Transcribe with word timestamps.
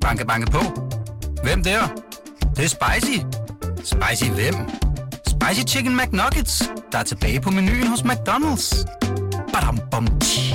Banke, 0.00 0.26
banke 0.26 0.50
på. 0.50 0.58
Hvem 1.42 1.62
der? 1.62 1.80
Det, 2.40 2.56
det 2.56 2.64
er 2.64 2.68
spicy. 2.68 3.18
Spicy 3.84 4.30
hvem? 4.30 4.54
Spicy 5.26 5.74
Chicken 5.74 5.96
McNuggets, 5.96 6.70
der 6.92 6.98
er 6.98 7.02
tilbage 7.02 7.40
på 7.40 7.50
menuen 7.50 7.86
hos 7.86 8.00
McDonald's. 8.00 8.84
Badum, 9.52 9.78
bom, 9.90 10.06
tji. 10.20 10.54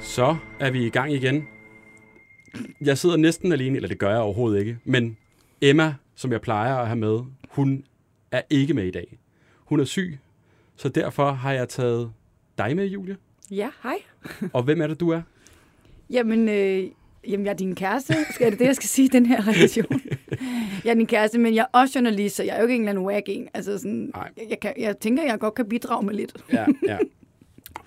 Så 0.00 0.36
er 0.60 0.70
vi 0.70 0.86
i 0.86 0.90
gang 0.90 1.12
igen. 1.12 1.48
Jeg 2.80 2.98
sidder 2.98 3.16
næsten 3.16 3.52
alene, 3.52 3.76
eller 3.76 3.88
det 3.88 3.98
gør 3.98 4.10
jeg 4.10 4.18
overhovedet 4.18 4.60
ikke. 4.60 4.78
Men 4.84 5.16
Emma, 5.60 5.94
som 6.14 6.32
jeg 6.32 6.40
plejer 6.40 6.76
at 6.76 6.86
have 6.86 6.96
med, 6.96 7.18
hun 7.48 7.84
er 8.32 8.42
ikke 8.50 8.74
med 8.74 8.84
i 8.84 8.90
dag. 8.90 9.18
Hun 9.54 9.80
er 9.80 9.84
syg, 9.84 10.18
så 10.76 10.88
derfor 10.88 11.32
har 11.32 11.52
jeg 11.52 11.68
taget 11.68 12.12
dig 12.58 12.76
med, 12.76 12.86
Julie. 12.86 13.16
Ja, 13.50 13.68
hej. 13.82 13.96
Og 14.54 14.62
hvem 14.62 14.80
er 14.80 14.86
det, 14.86 15.00
du 15.00 15.10
er? 15.10 15.22
Jamen, 16.10 16.48
øh, 16.48 16.84
jamen, 17.28 17.46
jeg 17.46 17.52
er 17.52 17.56
din 17.56 17.74
kæreste. 17.74 18.14
Skal 18.30 18.50
det 18.50 18.58
det, 18.58 18.66
jeg 18.66 18.76
skal 18.76 18.88
sige 18.88 19.04
i 19.04 19.08
den 19.08 19.26
her 19.26 19.48
relation? 19.48 20.00
jeg 20.84 20.90
er 20.90 20.94
din 20.94 21.06
kæreste, 21.06 21.38
men 21.38 21.54
jeg 21.54 21.66
er 21.74 21.78
også 21.78 21.98
journalist, 21.98 22.36
så 22.36 22.42
jeg 22.42 22.56
er 22.56 22.60
jo 22.60 22.66
ikke 22.66 22.74
en 22.74 22.80
eller 22.80 22.90
anden 22.90 23.04
wag 23.04 23.22
en. 23.26 23.48
Altså 23.54 23.78
sådan, 23.78 24.10
Nej. 24.14 24.30
jeg, 24.36 24.46
jeg, 24.50 24.60
kan, 24.60 24.72
jeg 24.78 24.96
tænker, 24.98 25.22
jeg 25.22 25.38
godt 25.38 25.54
kan 25.54 25.68
bidrage 25.68 26.06
med 26.06 26.14
lidt. 26.14 26.32
Ja, 26.52 26.64
ja. 26.86 26.98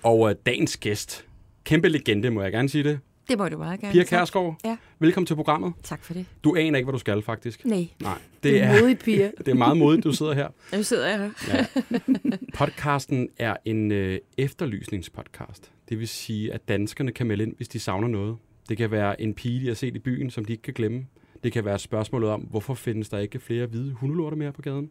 Og 0.02 0.20
uh, 0.20 0.32
dagens 0.46 0.76
gæst, 0.76 1.26
kæmpe 1.64 1.88
legende, 1.88 2.30
må 2.30 2.42
jeg 2.42 2.52
gerne 2.52 2.68
sige 2.68 2.84
det. 2.84 3.00
Det 3.32 3.38
må 3.38 3.48
du 3.48 3.58
meget 3.58 3.80
gerne. 3.80 3.92
Pia. 3.92 4.04
Kærsgaard, 4.04 4.56
Ja. 4.64 4.76
velkommen 4.98 5.26
til 5.26 5.34
programmet. 5.34 5.72
Tak 5.82 6.04
for 6.04 6.14
det. 6.14 6.26
Du 6.44 6.56
aner 6.56 6.78
ikke, 6.78 6.84
hvad 6.86 6.92
du 6.92 6.98
skal, 6.98 7.22
faktisk. 7.22 7.64
Nej, 7.64 7.86
Nej, 8.02 8.14
Det 8.14 8.42
det 8.52 8.60
er 8.62 8.64
er, 8.64 8.80
modigt, 8.80 9.04
Pia. 9.04 9.30
det 9.38 9.48
er 9.48 9.54
meget 9.54 9.76
modigt, 9.76 10.04
du 10.04 10.12
sidder 10.12 10.32
her. 10.34 10.48
nu 10.76 10.82
sidder 10.82 11.08
jeg 11.08 11.18
her. 11.18 11.56
Ja. 11.58 12.36
Podcasten 12.54 13.28
er 13.38 13.56
en 13.64 13.92
øh, 13.92 14.18
efterlysningspodcast. 14.38 15.70
Det 15.88 15.98
vil 15.98 16.08
sige, 16.08 16.52
at 16.52 16.68
danskerne 16.68 17.12
kan 17.12 17.26
melde 17.26 17.44
ind, 17.44 17.56
hvis 17.56 17.68
de 17.68 17.78
savner 17.80 18.08
noget. 18.08 18.36
Det 18.68 18.76
kan 18.76 18.90
være 18.90 19.20
en 19.20 19.34
pige, 19.34 19.60
de 19.60 19.66
har 19.66 19.74
set 19.74 19.96
i 19.96 19.98
byen, 19.98 20.30
som 20.30 20.44
de 20.44 20.52
ikke 20.52 20.62
kan 20.62 20.74
glemme. 20.74 21.06
Det 21.44 21.52
kan 21.52 21.64
være 21.64 21.78
spørgsmålet 21.78 22.30
om, 22.30 22.40
hvorfor 22.40 22.74
findes 22.74 23.08
der 23.08 23.18
ikke 23.18 23.38
flere 23.40 23.66
hvide 23.66 23.92
hundelorter 23.92 24.36
mere 24.36 24.52
på 24.52 24.62
gaden? 24.62 24.90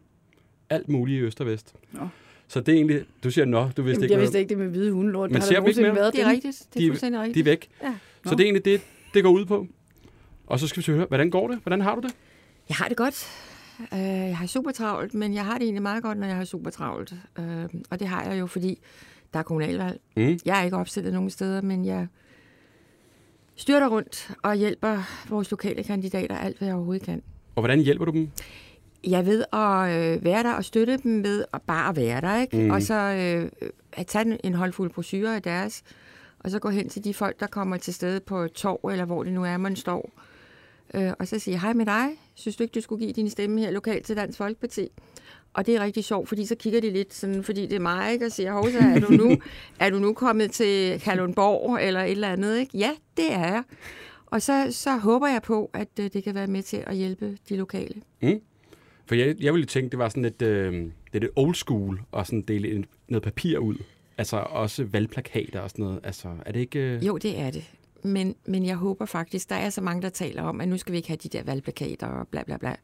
Alt 0.69 0.89
muligt 0.89 1.17
i 1.21 1.21
øst 1.21 1.41
og 1.41 1.47
vest. 1.47 1.73
Nå. 1.91 2.07
Så 2.47 2.59
det 2.59 2.69
er 2.69 2.75
egentlig... 2.75 3.01
Du 3.23 3.31
siger, 3.31 3.45
nå, 3.45 3.59
du 3.77 3.81
vidste 3.81 3.81
Jamen, 3.91 4.03
ikke 4.03 4.13
jeg 4.13 4.21
vidste 4.21 4.39
ikke 4.39 4.49
det 4.49 4.57
med 4.57 4.67
hvide 4.67 4.91
hundelort. 4.91 5.31
Men 5.31 5.41
har 5.41 5.47
ser 5.47 5.61
vi 5.61 5.69
ikke 5.69 5.81
mere? 5.81 5.95
været 5.95 6.13
Det 6.13 6.19
er 6.21 6.25
dem? 6.25 6.33
rigtigt. 6.33 6.65
Det 6.73 6.79
er 6.79 6.83
De- 6.83 6.87
fuldstændig 6.87 7.17
De 7.19 7.23
er 7.23 7.27
rigtigt. 7.27 7.45
væk. 7.45 7.69
Ja. 7.83 7.93
Så 8.25 8.35
det 8.35 8.39
er 8.39 8.43
egentlig 8.43 8.65
det, 8.65 8.81
det 9.13 9.23
går 9.23 9.29
ud 9.31 9.45
på. 9.45 9.67
Og 10.47 10.59
så 10.59 10.67
skal 10.67 10.83
vi 10.87 10.91
høre, 10.91 11.05
hvordan 11.05 11.29
går 11.29 11.47
det? 11.47 11.59
Hvordan 11.63 11.81
har 11.81 11.95
du 11.95 12.01
det? 12.01 12.15
Jeg 12.69 12.75
har 12.75 12.87
det 12.87 12.97
godt. 12.97 13.27
Øh, 13.93 13.99
Jeg 13.99 14.37
har 14.37 14.45
super 14.47 14.71
travlt, 14.71 15.13
men 15.13 15.33
jeg 15.33 15.45
har 15.45 15.53
det 15.53 15.63
egentlig 15.63 15.81
meget 15.81 16.03
godt, 16.03 16.17
når 16.17 16.27
jeg 16.27 16.35
har 16.35 16.45
super 16.45 16.69
travlt. 16.69 17.13
Øh, 17.39 17.65
Og 17.89 17.99
det 17.99 18.07
har 18.07 18.23
jeg 18.23 18.39
jo, 18.39 18.47
fordi 18.47 18.79
der 19.33 19.39
er 19.39 19.43
kommunalvalg. 19.43 19.99
Mm. 20.17 20.39
Jeg 20.45 20.59
er 20.59 20.63
ikke 20.63 20.77
opstillet 20.77 21.13
nogen 21.13 21.29
steder, 21.29 21.61
men 21.61 21.85
jeg 21.85 22.07
styrter 23.55 23.87
rundt 23.89 24.31
og 24.43 24.55
hjælper 24.55 25.03
vores 25.29 25.51
lokale 25.51 25.83
kandidater 25.83 26.37
alt, 26.37 26.57
hvad 26.57 26.67
jeg 26.67 26.75
overhovedet 26.75 27.03
kan. 27.05 27.21
Og 27.55 27.61
hvordan 27.61 27.79
hjælper 27.79 28.05
du 28.05 28.11
dem? 28.11 28.29
Jeg 29.07 29.25
ved 29.25 29.43
at 29.53 30.15
øh, 30.17 30.23
være 30.23 30.43
der 30.43 30.53
og 30.53 30.65
støtte 30.65 30.97
dem 30.97 31.11
med 31.11 31.45
at 31.53 31.61
bare 31.61 31.95
være 31.95 32.21
der, 32.21 32.41
ikke? 32.41 32.57
Mm. 32.63 32.69
Og 32.71 32.81
så 32.81 32.93
øh, 32.95 33.51
at 33.93 34.07
tage 34.07 34.45
en- 34.45 34.53
håndfuld 34.53 34.91
brochurer 34.93 35.35
af 35.35 35.41
deres, 35.41 35.83
og 36.43 36.51
så 36.51 36.59
gå 36.59 36.69
hen 36.69 36.89
til 36.89 37.03
de 37.03 37.13
folk, 37.13 37.39
der 37.39 37.47
kommer 37.47 37.77
til 37.77 37.93
stede 37.93 38.19
på 38.19 38.47
torv, 38.47 38.89
eller 38.91 39.05
hvor 39.05 39.23
det 39.23 39.33
nu 39.33 39.43
er, 39.43 39.57
man 39.57 39.75
står. 39.75 40.11
Øh, 40.93 41.11
og 41.19 41.27
så 41.27 41.39
sige, 41.39 41.59
hej 41.59 41.73
med 41.73 41.85
dig, 41.85 42.07
synes 42.35 42.55
du 42.55 42.63
ikke, 42.63 42.73
du 42.73 42.81
skulle 42.81 43.05
give 43.05 43.13
din 43.13 43.29
stemme 43.29 43.59
her 43.59 43.71
lokalt 43.71 44.05
til 44.05 44.15
Dansk 44.15 44.37
Folkeparti? 44.37 44.87
Og 45.53 45.65
det 45.65 45.75
er 45.75 45.83
rigtig 45.83 46.03
sjovt, 46.03 46.27
fordi 46.27 46.45
så 46.45 46.55
kigger 46.55 46.81
de 46.81 46.89
lidt 46.89 47.13
sådan, 47.13 47.43
fordi 47.43 47.61
det 47.61 47.75
er 47.75 47.79
mig, 47.79 48.13
ikke? 48.13 48.25
Og 48.25 48.31
siger, 48.31 48.53
Hovsa, 48.53 48.77
er 48.79 48.99
du 48.99 49.11
nu, 49.11 49.37
er 49.79 49.89
du 49.89 49.99
nu 49.99 50.13
kommet 50.13 50.51
til 50.51 50.99
Kalundborg 50.99 51.79
eller 51.81 52.01
et 52.01 52.11
eller 52.11 52.29
andet, 52.29 52.59
ikke? 52.59 52.77
Ja, 52.77 52.91
det 53.17 53.33
er 53.33 53.47
jeg. 53.47 53.63
Og 54.25 54.41
så, 54.41 54.67
så 54.71 54.97
håber 54.97 55.27
jeg 55.27 55.41
på, 55.41 55.69
at 55.73 55.87
øh, 55.99 56.09
det 56.13 56.23
kan 56.23 56.35
være 56.35 56.47
med 56.47 56.63
til 56.63 56.83
at 56.87 56.95
hjælpe 56.95 57.37
de 57.49 57.57
lokale. 57.57 58.01
Mm. 58.21 58.41
For 59.05 59.15
jeg, 59.15 59.35
jeg 59.39 59.53
ville 59.53 59.65
tænke, 59.65 59.89
det 59.89 59.99
var 59.99 60.09
sådan 60.09 60.23
lidt, 60.23 60.41
øh, 60.41 60.73
det 60.73 60.91
er 61.13 61.19
det 61.19 61.29
old 61.35 61.55
school 61.55 62.01
at 62.17 62.27
sådan 62.27 62.41
dele 62.41 62.71
en, 62.71 62.85
noget 63.07 63.23
papir 63.23 63.57
ud. 63.57 63.75
Altså 64.17 64.37
også 64.37 64.83
valgplakater 64.83 65.59
og 65.59 65.69
sådan 65.69 65.85
noget. 65.85 65.99
Altså, 66.03 66.27
er 66.45 66.51
det 66.51 66.59
ikke... 66.59 66.79
Øh... 66.79 67.07
Jo, 67.07 67.17
det 67.17 67.39
er 67.39 67.51
det. 67.51 67.71
Men, 68.03 68.35
men 68.45 68.65
jeg 68.65 68.75
håber 68.75 69.05
faktisk, 69.05 69.49
der 69.49 69.55
er 69.55 69.69
så 69.69 69.81
mange, 69.81 70.01
der 70.01 70.09
taler 70.09 70.43
om, 70.43 70.61
at 70.61 70.67
nu 70.67 70.77
skal 70.77 70.91
vi 70.91 70.97
ikke 70.97 71.09
have 71.09 71.17
de 71.23 71.29
der 71.29 71.43
valgplakater 71.43 72.07
og 72.07 72.27
bla 72.27 72.43
bla 72.43 72.57
bla. 72.57 72.75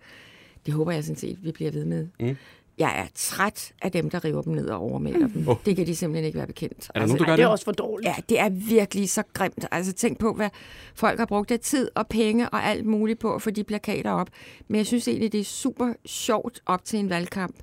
Det 0.66 0.74
håber 0.74 0.92
jeg 0.92 1.04
sådan 1.04 1.18
set, 1.18 1.44
vi 1.44 1.52
bliver 1.52 1.72
ved 1.72 1.86
med. 1.86 2.08
Mm. 2.20 2.38
Jeg 2.78 3.00
er 3.00 3.06
træt 3.16 3.74
af 3.82 3.92
dem, 3.92 4.10
der 4.10 4.26
river 4.26 4.42
dem 4.42 4.54
ned 4.54 4.68
og 4.70 4.80
overmaler 4.80 5.28
dem. 5.28 5.48
Åh. 5.48 5.56
Det 5.66 5.76
kan 5.76 5.88
de 5.88 5.96
simpelthen 5.96 6.26
ikke 6.26 6.38
være 6.38 6.48
bekendt. 6.48 6.90
Er 6.96 7.00
der 7.00 7.08
nogen, 7.08 7.20
der 7.20 7.26
gør 7.26 7.32
Ej, 7.32 7.36
det? 7.36 7.38
det 7.38 7.44
er 7.44 7.48
også 7.48 7.66
for 7.66 7.72
dårligt. 7.72 8.08
Ja, 8.08 8.16
det 8.30 8.40
er 8.40 8.50
virkelig 8.50 9.10
så 9.10 9.24
grimt. 9.34 9.66
Altså 9.72 9.94
tænk 9.94 10.20
på, 10.20 10.34
hvad 10.34 10.50
folk 10.96 11.20
har 11.20 11.26
brugt 11.26 11.52
af 11.52 11.60
tid 11.60 11.90
og 11.96 12.08
penge 12.08 12.50
og 12.50 12.64
alt 12.64 12.86
muligt 12.86 13.20
på 13.20 13.36
at 13.36 13.42
få 13.42 13.52
de 13.52 13.64
plakater 13.64 14.12
op. 14.12 14.30
Men 14.68 14.78
jeg 14.78 14.86
synes 14.86 15.08
egentlig, 15.08 15.32
det 15.32 15.40
er 15.40 15.44
super 15.44 15.94
sjovt 16.06 16.62
op 16.66 16.86
til 16.86 17.00
en 17.00 17.10
valgkamp, 17.10 17.56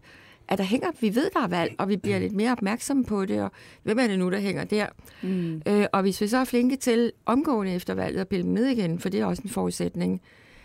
at 0.48 0.58
der 0.58 0.64
hænger, 0.64 0.88
vi 1.00 1.14
ved, 1.14 1.30
der 1.34 1.40
er 1.40 1.48
valg, 1.48 1.74
og 1.78 1.88
vi 1.88 1.96
bliver 1.96 2.18
lidt 2.18 2.32
mere 2.32 2.52
opmærksomme 2.52 3.04
på 3.04 3.24
det, 3.24 3.42
og 3.42 3.50
hvem 3.82 3.98
er 3.98 4.06
det 4.06 4.18
nu, 4.18 4.30
der 4.30 4.38
hænger 4.38 4.64
der? 4.64 4.86
Mm. 5.22 5.62
Øh, 5.68 5.86
og 5.92 6.02
hvis 6.02 6.20
vi 6.20 6.26
så 6.26 6.36
er 6.38 6.44
flinke 6.44 6.76
til 6.76 7.12
omgående 7.26 7.72
efter 7.74 7.94
valget 7.94 8.20
at 8.20 8.28
pille 8.28 8.44
dem 8.44 8.52
ned 8.52 8.66
igen, 8.66 8.98
for 8.98 9.08
det 9.08 9.20
er 9.20 9.24
også 9.26 9.42
en 9.42 9.50
forudsætning, 9.50 10.20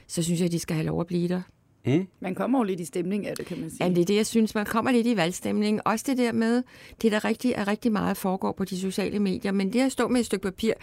så 0.08 0.24
synes 0.24 0.40
jeg, 0.40 0.46
at 0.46 0.52
de 0.52 0.60
skal 0.60 0.76
have 0.76 0.86
lov 0.86 1.02
at 1.02 1.08
blive 1.08 1.28
der. 1.28 1.42
Mm? 1.86 2.08
Man 2.20 2.36
kommer 2.36 2.60
jo 2.60 2.64
lidt 2.64 2.80
i 2.80 2.86
stemning 2.86 3.28
af 3.28 3.36
det, 3.36 3.46
kan 3.46 3.60
man 3.60 3.70
sige. 3.70 3.84
Ja, 3.86 3.90
det 3.90 3.98
er 4.02 4.06
det, 4.06 4.16
jeg 4.16 4.26
synes. 4.26 4.56
Man 4.56 4.66
kommer 4.66 4.92
lidt 4.92 5.08
i 5.08 5.18
valgstemning. 5.18 5.82
Også 5.88 6.06
det 6.08 6.18
der 6.18 6.32
med, 6.32 6.64
det 7.02 7.12
der 7.12 7.26
rigtig 7.26 7.52
er 7.56 7.68
rigtig 7.68 7.92
meget 7.92 8.18
foregår 8.18 8.52
på 8.52 8.66
de 8.66 8.80
sociale 8.80 9.20
medier. 9.20 9.52
Men 9.52 9.74
det 9.74 9.80
at 9.82 9.92
stå 9.92 10.08
med 10.08 10.20
et 10.20 10.26
stykke 10.26 10.44
papir, 10.44 10.74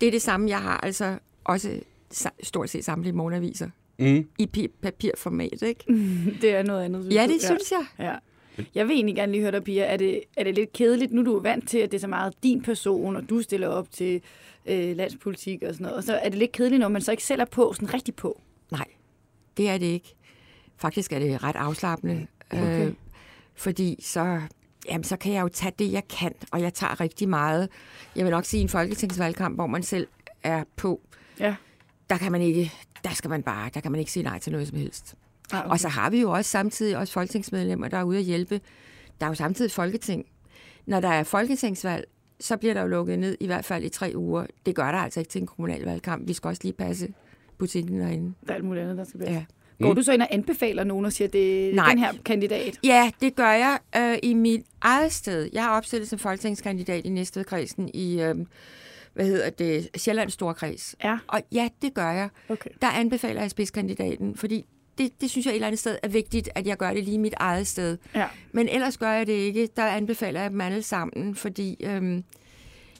det 0.00 0.06
er 0.06 0.10
det 0.10 0.22
samme, 0.22 0.48
jeg 0.48 0.58
har 0.58 0.76
altså 0.82 1.18
også 1.44 1.70
stort 2.42 2.70
set 2.70 2.84
samtlige 2.84 3.12
morgenaviser 3.12 3.68
Mm? 3.98 4.24
i 4.38 4.48
pi- 4.56 4.78
papirformat, 4.82 5.62
ikke? 5.62 5.84
det 6.42 6.50
er 6.54 6.62
noget 6.62 6.82
andet. 6.84 7.14
Ja, 7.14 7.26
du? 7.26 7.32
det 7.32 7.42
synes 7.42 7.72
jeg. 7.72 7.86
Ja. 7.98 8.14
Jeg 8.74 8.88
vil 8.88 8.94
egentlig 8.94 9.14
gerne 9.16 9.32
lige 9.32 9.42
høre 9.42 9.52
dig, 9.52 9.64
Pia. 9.64 9.84
Er 9.84 9.96
det, 9.96 10.20
er 10.36 10.44
det 10.44 10.54
lidt 10.54 10.72
kedeligt? 10.72 11.12
Nu 11.12 11.20
er 11.20 11.24
du 11.24 11.38
vant 11.38 11.68
til, 11.68 11.78
at 11.78 11.90
det 11.90 11.96
er 11.96 12.00
så 12.00 12.06
meget 12.06 12.34
din 12.42 12.62
person, 12.62 13.16
og 13.16 13.28
du 13.28 13.42
stiller 13.42 13.68
op 13.68 13.90
til 13.90 14.22
øh, 14.66 14.96
landspolitik 14.96 15.62
og 15.62 15.74
sådan 15.74 15.84
noget. 15.84 15.96
Og 15.96 16.04
så 16.04 16.14
er 16.14 16.28
det 16.28 16.38
lidt 16.38 16.52
kedeligt, 16.52 16.80
når 16.80 16.88
man 16.88 17.02
så 17.02 17.10
ikke 17.10 17.24
selv 17.24 17.40
er 17.40 17.44
på, 17.44 17.72
sådan 17.72 17.94
rigtig 17.94 18.14
på. 18.14 18.40
Nej, 18.70 18.84
det 19.56 19.68
er 19.68 19.78
det 19.78 19.86
ikke. 19.86 20.14
Faktisk 20.76 21.12
er 21.12 21.18
det 21.18 21.42
ret 21.42 21.56
afslappende. 21.56 22.26
Okay. 22.50 22.86
Øh, 22.86 22.92
fordi 23.54 23.98
så, 24.02 24.40
jamen, 24.88 25.04
så 25.04 25.16
kan 25.16 25.32
jeg 25.32 25.42
jo 25.42 25.48
tage 25.48 25.72
det, 25.78 25.92
jeg 25.92 26.08
kan, 26.08 26.32
og 26.50 26.60
jeg 26.60 26.74
tager 26.74 27.00
rigtig 27.00 27.28
meget. 27.28 27.68
Jeg 28.16 28.24
vil 28.24 28.30
nok 28.30 28.44
sige 28.44 28.60
en 28.60 28.68
folketingsvalgkamp, 28.68 29.56
hvor 29.56 29.66
man 29.66 29.82
selv 29.82 30.06
er 30.42 30.64
på. 30.76 31.00
Ja. 31.40 31.54
Der 32.10 32.18
kan 32.18 32.32
man 32.32 32.42
ikke, 32.42 32.72
der 33.04 33.10
skal 33.10 33.30
man 33.30 33.42
bare, 33.42 33.70
der 33.74 33.80
kan 33.80 33.92
man 33.92 33.98
ikke 33.98 34.12
sige 34.12 34.22
nej 34.22 34.38
til 34.38 34.52
noget 34.52 34.68
som 34.68 34.78
helst. 34.78 35.14
Ah, 35.52 35.58
okay. 35.60 35.70
Og 35.70 35.80
så 35.80 35.88
har 35.88 36.10
vi 36.10 36.20
jo 36.20 36.30
også 36.30 36.50
samtidig 36.50 36.96
også 36.96 37.12
folketingsmedlemmer, 37.12 37.88
der 37.88 37.96
er 37.98 38.02
ude 38.04 38.18
at 38.18 38.24
hjælpe. 38.24 38.60
Der 39.20 39.26
er 39.26 39.30
jo 39.30 39.34
samtidig 39.34 39.66
et 39.66 39.72
folketing. 39.72 40.24
Når 40.86 41.00
der 41.00 41.08
er 41.08 41.22
folketingsvalg, 41.22 42.04
så 42.40 42.56
bliver 42.56 42.74
der 42.74 42.80
jo 42.80 42.86
lukket 42.86 43.18
ned 43.18 43.36
i 43.40 43.46
hvert 43.46 43.64
fald 43.64 43.84
i 43.84 43.88
tre 43.88 44.12
uger. 44.16 44.46
Det 44.66 44.74
gør 44.74 44.92
der 44.92 44.98
altså 44.98 45.20
ikke 45.20 45.30
til 45.30 45.40
en 45.40 45.46
kommunal 45.46 45.82
valgkamp. 45.84 46.28
Vi 46.28 46.32
skal 46.32 46.48
også 46.48 46.60
lige 46.64 46.72
passe 46.72 47.08
butikken 47.58 48.00
derinde. 48.00 48.34
Der 48.46 48.50
er 48.52 48.54
alt 48.56 48.64
muligt 48.64 48.82
andet, 48.82 48.98
der 48.98 49.04
skal 49.04 49.20
være. 49.20 49.32
Ja. 49.32 49.44
Går 49.80 49.88
Mm. 49.90 49.96
du 49.96 50.02
så 50.02 50.12
ind 50.12 50.22
og 50.22 50.28
anbefaler 50.30 50.84
nogen 50.84 51.04
og 51.04 51.12
siger, 51.12 51.28
det 51.28 51.70
er 51.70 51.74
Nej. 51.74 51.88
den 51.90 51.98
her 51.98 52.12
kandidat? 52.24 52.78
Ja, 52.84 53.10
det 53.20 53.34
gør 53.36 53.50
jeg 53.50 53.78
øh, 53.96 54.18
i 54.22 54.34
mit 54.34 54.66
eget 54.80 55.12
sted. 55.12 55.48
Jeg 55.52 55.64
er 55.64 55.68
opstillet 55.68 56.08
som 56.08 56.18
folketingskandidat 56.18 57.04
i 57.06 57.08
Næstvedkredsen 57.08 57.90
i, 57.94 58.20
øh, 58.22 58.34
hvad 59.14 59.26
hedder 59.26 59.50
det, 59.50 59.88
Sjællands 59.96 60.32
Storkreds. 60.32 60.94
Ja, 61.04 61.18
Og 61.28 61.40
ja, 61.52 61.68
det 61.82 61.94
gør 61.94 62.10
jeg. 62.10 62.28
okay. 62.48 62.70
Der 62.82 62.88
anbefaler 62.88 63.40
jeg 63.40 63.50
spidskandidaten, 63.50 64.36
fordi 64.36 64.64
det, 64.98 65.20
det 65.20 65.30
synes 65.30 65.46
jeg 65.46 65.52
et 65.52 65.54
eller 65.54 65.66
andet 65.66 65.78
sted 65.78 65.98
er 66.02 66.08
vigtigt, 66.08 66.48
at 66.54 66.66
jeg 66.66 66.76
gør 66.76 66.92
det 66.94 67.04
lige 67.04 67.18
mit 67.18 67.34
eget 67.36 67.66
sted. 67.66 67.98
Ja. 68.14 68.26
Men 68.52 68.68
ellers 68.68 68.98
gør 68.98 69.10
jeg 69.10 69.26
det 69.26 69.32
ikke. 69.32 69.68
Der 69.76 69.86
anbefaler 69.86 70.40
jeg 70.40 70.50
dem 70.50 70.60
alle 70.60 70.82
sammen, 70.82 71.34
fordi 71.34 71.76
øhm, 71.84 72.24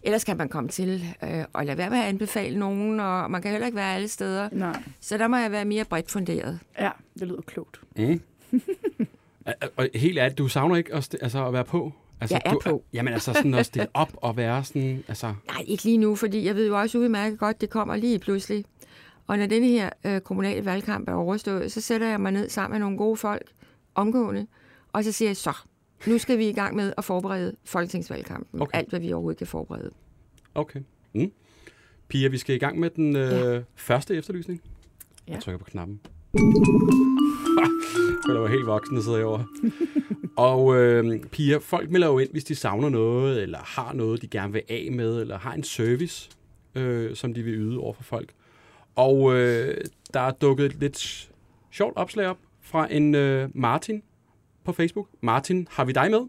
ellers 0.02 0.24
kan 0.24 0.36
man 0.36 0.48
komme 0.48 0.68
til 0.70 1.04
øh, 1.22 1.44
at 1.54 1.66
lade 1.66 1.78
være 1.78 1.90
med 1.90 1.98
at 1.98 2.04
anbefale 2.04 2.58
nogen, 2.58 3.00
og 3.00 3.30
man 3.30 3.42
kan 3.42 3.50
heller 3.50 3.66
ikke 3.66 3.76
være 3.76 3.94
alle 3.94 4.08
steder. 4.08 4.48
Nej. 4.52 4.82
Så 5.00 5.18
der 5.18 5.28
må 5.28 5.36
jeg 5.36 5.52
være 5.52 5.64
mere 5.64 5.84
bredt 5.84 6.10
funderet. 6.10 6.58
Ja, 6.78 6.90
det 7.18 7.28
lyder 7.28 7.40
klogt. 7.46 7.80
Mm. 7.96 8.20
Og- 9.76 9.88
helt 9.94 10.18
ærligt, 10.18 10.38
du 10.38 10.48
savner 10.48 10.76
ikke 10.76 10.94
at, 10.94 11.16
altså, 11.22 11.46
at 11.46 11.52
være 11.52 11.64
på? 11.64 11.92
Altså, 12.20 12.34
Jeg 12.36 12.42
er 12.44 12.52
du, 12.52 12.60
på. 12.64 12.84
Jamen 12.92 13.12
altså 13.12 13.32
sådan 13.32 13.54
at 13.54 13.66
stille 13.66 13.88
op 13.94 14.12
og 14.16 14.36
være 14.36 14.64
sådan, 14.64 15.04
altså... 15.08 15.26
Nej, 15.46 15.64
ikke 15.66 15.84
lige 15.84 15.98
nu, 15.98 16.16
fordi 16.16 16.44
jeg 16.46 16.54
ved 16.54 16.66
jo 16.66 16.78
også 16.78 16.98
udmærket 16.98 17.38
godt, 17.38 17.60
det 17.60 17.70
kommer 17.70 17.96
lige 17.96 18.18
pludselig. 18.18 18.64
Og 19.32 19.38
når 19.38 19.46
denne 19.46 19.66
her 19.68 19.90
øh, 20.06 20.20
kommunale 20.20 20.64
valgkamp 20.64 21.08
er 21.08 21.12
overstået, 21.12 21.72
så 21.72 21.80
sætter 21.80 22.06
jeg 22.06 22.20
mig 22.20 22.32
ned 22.32 22.48
sammen 22.48 22.74
med 22.74 22.80
nogle 22.80 22.96
gode 22.98 23.16
folk 23.16 23.52
omgående, 23.94 24.46
og 24.92 25.04
så 25.04 25.12
siger 25.12 25.28
jeg 25.28 25.36
så, 25.36 25.52
nu 26.06 26.18
skal 26.18 26.38
vi 26.38 26.48
i 26.48 26.52
gang 26.52 26.76
med 26.76 26.92
at 26.96 27.04
forberede 27.04 27.56
folketingsvalgkampen. 27.64 28.62
Okay. 28.62 28.78
Alt, 28.78 28.90
hvad 28.90 29.00
vi 29.00 29.12
overhovedet 29.12 29.38
kan 29.38 29.46
forberede. 29.46 29.90
Okay. 30.54 30.80
Mm. 31.14 31.32
Pia, 32.08 32.28
vi 32.28 32.38
skal 32.38 32.54
i 32.54 32.58
gang 32.58 32.78
med 32.80 32.90
den 32.90 33.16
øh, 33.16 33.22
Ja. 33.32 33.60
første 33.74 34.16
efterlysning. 34.16 34.62
Ja. 35.28 35.32
Jeg 35.32 35.42
trykker 35.42 35.58
på 35.58 35.64
knappen. 35.64 36.00
Jeg 38.28 38.40
var 38.40 38.48
helt 38.48 38.66
voksen, 38.66 38.96
der 38.96 39.02
sidder 39.02 39.18
herovre. 39.18 39.44
Og 40.36 40.76
øh, 40.76 41.20
piger, 41.20 41.58
folk 41.58 41.90
melder 41.90 42.06
jo 42.06 42.18
ind, 42.18 42.30
hvis 42.32 42.44
de 42.44 42.54
savner 42.54 42.88
noget, 42.88 43.42
eller 43.42 43.58
har 43.58 43.92
noget, 43.92 44.22
de 44.22 44.28
gerne 44.28 44.52
vil 44.52 44.62
af 44.68 44.88
med, 44.92 45.20
eller 45.20 45.38
har 45.38 45.52
en 45.52 45.62
service, 45.64 46.30
øh, 46.74 47.16
som 47.16 47.34
de 47.34 47.42
vil 47.42 47.54
yde 47.54 47.78
over 47.78 47.92
for 47.92 48.02
folk. 48.02 48.32
Og 48.96 49.34
øh, 49.36 49.74
der 50.14 50.20
er 50.20 50.30
dukket 50.30 50.66
et 50.66 50.80
lidt 50.80 51.30
sjovt 51.70 51.96
opslag 51.96 52.26
op 52.26 52.38
fra 52.60 52.92
en 52.92 53.14
øh, 53.14 53.48
Martin 53.54 54.02
på 54.64 54.72
Facebook. 54.72 55.08
Martin, 55.20 55.68
har 55.70 55.84
vi 55.84 55.92
dig 55.92 56.10
med? 56.10 56.20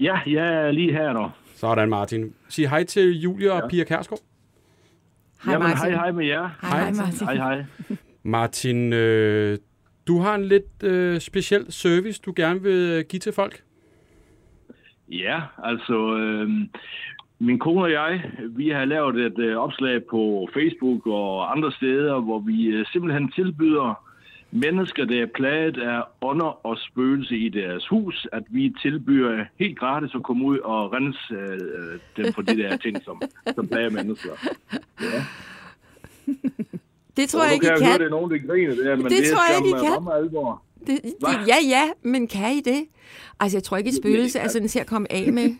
Ja, 0.00 0.18
jeg 0.26 0.54
er 0.54 0.70
lige 0.70 0.92
her 0.92 1.12
nu. 1.12 1.28
Sådan, 1.54 1.88
Martin. 1.88 2.34
Sig 2.48 2.68
hej 2.70 2.84
til 2.84 3.20
Julia 3.20 3.50
og 3.50 3.70
Pia 3.70 3.84
Kærsgaard. 3.84 4.20
Hej, 5.44 5.52
Jamen, 5.52 5.68
Martin. 5.68 5.84
hej, 5.84 5.90
hej 5.90 6.12
med 6.12 6.26
jer. 6.26 6.50
Hej, 6.62 6.80
hej 6.80 6.90
Martin. 6.92 7.26
Hej, 7.26 7.34
hej. 7.34 7.64
Martin, 8.22 8.92
øh, 8.92 9.58
du 10.06 10.18
har 10.18 10.34
en 10.34 10.44
lidt 10.44 10.82
øh, 10.82 11.20
speciel 11.20 11.72
service, 11.72 12.20
du 12.26 12.32
gerne 12.36 12.62
vil 12.62 13.04
give 13.04 13.20
til 13.20 13.32
folk. 13.32 13.62
Ja, 15.08 15.40
altså, 15.64 16.16
øh, 16.16 16.50
min 17.40 17.58
kone 17.58 17.82
og 17.84 17.92
jeg, 17.92 18.30
vi 18.56 18.68
har 18.68 18.84
lavet 18.84 19.16
et 19.26 19.38
øh, 19.38 19.56
opslag 19.56 20.04
på 20.10 20.48
Facebook 20.54 21.06
og 21.06 21.52
andre 21.56 21.72
steder, 21.72 22.20
hvor 22.20 22.38
vi 22.38 22.66
øh, 22.66 22.86
simpelthen 22.92 23.32
tilbyder 23.32 24.04
mennesker, 24.50 25.04
der 25.04 25.22
er 25.22 25.26
plaget 25.34 25.76
af 25.78 26.02
ånder 26.20 26.66
og 26.66 26.76
spøgelse 26.78 27.36
i 27.36 27.48
deres 27.48 27.88
hus, 27.88 28.26
at 28.32 28.42
vi 28.50 28.72
tilbyder 28.82 29.44
helt 29.58 29.78
gratis 29.78 30.10
at 30.14 30.22
komme 30.22 30.44
ud 30.44 30.58
og 30.58 30.92
rense 30.92 31.34
øh, 31.34 31.98
dem 32.16 32.32
for 32.32 32.42
de 32.42 32.56
der 32.56 32.76
ting, 32.76 32.96
som, 33.04 33.22
som 33.54 33.68
plager 33.68 33.90
mennesker. 33.90 34.30
Ja. 35.00 35.24
Det 37.16 37.28
tror 37.28 37.44
jeg 37.44 37.54
ikke, 37.54 37.66
kan 37.66 37.76
I 37.76 37.80
jeg 37.80 37.86
høre, 37.86 37.92
kan. 37.92 38.00
det 38.00 38.06
er 38.06 38.10
nogen, 38.10 38.30
der 38.30 38.38
griner 38.46 38.74
der, 38.74 38.96
men 38.96 39.04
Det 39.04 39.10
det, 39.12 39.24
tror 39.32 39.42
jeg 39.50 39.66
ikke, 39.66 39.78
I 39.78 39.80
kan. 39.84 40.08
alvor. 40.24 40.62
Det, 40.86 41.00
det, 41.02 41.14
Hva? 41.20 41.30
ja, 41.46 41.56
ja, 41.68 41.84
men 42.02 42.28
kan 42.28 42.52
I 42.56 42.60
det? 42.60 42.84
Altså, 43.40 43.56
jeg 43.58 43.62
tror 43.62 43.76
ikke, 43.76 43.88
et 43.88 43.96
spøgelse 43.96 44.38
er 44.38 44.48
sådan 44.48 44.68
til 44.68 44.78
at 44.78 44.86
komme 44.86 45.12
af 45.12 45.32
med. 45.32 45.56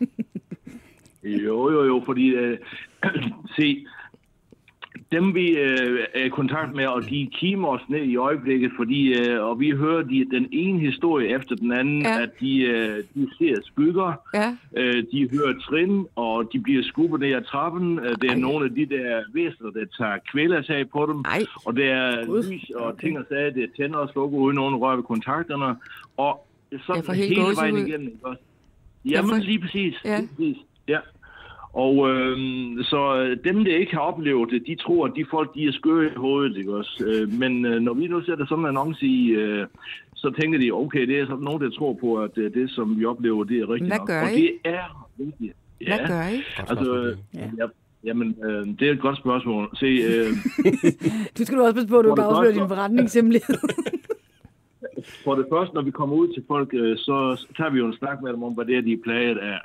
Jo, 1.25 1.71
jo, 1.71 1.85
jo, 1.85 2.03
fordi, 2.07 2.29
øh, 2.29 2.59
se, 3.57 3.87
dem 5.13 5.35
vi 5.35 5.49
øh, 5.59 5.99
er 6.15 6.25
i 6.25 6.29
kontakt 6.29 6.75
med, 6.75 6.87
og 6.87 7.03
de 7.11 7.29
kimer 7.33 7.69
os 7.69 7.81
ned 7.89 8.03
i 8.03 8.17
øjeblikket, 8.17 8.71
fordi, 8.77 9.19
øh, 9.21 9.45
og 9.45 9.61
vi 9.61 9.71
hører 9.71 10.03
de, 10.03 10.27
den 10.31 10.49
ene 10.53 10.79
historie 10.81 11.29
efter 11.29 11.55
den 11.57 11.73
anden, 11.73 12.03
Ja. 12.03 12.23
at 12.23 12.31
de, 12.41 12.61
øh, 12.63 12.97
de 13.15 13.29
ser 13.39 13.55
skygger, 13.65 14.13
Ja, 14.35 14.57
øh, 14.77 15.05
de 15.13 15.29
hører 15.33 15.59
trin, 15.61 16.07
og 16.17 16.51
de 16.53 16.59
bliver 16.61 16.83
skubbet 16.83 17.21
ned 17.21 17.33
ad 17.33 17.43
trappen. 17.43 17.99
Øh, 17.99 18.11
det 18.21 18.25
er 18.25 18.29
Ej. 18.35 18.39
nogle 18.39 18.65
af 18.65 18.75
de 18.75 18.87
der 18.87 19.23
væsener, 19.35 19.71
der 19.71 19.85
tager 19.99 20.19
kvælertag 20.33 20.91
på 20.91 21.07
dem. 21.07 21.17
nej. 21.17 21.43
Og 21.67 21.77
det 21.77 21.85
er 21.91 22.27
Gud. 22.27 22.43
lys 22.53 22.71
og 22.71 23.01
ting 23.01 23.19
og 23.19 23.25
sager, 23.29 23.51
det 23.51 23.63
er 23.63 23.69
tænder 23.77 23.99
og 23.99 24.09
slukker 24.09 24.39
uden 24.39 24.55
nogen 24.55 24.77
rør 24.77 24.97
ved 24.97 25.05
kontakterne. 25.05 25.77
Og 26.17 26.47
sådan 26.87 27.15
hele 27.15 27.41
vejen 27.57 27.87
igennem. 27.87 28.19
Jamen 29.05 29.31
får- 29.31 29.37
lige 29.37 29.59
præcis. 29.59 29.95
Ja. 30.05 30.19
Lige 30.19 30.29
præcis. 30.37 30.57
Ja. 31.75 31.81
Og 31.81 32.11
øhm, 32.11 32.83
så 32.83 33.17
øh, 33.17 33.37
dem, 33.45 33.65
der 33.65 33.77
ikke 33.77 33.93
har 33.93 34.01
oplevet 34.01 34.51
det, 34.51 34.63
de 34.67 34.75
tror, 34.75 35.07
at 35.07 35.13
de 35.17 35.25
folk, 35.31 35.55
de 35.55 35.65
er 35.67 35.73
skøre 35.73 36.07
i 36.07 36.17
hovedet, 36.17 36.57
ikke 36.57 36.75
også? 36.77 37.05
Øh, 37.07 37.33
men 37.33 37.65
øh, 37.65 37.81
når 37.81 37.95
vi 37.95 38.07
nu 38.07 38.25
sætter 38.25 38.47
sådan 38.47 38.65
en 38.65 38.69
annonce 38.69 39.07
i, 39.07 39.29
øh, 39.31 39.67
så 40.15 40.31
tænker 40.41 40.59
de, 40.59 40.71
okay, 40.73 41.07
det 41.07 41.21
er 41.21 41.27
sådan 41.27 41.45
nogen, 41.45 41.63
der 41.63 41.71
tror 41.71 41.93
på, 42.01 42.15
at 42.17 42.39
øh, 42.39 42.55
det, 42.55 42.71
som 42.71 42.99
vi 42.99 43.05
oplever, 43.05 43.45
det 43.45 43.61
er 43.61 43.71
rigtigt 43.71 43.91
Hvad 43.91 43.99
nok. 43.99 44.09
gør 44.09 44.23
Og 44.23 44.33
I? 44.33 44.41
det 44.43 44.53
er 44.65 45.09
vigtigt. 45.19 45.53
Hvad 45.87 45.99
gør 46.09 46.23
I? 46.29 46.43
Altså, 46.69 46.95
øh. 46.95 47.17
Ja. 47.35 47.51
ja. 47.59 47.67
Jamen, 48.05 48.37
øh, 48.45 48.67
det 48.79 48.89
er 48.89 48.93
et 48.93 49.01
godt 49.01 49.19
spørgsmål. 49.19 49.71
Se, 49.77 49.87
øh, 49.87 50.27
Du 51.39 51.45
skal 51.45 51.59
du 51.59 51.63
også 51.63 51.75
passe 51.75 51.89
på, 51.89 51.99
at 51.99 52.05
du 52.05 52.11
ikke 52.11 52.21
det 52.23 52.27
afslører 52.29 52.53
din 52.53 52.69
forretningshemmelighed. 52.69 53.59
For 55.25 55.35
det 55.35 55.47
første, 55.53 55.75
når 55.75 55.83
vi 55.83 55.91
kommer 55.91 56.17
ud 56.17 56.29
til 56.35 56.45
folk, 56.49 56.71
øh, 56.73 56.97
så 56.97 57.47
tager 57.57 57.71
vi 57.71 57.79
jo 57.79 57.87
en 57.87 57.97
snak 57.99 58.23
med 58.23 58.33
dem 58.33 58.43
om, 58.43 58.53
hvad 58.53 58.65
det 58.65 58.77
er, 58.77 58.81
de 58.81 58.93
er 58.93 59.03
plaget 59.05 59.39
af, 59.39 59.59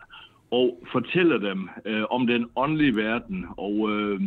og 0.55 0.87
fortæller 0.91 1.37
dem 1.37 1.69
øh, 1.85 2.03
om 2.09 2.27
den 2.27 2.45
åndelige 2.55 2.95
verden. 2.95 3.45
Og 3.57 3.89
øh, 3.91 4.21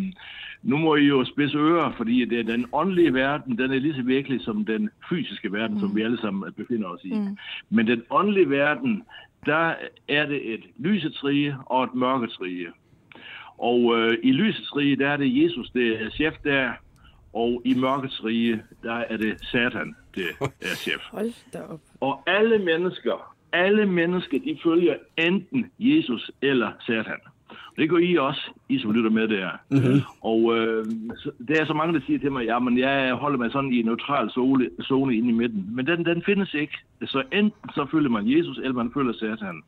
nu 0.63 0.77
må 0.77 0.97
I 0.97 1.05
jo 1.05 1.25
spidse 1.25 1.59
ører, 1.59 1.93
fordi 1.97 2.25
det 2.25 2.41
er 2.41 2.45
den 2.45 2.67
åndelige 2.73 3.15
verden, 3.15 3.59
den 3.59 3.73
er 3.73 3.79
lige 3.79 3.95
så 3.95 4.03
virkelig 4.03 4.41
som 4.41 4.65
den 4.65 4.91
fysiske 5.09 5.53
verden, 5.53 5.75
mm. 5.75 5.81
som 5.81 5.97
vi 5.97 6.03
alle 6.03 6.21
sammen 6.21 6.53
befinder 6.53 6.89
os 6.89 7.05
i. 7.05 7.15
Mm. 7.15 7.37
Men 7.71 7.87
den 7.87 8.03
åndelige 8.11 8.51
verden, 8.51 9.03
der 9.47 9.75
er 10.09 10.27
det 10.27 10.55
et 10.55 10.65
lysets 10.79 11.25
rige 11.25 11.57
og 11.67 11.85
et 11.85 11.95
mørkets 11.95 12.41
rige. 12.41 12.69
Og 13.59 13.99
øh, 13.99 14.19
i 14.23 14.33
lysets 14.33 14.77
rige, 14.77 14.97
der 14.97 15.09
er 15.09 15.17
det 15.17 15.43
Jesus, 15.43 15.71
det 15.71 16.03
er 16.03 16.11
chef 16.11 16.35
der, 16.45 16.73
og 17.33 17.63
i 17.65 17.75
mørkets 17.75 18.25
rige, 18.25 18.63
der 18.83 18.95
er 18.95 19.17
det 19.17 19.37
Satan, 19.43 19.97
det 20.15 20.25
er 20.41 20.77
chef. 20.77 21.03
Hold 21.11 21.53
da 21.53 21.63
op. 21.63 21.81
Og 22.01 22.23
alle 22.27 22.59
mennesker, 22.59 23.35
alle 23.53 23.87
mennesker, 23.87 24.39
de 24.39 24.59
følger 24.65 24.95
enten 25.17 25.71
Jesus 25.79 26.31
eller 26.43 26.71
Satan. 26.81 27.21
Det 27.77 27.91
gør 27.91 27.97
I 27.97 28.17
også, 28.17 28.51
I 28.69 28.79
som 28.79 28.93
lytter 28.93 29.11
med 29.11 29.29
der. 29.29 29.49
Mm-hmm. 29.71 30.01
Og 30.21 30.59
øh, 30.59 30.85
der 31.49 31.61
er 31.61 31.67
så 31.67 31.75
mange, 31.75 31.95
der 31.95 32.07
siger 32.07 32.19
til 32.19 32.33
mig, 32.33 32.45
ja, 32.45 32.59
men 32.59 32.79
jeg 32.79 33.15
holder 33.15 33.39
mig 33.39 33.53
sådan 33.53 33.73
i 33.73 33.79
en 33.79 33.85
neutral 33.85 34.31
zone, 34.31 34.69
zone 34.83 35.17
inde 35.17 35.29
i 35.29 35.33
midten. 35.33 35.69
Men 35.73 35.87
den, 35.87 36.05
den 36.05 36.23
findes 36.23 36.55
ikke. 36.55 36.79
Så 37.07 37.23
enten 37.33 37.71
så 37.75 37.87
følger 37.91 38.11
man 38.11 38.31
Jesus, 38.31 38.59
eller 38.59 38.73
man 38.73 38.91
følger 38.95 39.13
Satan. 39.13 39.63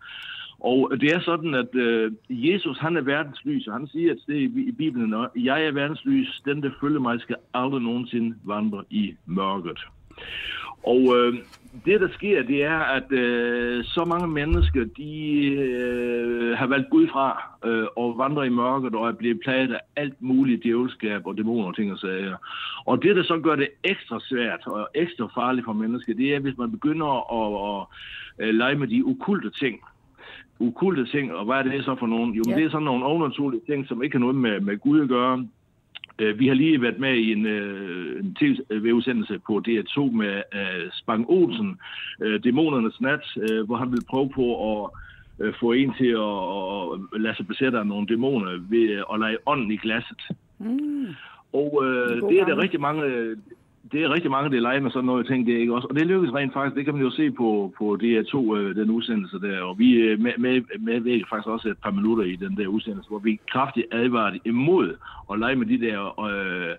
Og 0.61 0.93
det 1.01 1.13
er 1.13 1.21
sådan, 1.21 1.55
at 1.55 1.75
øh, 1.75 2.13
Jesus, 2.29 2.79
han 2.79 2.97
er 2.97 3.01
verdens 3.01 3.45
lys, 3.45 3.67
og 3.67 3.73
han 3.73 3.87
siger 3.87 4.13
et 4.13 4.21
sted 4.21 4.35
i, 4.35 4.73
Bibelen, 4.73 5.15
jeg 5.37 5.65
er 5.65 5.73
verdens 5.73 6.05
lys, 6.05 6.43
den 6.45 6.63
der 6.63 6.71
følger 6.81 7.01
mig, 7.01 7.21
skal 7.21 7.37
aldrig 7.55 7.83
nogensinde 7.83 8.37
vandre 8.45 8.85
i 8.91 9.15
mørket. 9.27 9.79
Og 10.83 11.17
øh, 11.17 11.35
det, 11.85 12.01
der 12.01 12.09
sker, 12.13 12.43
det 12.43 12.65
er, 12.65 12.79
at 12.79 13.13
øh, 13.13 13.85
så 13.85 14.05
mange 14.05 14.29
mennesker, 14.29 14.85
de 14.97 15.45
øh, 15.47 16.59
har 16.59 16.67
valgt 16.67 16.91
Gud 16.91 17.09
fra 17.09 17.57
øh, 17.65 17.87
og 17.97 18.19
vandrer 18.19 18.43
i 18.43 18.49
mørket 18.49 18.95
og 18.95 19.09
er 19.09 19.13
blevet 19.13 19.41
plaget 19.45 19.73
af 19.73 19.81
alt 19.97 20.23
muligt 20.23 20.63
djævelskab 20.63 21.27
og 21.27 21.37
dæmoner 21.37 21.69
og 21.69 21.77
ting 21.77 21.93
og 21.93 21.99
sager. 21.99 22.37
Og 22.85 23.03
det, 23.03 23.17
der 23.17 23.23
så 23.23 23.39
gør 23.39 23.57
det 23.57 23.69
ekstra 23.85 24.21
svært 24.21 24.67
og 24.67 24.89
ekstra 24.95 25.27
farligt 25.35 25.65
for 25.65 25.73
mennesker, 25.73 26.15
det 26.15 26.35
er, 26.35 26.39
hvis 26.41 26.59
man 26.59 26.71
begynder 26.71 27.07
at, 27.39 27.87
at, 28.41 28.49
at 28.49 28.55
lege 28.55 28.75
med 28.75 28.89
de 28.89 29.03
okulte 29.07 29.51
ting 29.51 29.81
ukulte 30.63 31.07
ting, 31.07 31.35
og 31.35 31.45
hvad 31.45 31.57
er 31.57 31.63
det 31.63 31.85
så 31.85 31.97
for 31.99 32.07
nogen? 32.07 32.35
Jo, 32.35 32.43
men 32.47 32.51
Ja. 32.55 32.57
det 32.61 32.67
er 32.67 32.71
sådan 32.71 32.85
nogle 32.85 33.05
overnaturlige 33.05 33.61
ting, 33.67 33.87
som 33.87 34.03
ikke 34.03 34.15
har 34.15 34.21
noget 34.21 34.37
med, 34.37 34.61
med 34.61 34.79
Gud 34.79 35.01
at 35.01 35.09
gøre. 35.09 35.47
Øh, 36.21 36.39
Vi 36.39 36.49
har 36.49 36.55
lige 36.55 36.83
været 36.83 36.99
med 36.99 37.15
i 37.15 37.33
en, 37.33 37.47
øh, 37.47 38.21
en 38.21 38.35
tv-udsendelse 38.35 39.41
på 39.47 39.63
DR2 39.69 40.11
med 40.11 40.43
øh, 40.55 40.91
Spang 40.93 41.31
Olsen, 41.31 41.79
øh, 42.21 42.45
Dæmonernes 42.45 43.01
Nat, 43.01 43.25
øh, 43.37 43.67
hvor 43.67 43.77
han 43.77 43.93
vil 43.93 44.05
prøve 44.11 44.31
på 44.35 44.47
at 44.71 44.91
øh, 45.41 45.55
få 45.61 45.73
en 45.73 45.95
til 45.99 46.13
at, 46.29 46.41
at 47.15 47.21
lade 47.21 47.37
sig 47.37 47.47
besætte 47.47 47.79
af 47.79 47.87
nogle 47.87 48.07
dæmoner 48.07 48.51
ved 48.69 49.05
at 49.13 49.19
lege 49.19 49.37
ånden 49.47 49.71
i 49.71 49.77
glasset. 49.77 50.23
Mm. 50.59 51.07
Og 51.53 51.83
øh, 51.85 52.31
det 52.31 52.41
er 52.41 52.45
der 52.45 52.63
rigtig 52.63 52.81
mange, 52.81 53.05
det 53.93 54.03
er 54.03 54.15
rigtig 54.15 54.31
mange, 54.31 54.51
der 54.51 54.61
leger 54.61 54.81
med 54.81 54.91
sådan 54.91 55.05
noget 55.07 55.27
ting, 55.27 55.47
det 55.47 55.55
er 55.55 55.59
ikke 55.61 55.75
også. 55.75 55.87
Og 55.91 55.95
det 55.97 56.07
lykkes 56.07 56.35
rent 56.35 56.53
faktisk, 56.53 56.77
det 56.77 56.85
kan 56.85 56.95
man 56.95 57.03
jo 57.03 57.11
se 57.11 57.31
på, 57.31 57.73
på 57.79 57.99
DR2, 58.03 58.57
øh, 58.57 58.77
den 58.77 58.91
udsendelse 58.91 59.41
der. 59.41 59.61
Og 59.61 59.79
vi 59.79 59.93
øh, 59.93 60.21
med, 60.21 60.33
med, 60.39 60.63
medvirker 60.81 61.27
faktisk 61.31 61.49
også 61.49 61.69
et 61.69 61.79
par 61.85 61.91
minutter 61.91 62.25
i 62.25 62.37
den 62.37 62.57
der 62.57 62.67
udsendelse, 62.67 63.09
hvor 63.09 63.19
vi 63.19 63.41
kraftigt 63.53 63.87
advarer 63.93 64.37
imod 64.45 64.95
at 65.33 65.39
lege 65.39 65.57
med 65.57 65.67
de 65.67 65.81
der 65.87 66.21
øh, 66.29 66.75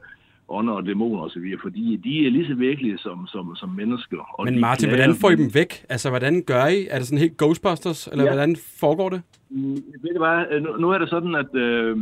ånder 0.50 0.74
og 0.74 0.86
dæmoner 0.86 1.24
osv., 1.24 1.48
fordi 1.62 1.96
de 2.04 2.28
er 2.28 2.32
lige 2.32 2.48
så 2.48 2.54
virkelige 2.56 2.98
som, 2.98 3.28
som, 3.28 3.56
som 3.56 3.70
mennesker. 3.70 4.18
Og 4.40 4.46
Men 4.46 4.60
Martin, 4.60 4.90
plager 4.90 4.98
hvordan 5.06 5.16
får 5.22 5.30
I 5.30 5.36
dem. 5.36 5.40
dem 5.44 5.54
væk? 5.56 5.86
Altså, 5.90 6.10
hvordan 6.10 6.44
gør 6.48 6.66
I? 6.68 6.88
Er 6.90 6.98
det 6.98 7.08
sådan 7.08 7.20
helt 7.20 7.38
Ghostbusters, 7.38 8.08
eller 8.08 8.24
Ja. 8.24 8.30
hvordan 8.30 8.56
foregår 8.80 9.10
det? 9.10 9.22
Mm, 9.50 9.76
Ved 10.04 10.14
du 10.14 10.20
hvad, 10.20 10.46
øh, 10.52 10.64
nu, 10.64 10.70
nu 10.78 10.90
er 10.90 10.98
det 10.98 11.10
sådan, 11.10 11.36
at, 11.36 11.56
øh, 11.56 11.98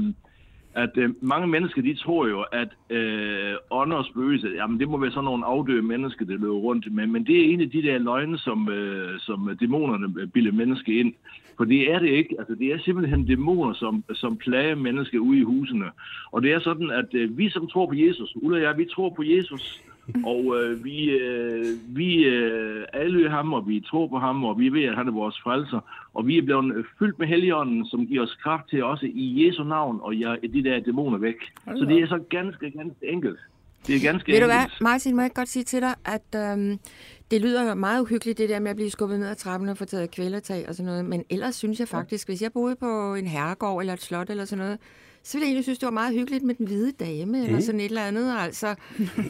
at 0.76 0.98
øh, 0.98 1.10
mange 1.22 1.48
mennesker, 1.48 1.82
de 1.82 1.94
tror 1.94 2.28
jo, 2.28 2.42
at 2.52 2.70
øh, 2.90 3.56
ånder 3.70 3.98
og 3.98 4.06
spøgelser, 4.06 4.50
jamen 4.50 4.80
det 4.80 4.90
må 4.90 4.98
være 4.98 5.12
sådan 5.12 5.24
nogle 5.24 5.46
afdøde 5.46 5.82
mennesker, 5.82 6.26
der 6.26 6.38
løber 6.38 6.54
rundt. 6.54 6.94
Men, 6.94 7.12
men 7.12 7.26
det 7.26 7.40
er 7.40 7.54
en 7.54 7.62
af 7.62 7.70
de 7.70 7.82
der 7.84 7.98
løgne, 7.98 8.38
som, 8.38 8.70
øh, 8.70 9.20
som 9.20 9.58
dæmonerne 9.60 10.14
øh, 10.20 10.28
bilder 10.28 10.52
mennesker 10.52 11.00
ind. 11.00 11.14
For 11.58 11.66
det 11.66 11.92
er 11.92 12.00
det 12.00 12.10
ikke. 12.10 12.36
Altså, 12.40 12.56
det 12.56 12.68
er 12.74 12.80
simpelthen 12.80 13.26
dæmoner, 13.26 13.74
som, 13.74 14.04
som 14.14 14.38
plager 14.38 14.76
mennesker 14.76 15.20
ude 15.20 15.40
i 15.40 15.44
husene. 15.44 15.86
Og 16.32 16.42
det 16.42 16.54
er 16.54 16.60
sådan, 16.60 16.92
at 16.92 17.14
øh, 17.14 17.38
vi 17.38 17.50
som 17.50 17.68
tror 17.68 17.86
på 17.86 17.94
Jesus, 17.96 18.36
Ulla 18.36 18.58
og 18.58 18.64
jeg, 18.64 18.78
vi 18.78 18.86
tror 18.86 19.10
på 19.10 19.24
Jesus, 19.24 19.82
og 20.26 20.56
øh, 20.58 20.84
vi, 20.84 21.10
øh, 21.10 21.66
vi 21.88 22.24
øh, 22.24 22.86
alle 22.94 23.30
ham, 23.30 23.54
og 23.54 23.68
vi 23.68 23.84
tror 23.90 24.08
på 24.08 24.20
ham, 24.20 24.44
og 24.44 24.60
vi 24.60 24.70
ved, 24.70 24.84
at 24.84 24.96
han 24.96 25.08
er 25.08 25.12
vores 25.12 25.40
frelser. 25.44 25.80
Og 26.14 26.28
vi 26.28 26.38
er 26.38 26.42
blevet 26.42 26.86
fyldt 27.00 27.20
med 27.20 27.28
helligånden, 27.28 27.86
som 27.86 28.08
giver 28.08 28.24
os 28.24 28.38
kraft 28.44 28.70
til 28.70 28.84
også 28.84 29.06
i 29.06 29.48
Jesu 29.48 29.64
navn, 29.64 30.00
og 30.02 30.16
ja, 30.16 30.36
de 30.54 30.64
der 30.64 30.80
dæmoner 30.80 31.18
væk. 31.18 31.36
Så 31.66 31.86
det 31.90 32.04
er 32.04 32.08
så 32.08 32.20
ganske, 32.30 32.72
ganske 32.72 33.08
enkelt. 33.08 33.40
Det 33.88 33.96
er 33.96 34.00
ganske 34.12 34.32
Ved 34.32 34.40
du 34.40 34.46
hvad, 34.46 34.66
Martin, 34.82 35.16
må 35.16 35.22
jeg 35.22 35.32
godt 35.34 35.50
sige 35.50 35.64
til 35.64 35.82
dig, 35.82 35.96
at 36.06 36.52
øhm, 36.52 36.80
det 37.32 37.42
lyder 37.42 37.74
meget 37.74 38.02
uhyggeligt, 38.02 38.38
det 38.38 38.50
der 38.50 38.60
med 38.60 38.70
at 38.70 38.76
blive 38.76 38.90
skubbet 38.90 39.20
ned 39.20 39.28
ad 39.28 39.36
trappen 39.36 39.70
og 39.70 39.78
få 39.78 39.86
taget 39.86 40.12
kvælertag 40.12 40.66
og 40.70 40.76
sådan 40.76 40.86
noget. 40.86 41.06
Men 41.06 41.24
ellers 41.30 41.56
synes 41.56 41.80
jeg 41.80 41.88
faktisk, 41.88 42.28
hvis 42.28 42.42
jeg 42.42 42.54
boede 42.54 42.76
på 42.76 43.16
en 43.16 43.28
herregård 43.28 43.82
eller 43.82 43.94
et 43.94 44.02
slot 44.02 44.30
eller 44.30 44.46
sådan 44.46 44.64
noget, 44.64 44.80
så 45.24 45.34
ville 45.34 45.44
jeg 45.44 45.48
egentlig 45.48 45.64
synes, 45.64 45.80
det 45.80 45.86
var 45.86 45.92
meget 45.92 46.14
hyggeligt 46.14 46.44
med 46.44 46.56
den 46.56 46.68
hvide 46.68 46.92
dame, 46.92 47.26
mm. 47.38 47.44
eller 47.46 47.60
sådan 47.60 47.80
et 47.80 47.86
eller 47.86 48.02
andet, 48.02 48.36
altså, 48.40 48.76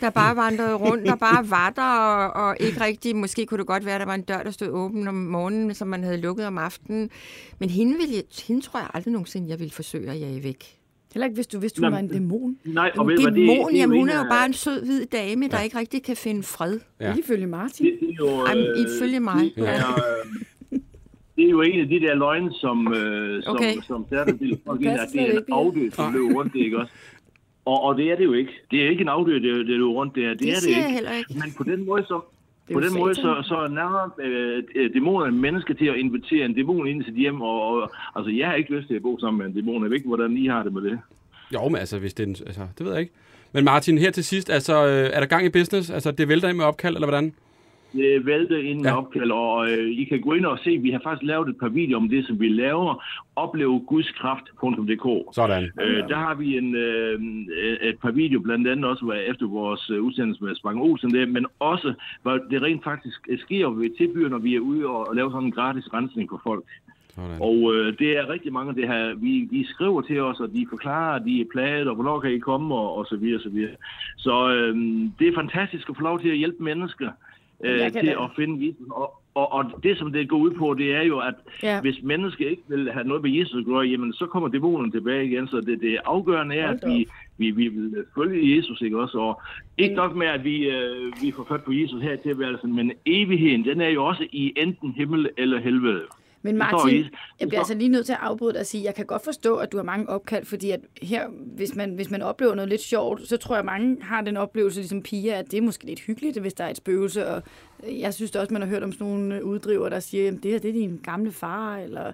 der 0.01 0.09
bare 0.09 0.35
vandrede 0.35 0.73
rundt, 0.75 1.05
der 1.05 1.15
bare 1.15 1.49
var 1.49 1.69
der, 1.69 1.81
og, 1.81 2.47
og 2.47 2.57
ikke 2.59 2.81
rigtig, 2.81 3.15
måske 3.15 3.45
kunne 3.45 3.57
det 3.57 3.67
godt 3.67 3.85
være, 3.85 3.95
at 3.95 3.99
der 3.99 4.05
var 4.05 4.15
en 4.15 4.21
dør, 4.21 4.43
der 4.43 4.51
stod 4.51 4.67
åben 4.67 5.07
om 5.07 5.15
morgenen, 5.15 5.73
som 5.73 5.87
man 5.87 6.03
havde 6.03 6.17
lukket 6.17 6.47
om 6.47 6.57
aftenen. 6.57 7.09
Men 7.59 7.69
hende, 7.69 7.97
ville 7.97 8.15
jeg, 8.15 8.23
hende 8.47 8.61
tror 8.61 8.79
jeg 8.79 8.89
aldrig 8.93 9.11
nogensinde, 9.11 9.49
jeg 9.49 9.59
ville 9.59 9.71
forsøge 9.71 10.11
at 10.11 10.19
jage 10.19 10.43
væk. 10.43 10.75
Heller 11.13 11.25
ikke, 11.25 11.35
hvis 11.35 11.47
du 11.47 11.59
vidste, 11.59 11.79
hun 11.79 11.85
Nå, 11.85 11.89
var 11.89 11.99
en 11.99 12.07
dæmon. 12.07 12.57
Nej, 12.65 12.91
og 12.97 13.03
En 13.03 13.09
ved 13.09 13.15
du 13.15 13.21
hvad, 13.21 13.31
det, 13.31 13.49
dæmon, 13.49 13.69
det 13.69 13.75
er 13.75 13.79
jamen 13.79 13.97
hun 13.99 14.09
er 14.09 14.17
jo 14.17 14.25
bare 14.29 14.45
en 14.45 14.53
sød 14.53 14.85
hvid 14.85 15.05
dame, 15.05 15.47
der 15.47 15.61
ikke 15.61 15.77
rigtig 15.77 16.03
kan 16.03 16.15
finde 16.15 16.43
fred. 16.43 16.79
Ja. 16.99 17.09
Ja. 17.09 17.15
Ifølge 17.15 17.47
Martin. 17.47 17.85
Det, 17.85 17.97
det 17.99 18.09
er 18.09 18.13
jo, 18.19 18.47
Jamen, 18.47 18.63
øh, 18.63 18.95
ifølge 18.97 19.19
mig. 19.19 19.51
Det 19.55 19.69
er, 19.69 19.93
øh, 19.93 20.41
det 21.39 21.45
er 21.47 21.49
jo 21.57 21.61
en 21.61 21.79
af 21.79 21.87
de 21.87 21.99
der 21.99 22.15
løgne, 22.15 22.51
som, 22.53 22.93
øh, 22.93 23.43
som, 23.43 23.55
Okay. 23.55 23.73
som 23.87 24.05
særligt 24.09 24.41
vil 24.41 24.59
folk 24.67 24.81
ind, 24.81 24.89
at 24.89 25.07
det 25.13 25.21
er 25.21 25.31
en 25.37 25.43
afdød, 25.51 25.91
som 25.91 26.13
løber 26.13 26.33
rundt, 26.37 26.53
det 26.53 26.59
ikke 26.59 26.77
også? 26.79 26.93
Og, 27.65 27.83
og 27.83 27.97
det 27.97 28.11
er 28.11 28.15
det 28.15 28.25
jo 28.25 28.33
ikke. 28.33 28.51
Det 28.71 28.83
er 28.83 28.89
ikke 28.89 29.01
en 29.01 29.07
afdød, 29.17 29.33
det, 29.33 29.43
det 29.55 29.65
løber 29.81 29.89
rundt, 29.99 30.15
det 30.15 30.25
er 30.25 30.29
det, 30.29 30.39
Det 30.39 30.49
er 30.49 30.59
det 30.61 30.67
ikke. 30.69 30.91
heller 30.97 31.11
ikke. 31.19 31.33
Men 31.33 31.49
på 31.57 31.63
den 31.63 31.85
måde, 31.85 32.03
så, 32.11 32.17
på 32.73 32.79
den 32.79 32.93
måde, 32.99 33.15
så, 33.15 33.31
så 33.51 33.67
nærmer 33.71 34.03
øh, 34.25 34.63
øh, 34.75 34.93
dæmonerne 34.93 35.37
mennesker 35.37 35.73
til 35.73 35.85
at 35.85 35.95
invitere 35.95 36.45
en 36.45 36.53
dæmon 36.53 36.87
ind 36.87 37.01
i 37.01 37.05
sit 37.05 37.15
hjem. 37.15 37.41
Og, 37.41 37.57
og, 37.67 37.91
altså, 38.15 38.31
jeg 38.31 38.47
har 38.47 38.55
ikke 38.55 38.73
lyst 38.75 38.87
til 38.87 38.95
at 38.95 39.01
bo 39.01 39.19
sammen 39.19 39.37
med 39.37 39.45
en 39.45 39.53
dæmon. 39.53 39.83
Jeg 39.83 39.89
ved 39.89 39.97
ikke, 39.97 40.07
hvordan 40.07 40.37
I 40.37 40.47
har 40.47 40.63
det 40.63 40.73
med 40.73 40.81
det. 40.81 40.99
Jo, 41.53 41.67
men 41.69 41.75
altså, 41.75 41.99
hvis 41.99 42.13
det 42.13 42.23
er 42.23 42.27
en, 42.27 42.35
altså, 42.45 42.61
det 42.77 42.85
ved 42.85 42.91
jeg 42.93 43.01
ikke. 43.01 43.13
Men 43.53 43.63
Martin, 43.65 43.97
her 43.97 44.11
til 44.11 44.23
sidst, 44.23 44.49
altså, 44.49 44.85
øh, 44.87 45.09
er 45.13 45.19
der 45.19 45.25
gang 45.25 45.45
i 45.45 45.49
business? 45.49 45.89
Altså, 45.89 46.11
det 46.11 46.27
vælter 46.27 46.49
ind 46.49 46.57
med 46.57 46.65
opkald, 46.65 46.95
eller 46.95 47.07
hvordan? 47.07 47.33
Det 47.93 48.25
vælte 48.25 48.63
ind 48.63 48.79
med 48.81 48.89
Ja. 48.89 48.97
opkald, 48.97 49.31
og 49.31 49.71
øh, 49.71 49.89
I 49.89 50.03
kan 50.03 50.21
gå 50.21 50.33
ind 50.33 50.45
og 50.45 50.59
se, 50.63 50.77
vi 50.77 50.91
har 50.91 50.99
faktisk 51.03 51.27
lavet 51.27 51.49
et 51.49 51.57
par 51.59 51.69
videoer 51.69 52.01
om 52.01 52.09
det, 52.09 52.25
som 52.27 52.39
vi 52.39 52.49
laver. 52.49 53.03
Oplevegudskræft.dk 53.35 55.35
Sådan. 55.35 55.63
Øh, 55.81 56.07
der 56.09 56.15
har 56.15 56.35
vi 56.35 56.57
en, 56.57 56.75
øh, 56.75 57.21
et 57.81 57.99
par 58.01 58.11
videoer, 58.11 58.43
blandt 58.43 58.67
andet 58.67 58.85
også 58.85 59.11
efter 59.27 59.47
vores 59.47 59.89
øh, 59.89 60.03
udsendelse 60.03 60.43
med 60.43 60.55
Spang 60.55 60.81
Olsen 60.81 61.13
der, 61.13 61.25
men 61.25 61.45
også, 61.59 61.93
hvor 62.21 62.39
det 62.51 62.61
rent 62.61 62.83
faktisk 62.83 63.27
sker, 63.37 63.67
hvor 63.67 63.81
vi 63.81 63.89
tilbyder, 63.97 64.29
når 64.29 64.37
vi 64.37 64.55
er 64.55 64.59
ude 64.59 64.85
og, 64.87 65.07
og 65.07 65.15
laver 65.15 65.31
sådan 65.31 65.45
en 65.45 65.51
gratis 65.51 65.93
rensning 65.93 66.29
for 66.29 66.41
folk. 66.43 66.63
Sådan. 67.15 67.37
Og 67.41 67.75
øh, 67.75 67.97
det 67.99 68.17
er 68.17 68.29
rigtig 68.29 68.53
mange, 68.53 68.75
det 68.75 68.87
her, 68.87 69.15
vi, 69.15 69.45
de 69.51 69.65
skriver 69.67 70.01
til 70.01 70.21
os, 70.21 70.39
og 70.39 70.49
de 70.53 70.65
forklarer, 70.69 71.19
de 71.19 71.41
er 71.41 71.45
plaget, 71.51 71.87
og 71.87 71.95
hvornår 71.95 72.19
kan 72.19 72.31
I 72.33 72.39
komme, 72.39 72.75
og, 72.75 72.97
og 72.97 73.05
så 73.05 73.15
videre, 73.17 73.41
så 73.41 73.49
videre. 73.49 73.75
Så 74.17 74.53
øh, 74.53 74.75
det 75.19 75.27
er 75.27 75.35
fantastisk 75.35 75.89
at 75.89 75.95
få 75.97 76.03
lov 76.03 76.19
til 76.19 76.29
at 76.29 76.37
hjælpe 76.37 76.63
mennesker 76.63 77.07
øh, 77.07 77.13
Kan 77.63 77.91
til 77.91 78.05
da- 78.05 78.23
at 78.23 78.29
finde 78.35 78.67
Jesus. 78.67 78.87
Og, 78.91 79.21
og, 79.35 79.51
og 79.53 79.65
det, 79.83 79.97
som 79.97 80.11
det 80.11 80.29
går 80.29 80.37
ud 80.37 80.51
på, 80.51 80.73
det 80.73 80.95
er 80.95 81.01
jo, 81.01 81.19
at 81.19 81.33
Ja. 81.63 81.81
hvis 81.81 81.99
mennesker 82.03 82.49
ikke 82.49 82.61
vil 82.67 82.91
have 82.91 83.07
noget 83.07 83.23
med 83.23 83.31
Jesus 83.31 83.55
at 83.59 83.65
gøre, 83.65 83.79
jamen 83.81 84.13
så 84.13 84.25
kommer 84.25 84.49
dæmonen 84.49 84.91
tilbage 84.91 85.25
igen. 85.25 85.47
Så 85.47 85.61
det, 85.61 85.81
det 85.81 85.97
afgørende 86.05 86.55
er, 86.55 86.67
at 86.69 86.79
vi, 86.87 87.07
vi, 87.37 87.51
vi 87.51 87.67
vil 87.67 88.05
følge 88.15 88.57
Jesus, 88.57 88.81
ikke 88.81 88.99
også? 89.01 89.17
Og 89.17 89.41
ikke 89.77 89.95
nok 89.95 90.15
med, 90.15 90.27
at 90.27 90.43
vi, 90.43 90.69
øh, 90.69 91.13
vi 91.21 91.31
får 91.31 91.43
fat 91.49 91.63
på 91.63 91.71
Jesus 91.73 92.01
her 92.01 92.15
til 92.15 92.23
tilværelsen, 92.23 92.75
men 92.75 92.91
evigheden, 93.05 93.65
den 93.65 93.81
er 93.81 93.89
jo 93.89 94.05
også 94.05 94.27
i 94.31 94.53
enten 94.57 94.91
himmel 94.91 95.29
eller 95.37 95.59
helvede. 95.59 96.01
Men 96.41 96.57
Martin, 96.57 97.05
jeg 97.39 97.47
bliver 97.47 97.59
altså 97.59 97.73
lige 97.73 97.89
nødt 97.89 98.05
til 98.05 98.13
at 98.13 98.19
afbryde 98.21 98.53
dig 98.53 98.59
og 98.59 98.65
sige, 98.65 98.81
at 98.81 98.85
jeg 98.85 98.95
kan 98.95 99.05
godt 99.05 99.23
forstå, 99.23 99.55
at 99.55 99.71
du 99.71 99.77
har 99.77 99.83
mange 99.83 100.09
opkald, 100.09 100.45
fordi 100.45 100.71
at 100.71 100.79
her, 101.01 101.27
hvis 101.55 101.75
man, 101.75 101.93
hvis 101.95 102.11
man 102.11 102.21
oplever 102.21 102.55
noget 102.55 102.69
lidt 102.69 102.81
sjovt, 102.81 103.27
så 103.27 103.37
tror 103.37 103.55
jeg, 103.55 103.59
at 103.59 103.65
mange 103.65 103.97
har 104.03 104.21
den 104.21 104.37
oplevelse, 104.37 104.79
ligesom 104.79 105.03
Pia, 105.03 105.39
at 105.39 105.51
det 105.51 105.57
er 105.57 105.61
måske 105.61 105.85
lidt 105.85 105.99
hyggeligt, 105.99 106.37
hvis 106.37 106.53
der 106.53 106.63
er 106.63 106.69
et 106.69 106.77
spøgelse, 106.77 107.27
og 107.27 107.43
jeg 107.83 108.13
synes 108.13 108.35
også, 108.35 108.53
man 108.53 108.61
har 108.61 108.69
hørt 108.69 108.83
om 108.83 108.91
sådan 108.91 109.07
nogle 109.07 109.45
uddriver, 109.45 109.89
der 109.89 109.99
siger, 109.99 110.27
at 110.27 110.43
det 110.43 110.51
her 110.51 110.59
det 110.59 110.69
er 110.69 110.73
din 110.73 110.99
gamle 111.03 111.31
far, 111.31 111.77
eller, 111.77 112.11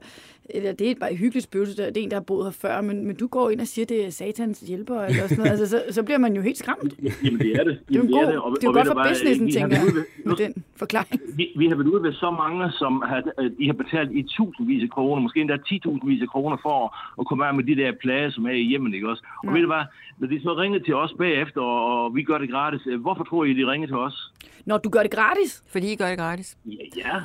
eller 0.50 0.72
det 0.72 0.92
er 0.92 0.96
bare 1.00 1.12
et 1.14 1.18
hyggeligt 1.18 1.44
spøgelse, 1.44 1.78
det 1.86 1.98
er 1.98 2.02
en, 2.04 2.10
der 2.12 2.16
har 2.16 2.22
boet 2.24 2.46
her 2.46 2.52
før, 2.52 2.82
men, 2.82 3.08
men 3.08 3.16
du 3.16 3.28
går 3.28 3.50
ind 3.50 3.62
og 3.62 3.68
siger, 3.68 3.86
det 3.86 4.06
er 4.06 4.10
satans 4.10 4.60
hjælper, 4.60 5.02
eller 5.02 5.28
sådan 5.28 5.38
noget, 5.38 5.52
altså, 5.52 5.68
så, 5.68 5.84
så 5.90 6.04
bliver 6.04 6.18
man 6.18 6.36
jo 6.36 6.42
helt 6.42 6.58
skræmt. 6.58 6.94
Jamen 7.24 7.40
det 7.40 7.52
er 7.60 7.64
det. 7.64 7.80
Det 7.90 7.96
er 7.96 8.00
jo 8.00 8.08
god, 8.20 8.25
det, 8.28 8.38
Og- 8.40 8.52
det 8.56 8.64
er 8.64 8.68
jo 8.68 8.74
godt 8.74 8.88
for 8.88 8.94
hvad, 8.94 9.10
businessen, 9.12 9.52
tænker 9.52 9.78
jeg, 9.78 9.86
med 10.25 10.36
den 10.36 10.64
forklaring. 10.75 11.22
Vi, 11.36 11.48
vi 11.58 11.68
har 11.68 11.75
været 11.75 11.88
ude 11.88 12.04
ved 12.04 12.14
så 12.14 12.32
mange, 12.32 12.72
som 12.72 13.04
har, 13.08 13.24
øh, 13.40 13.52
de 13.60 13.66
har 13.66 13.74
betalt 13.74 14.12
i 14.12 14.22
tusindvis 14.24 14.84
af 14.84 14.90
kroner, 14.90 15.22
måske 15.22 15.42
endda 15.42 15.56
10.000 15.56 16.22
af 16.22 16.28
kroner 16.30 16.58
for 16.62 16.75
at, 16.86 16.90
at 17.20 17.28
komme 17.28 17.46
af 17.48 17.54
med 17.54 17.64
de 17.64 17.75
der 17.75 17.92
plager, 18.02 18.30
som 18.30 18.46
er 18.46 18.50
i 18.52 18.64
hjemmen, 18.72 18.94
ikke 18.94 19.10
også? 19.10 19.24
Og 19.44 19.48
Ja. 19.48 19.52
ved 19.54 19.62
du 19.62 19.68
hvad, 19.68 19.84
når 20.19 20.27
de 20.27 20.41
så 20.43 20.53
ringer 20.53 20.79
til 20.79 20.95
os 20.95 21.13
bagefter, 21.17 21.62
og, 21.62 22.03
og 22.05 22.15
vi 22.15 22.24
gør 22.24 22.38
det 22.38 22.50
gratis, 22.51 22.81
øh, 22.88 23.01
hvorfor 23.01 23.24
tror 23.24 23.43
I, 23.45 23.53
de 23.53 23.72
ringer 23.72 23.88
til 23.88 23.95
os? 23.95 24.31
Når 24.65 24.77
du 24.77 24.89
gør 24.89 25.01
det 25.01 25.12
gratis, 25.12 25.63
Fordi 25.72 25.91
I 25.91 25.95
gør 25.95 26.07
det 26.10 26.17
gratis. 26.17 26.57
Ja, 26.65 26.72
ja, 26.98 27.15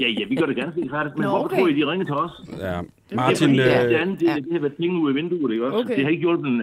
ja, 0.00 0.08
ja 0.08 0.24
vi 0.28 0.34
gør 0.34 0.46
det 0.46 0.56
ganske 0.56 0.88
gratis, 0.88 1.12
men 1.16 1.22
Nå, 1.22 1.28
hvorfor 1.28 1.44
okay. 1.44 1.58
tror 1.58 1.68
I, 1.68 1.72
de 1.80 1.86
ringer 1.90 2.06
til 2.06 2.14
os? 2.14 2.30
Ja. 2.58 2.78
det, 3.10 3.16
Martin, 3.16 3.50
er, 3.60 3.64
fordi, 3.64 3.84
øh, 3.84 3.90
det, 3.90 3.96
andet, 3.96 4.20
det, 4.20 4.26
ja. 4.26 4.34
det 4.34 4.52
har 4.52 4.58
været 4.60 4.74
penge 4.76 5.00
ud 5.00 5.08
af 5.08 5.14
vinduet, 5.14 5.52
ikke 5.52 5.66
også? 5.66 5.78
Okay. 5.78 5.94
Det 5.96 6.04
har 6.04 6.10
ikke 6.10 6.20
hjulpet 6.20 6.46
en, 6.48 6.62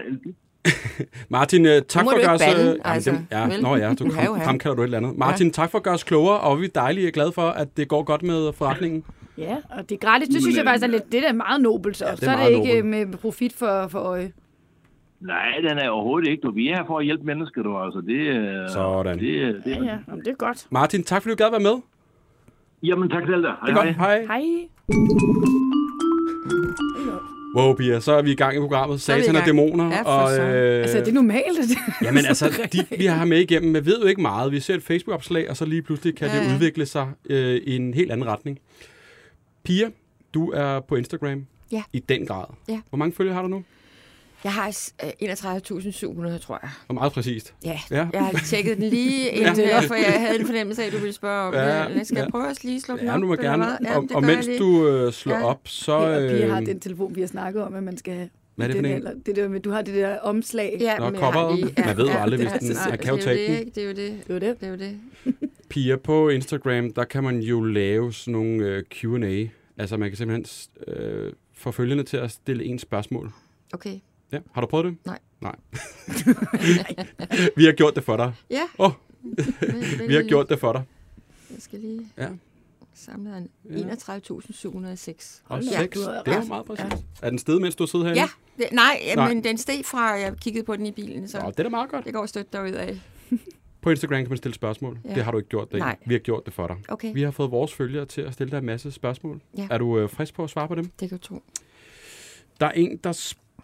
Martin, 1.29 1.65
øh, 1.65 1.81
tak 1.81 2.03
for 2.03 2.11
at 2.11 2.21
gøre 2.25 2.33
os... 2.33 2.41
øh, 2.41 2.65
jamen, 2.65 2.81
altså, 2.85 3.11
det- 3.11 3.25
ja, 3.31 3.47
vel? 3.47 3.61
nå 3.61 3.75
ja, 3.75 3.93
du 3.93 4.09
kom, 4.09 4.27
uha. 4.31 4.45
fremkalder 4.45 4.75
du 4.75 4.81
et 4.81 4.85
eller 4.85 4.97
andet. 4.97 5.17
Martin, 5.17 5.51
tak 5.51 5.71
for 5.71 5.77
at 5.77 5.83
gøre 5.83 5.93
os 5.93 6.03
klogere, 6.03 6.39
og 6.39 6.59
vi 6.61 6.65
er 6.65 6.69
dejlige 6.75 7.07
og 7.07 7.11
glade 7.13 7.31
for, 7.31 7.41
at 7.49 7.77
det 7.77 7.87
går 7.87 8.03
godt 8.03 8.23
med 8.23 8.53
forretningen. 8.53 9.03
Ja, 9.37 9.55
og 9.69 9.89
det 9.89 9.95
er 9.95 9.99
gratis. 9.99 10.27
Det 10.27 10.41
synes 10.41 10.57
jeg 10.57 10.65
faktisk 10.65 10.83
er 10.83 10.87
lidt, 10.87 11.11
det 11.11 11.23
er 11.23 11.27
da 11.27 11.33
meget 11.33 11.61
nobelt, 11.61 11.97
så, 11.97 12.05
Ja, 12.05 12.11
det 12.11 12.19
er 12.21 12.25
så 12.25 12.31
er 12.31 12.49
det 12.49 12.55
ikke 12.55 12.81
nobelt. 12.81 12.85
med 13.11 13.17
profit 13.17 13.53
for, 13.53 13.87
for 13.87 13.99
øje. 13.99 14.31
Nej, 15.19 15.51
den 15.69 15.77
er 15.77 15.89
overhovedet 15.89 16.29
ikke. 16.29 16.41
Du. 16.41 16.51
Vi 16.51 16.67
er 16.69 16.75
her 16.75 16.83
for 16.87 16.99
at 16.99 17.05
hjælpe 17.05 17.23
mennesker, 17.23 17.63
du. 17.63 17.77
Altså, 17.77 18.01
det, 18.01 18.27
er- 18.27 18.67
Sådan. 18.67 19.19
Det, 19.19 19.43
er- 19.43 19.51
det, 19.51 19.61
Ja, 19.65 19.71
ja, 19.83 19.97
Jamen, 20.07 20.19
det 20.25 20.27
er 20.27 20.35
godt. 20.35 20.67
Martin, 20.69 21.03
tak 21.03 21.21
fordi 21.21 21.31
du 21.35 21.43
gad 21.43 21.51
være 21.51 21.59
med. 21.59 21.81
Jamen, 22.83 23.09
tak 23.09 23.23
selv 23.27 23.41
dig. 23.43 23.53
Det 23.65 23.71
er 23.71 23.75
godt. 23.75 23.95
Hej. 23.95 24.25
Hej. 24.25 24.43
Wow, 27.57 27.73
Pia, 27.75 27.99
så 27.99 28.11
er 28.11 28.21
vi 28.21 28.31
i 28.31 28.35
gang 28.35 28.55
i 28.57 28.59
programmet. 28.59 28.95
Er 28.95 28.99
Satan 28.99 29.35
og 29.35 29.41
dæmoner. 29.45 29.87
Ja, 29.89 30.03
og, 30.03 30.29
søren. 30.29 30.81
Altså, 30.81 30.97
er 30.97 31.03
det 31.03 31.13
normalt? 31.13 31.43
Jamen 32.01 32.25
altså, 32.25 32.67
de, 32.73 32.97
vi 32.97 33.05
har 33.05 33.25
med 33.25 33.39
igennem, 33.39 33.71
men 33.71 33.85
ved 33.85 33.99
jo 34.01 34.05
ikke 34.07 34.21
meget. 34.21 34.51
Vi 34.51 34.59
ser 34.59 34.75
et 34.75 34.83
Facebook-opslag, 34.83 35.49
og 35.49 35.57
så 35.57 35.65
lige 35.65 35.81
pludselig 35.81 36.15
kan 36.15 36.27
Ja, 36.27 36.43
det 36.43 36.53
udvikle 36.55 36.85
sig 36.85 37.07
øh, 37.29 37.55
i 37.55 37.75
en 37.75 37.93
helt 37.93 38.11
anden 38.11 38.27
retning. 38.27 38.59
Pia, 39.63 39.89
du 40.33 40.51
er 40.51 40.79
på 40.79 40.95
Instagram. 40.95 41.45
Ja. 41.71 41.83
I 41.93 41.99
den 41.99 42.25
grad. 42.25 42.45
Ja. 42.69 42.79
Hvor 42.89 42.97
mange 42.97 43.13
følgere 43.13 43.35
har 43.35 43.41
du 43.41 43.47
nu? 43.47 43.63
Jeg 44.45 44.53
har 44.53 44.67
øh, 45.03 45.09
31.700, 45.21 46.37
tror 46.39 46.59
jeg. 46.63 46.69
Og 46.87 46.95
meget 46.95 47.13
præcist. 47.13 47.53
Ja, 47.65 47.79
Ja. 47.91 48.07
jeg 48.13 48.25
har 48.25 48.39
tjekket 48.45 48.77
den 48.77 48.89
lige 48.89 49.29
inden, 49.29 49.57
Ja. 49.59 49.67
ja. 49.67 49.79
for 49.79 49.95
jeg 49.95 50.13
havde 50.27 50.39
en 50.39 50.45
fornemmelse 50.45 50.81
af, 50.83 50.87
at 50.87 50.93
du 50.93 50.97
ville 50.97 51.13
spørge 51.13 51.47
om 51.47 51.53
Ja, 51.53 51.83
det. 51.89 51.95
Jeg 51.95 52.05
skal 52.05 52.17
ja. 52.17 52.29
prøve 52.29 52.49
at 52.49 52.63
lige 52.63 52.81
slå 52.81 52.97
den 52.97 53.05
Ja, 53.05 53.13
op. 53.15 53.21
du 53.21 53.27
må 53.27 53.35
gerne. 53.35 53.65
Ja, 53.65 53.97
og, 53.97 54.07
og 54.13 54.21
jeg 54.27 54.35
mens 54.35 54.47
du 54.59 54.87
øh, 54.87 55.13
slår 55.13 55.35
Ja. 55.35 55.45
op, 55.45 55.59
så... 55.67 55.99
Ja, 55.99 56.23
og 56.25 56.29
Pia 56.37 56.47
har 56.47 56.59
øh, 56.61 56.65
den 56.65 56.79
telefon, 56.79 57.15
vi 57.15 57.21
har 57.21 57.27
snakket 57.27 57.63
om, 57.63 57.73
at 57.75 57.83
man 57.83 57.97
skal 57.97 58.13
have. 58.13 58.29
Hvad 58.55 58.65
er 58.65 58.71
det 58.71 58.77
for 58.77 58.81
den 58.81 58.91
en? 58.91 58.97
Eller, 58.97 59.11
det 59.25 59.35
der 59.35 59.47
med, 59.47 59.59
du 59.59 59.69
har 59.71 59.81
det 59.81 59.95
der 59.95 60.19
omslag. 60.19 60.77
Ja, 60.79 60.97
Nå, 60.97 61.05
jeg 61.05 61.13
coveret. 61.15 61.59
lige- 61.59 61.73
Man 61.85 61.97
ved 61.97 62.05
jo 62.05 62.11
aldrig, 62.17 62.39
det 62.39 62.47
hvis 62.59 62.69
er- 62.69 62.73
den- 62.83 62.89
man 62.89 62.97
kan 62.99 63.09
jo 63.09 63.15
det 63.15 63.21
er 63.21 63.25
tage 63.25 63.43
den. 63.47 63.51
det, 63.53 63.59
ikke? 63.59 63.71
Det 63.75 63.83
er 63.83 63.87
jo 63.87 63.93
det. 63.93 64.23
Det 64.27 64.33
var 64.33 64.39
det. 64.39 64.59
Det 64.59 64.65
er 64.67 64.71
jo 64.71 64.77
det. 64.77 64.97
Pia, 65.69 65.95
på 65.95 66.29
Instagram, 66.29 66.93
der 66.93 67.03
kan 67.03 67.23
man 67.23 67.39
jo 67.39 67.61
lave 67.63 68.13
sådan 68.13 68.31
nogle 68.31 68.65
øh, 68.65 68.83
Q&A. 68.91 69.47
Altså, 69.77 69.97
man 69.97 70.09
kan 70.09 70.17
simpelthen 70.17 70.45
øh, 70.87 71.33
få 71.53 71.71
følgende 71.71 72.03
til 72.03 72.17
at 72.17 72.31
stille 72.31 72.65
en 72.65 72.79
spørgsmål. 72.79 73.31
Okay. 73.73 73.95
Ja. 74.31 74.39
Har 74.51 74.61
du 74.61 74.67
prøvet 74.67 74.85
det? 74.85 74.97
Nej. 75.05 75.19
Nej. 75.41 75.55
vi 77.57 77.65
har 77.65 77.71
gjort 77.71 77.95
det 77.95 78.03
for 78.03 78.17
dig. 78.17 78.33
Ja. 78.49 78.61
Åh, 78.79 78.91
Det- 79.37 80.05
vi 80.09 80.13
har 80.15 80.23
gjort 80.27 80.49
det 80.49 80.59
for 80.59 80.73
dig. 80.73 80.83
Jeg 81.51 81.57
skal 81.61 81.79
lige 81.79 82.07
Ja. 82.17 82.27
samle 82.93 83.37
en 83.37 83.49
Ja. 83.69 83.77
31.706. 83.95 85.41
Og 85.45 85.55
har 85.57 85.61
Det 85.61 86.05
ret. 86.27 86.47
meget 86.47 86.65
præcis. 86.65 86.85
Er 87.21 87.29
den 87.29 87.39
sted, 87.39 87.59
mens 87.59 87.75
du 87.75 87.87
sidder 87.87 88.05
herinde? 88.05 88.21
Ja, 88.21 88.27
det, 88.57 88.67
nej, 88.71 89.01
Nej. 89.05 89.15
nej, 89.15 89.33
men 89.33 89.43
den 89.43 89.57
steg 89.57 89.85
fra, 89.85 90.01
jeg 90.11 90.33
kiggede 90.41 90.65
på 90.65 90.75
den 90.75 90.85
i 90.85 90.91
bilen, 90.91 91.27
så 91.27 91.39
Nå, 91.39 91.49
det 91.51 91.59
er 91.59 91.63
da 91.63 91.69
meget 91.69 91.89
godt. 91.89 92.05
det 92.05 92.13
går 92.13 92.25
stødt 92.25 92.53
derud 92.53 92.71
af. 92.71 92.99
På 93.81 93.89
Instagram 93.89 94.17
kan 94.21 94.29
man 94.29 94.37
stille 94.37 94.55
spørgsmål. 94.55 94.99
Ja. 95.05 95.15
Det 95.15 95.23
har 95.23 95.31
du 95.31 95.37
ikke 95.37 95.49
gjort 95.49 95.71
det. 95.71 95.79
Nej. 95.79 95.95
Vi 96.05 96.13
har 96.13 96.19
gjort 96.19 96.45
det 96.45 96.53
for 96.53 96.67
dig. 96.67 96.77
Okay, 96.87 97.13
Vi 97.13 97.21
har 97.21 97.31
fået 97.31 97.51
vores 97.51 97.73
følgere 97.73 98.05
til 98.05 98.21
at 98.21 98.33
stille 98.33 98.51
dig 98.51 98.57
en 98.57 98.65
masse 98.65 98.91
spørgsmål. 98.91 99.41
Ja. 99.57 99.67
Er 99.71 99.77
du 99.77 99.99
øh, 99.99 100.09
frisk 100.09 100.33
på 100.33 100.43
at 100.43 100.49
svare 100.49 100.67
på 100.67 100.75
dem? 100.75 100.85
det 100.99 101.09
kan 101.09 101.17
du 101.17 101.27
tro. 101.27 101.43
Der 102.59 102.65
er 102.65 102.71
en, 102.71 102.97
der 102.97 103.11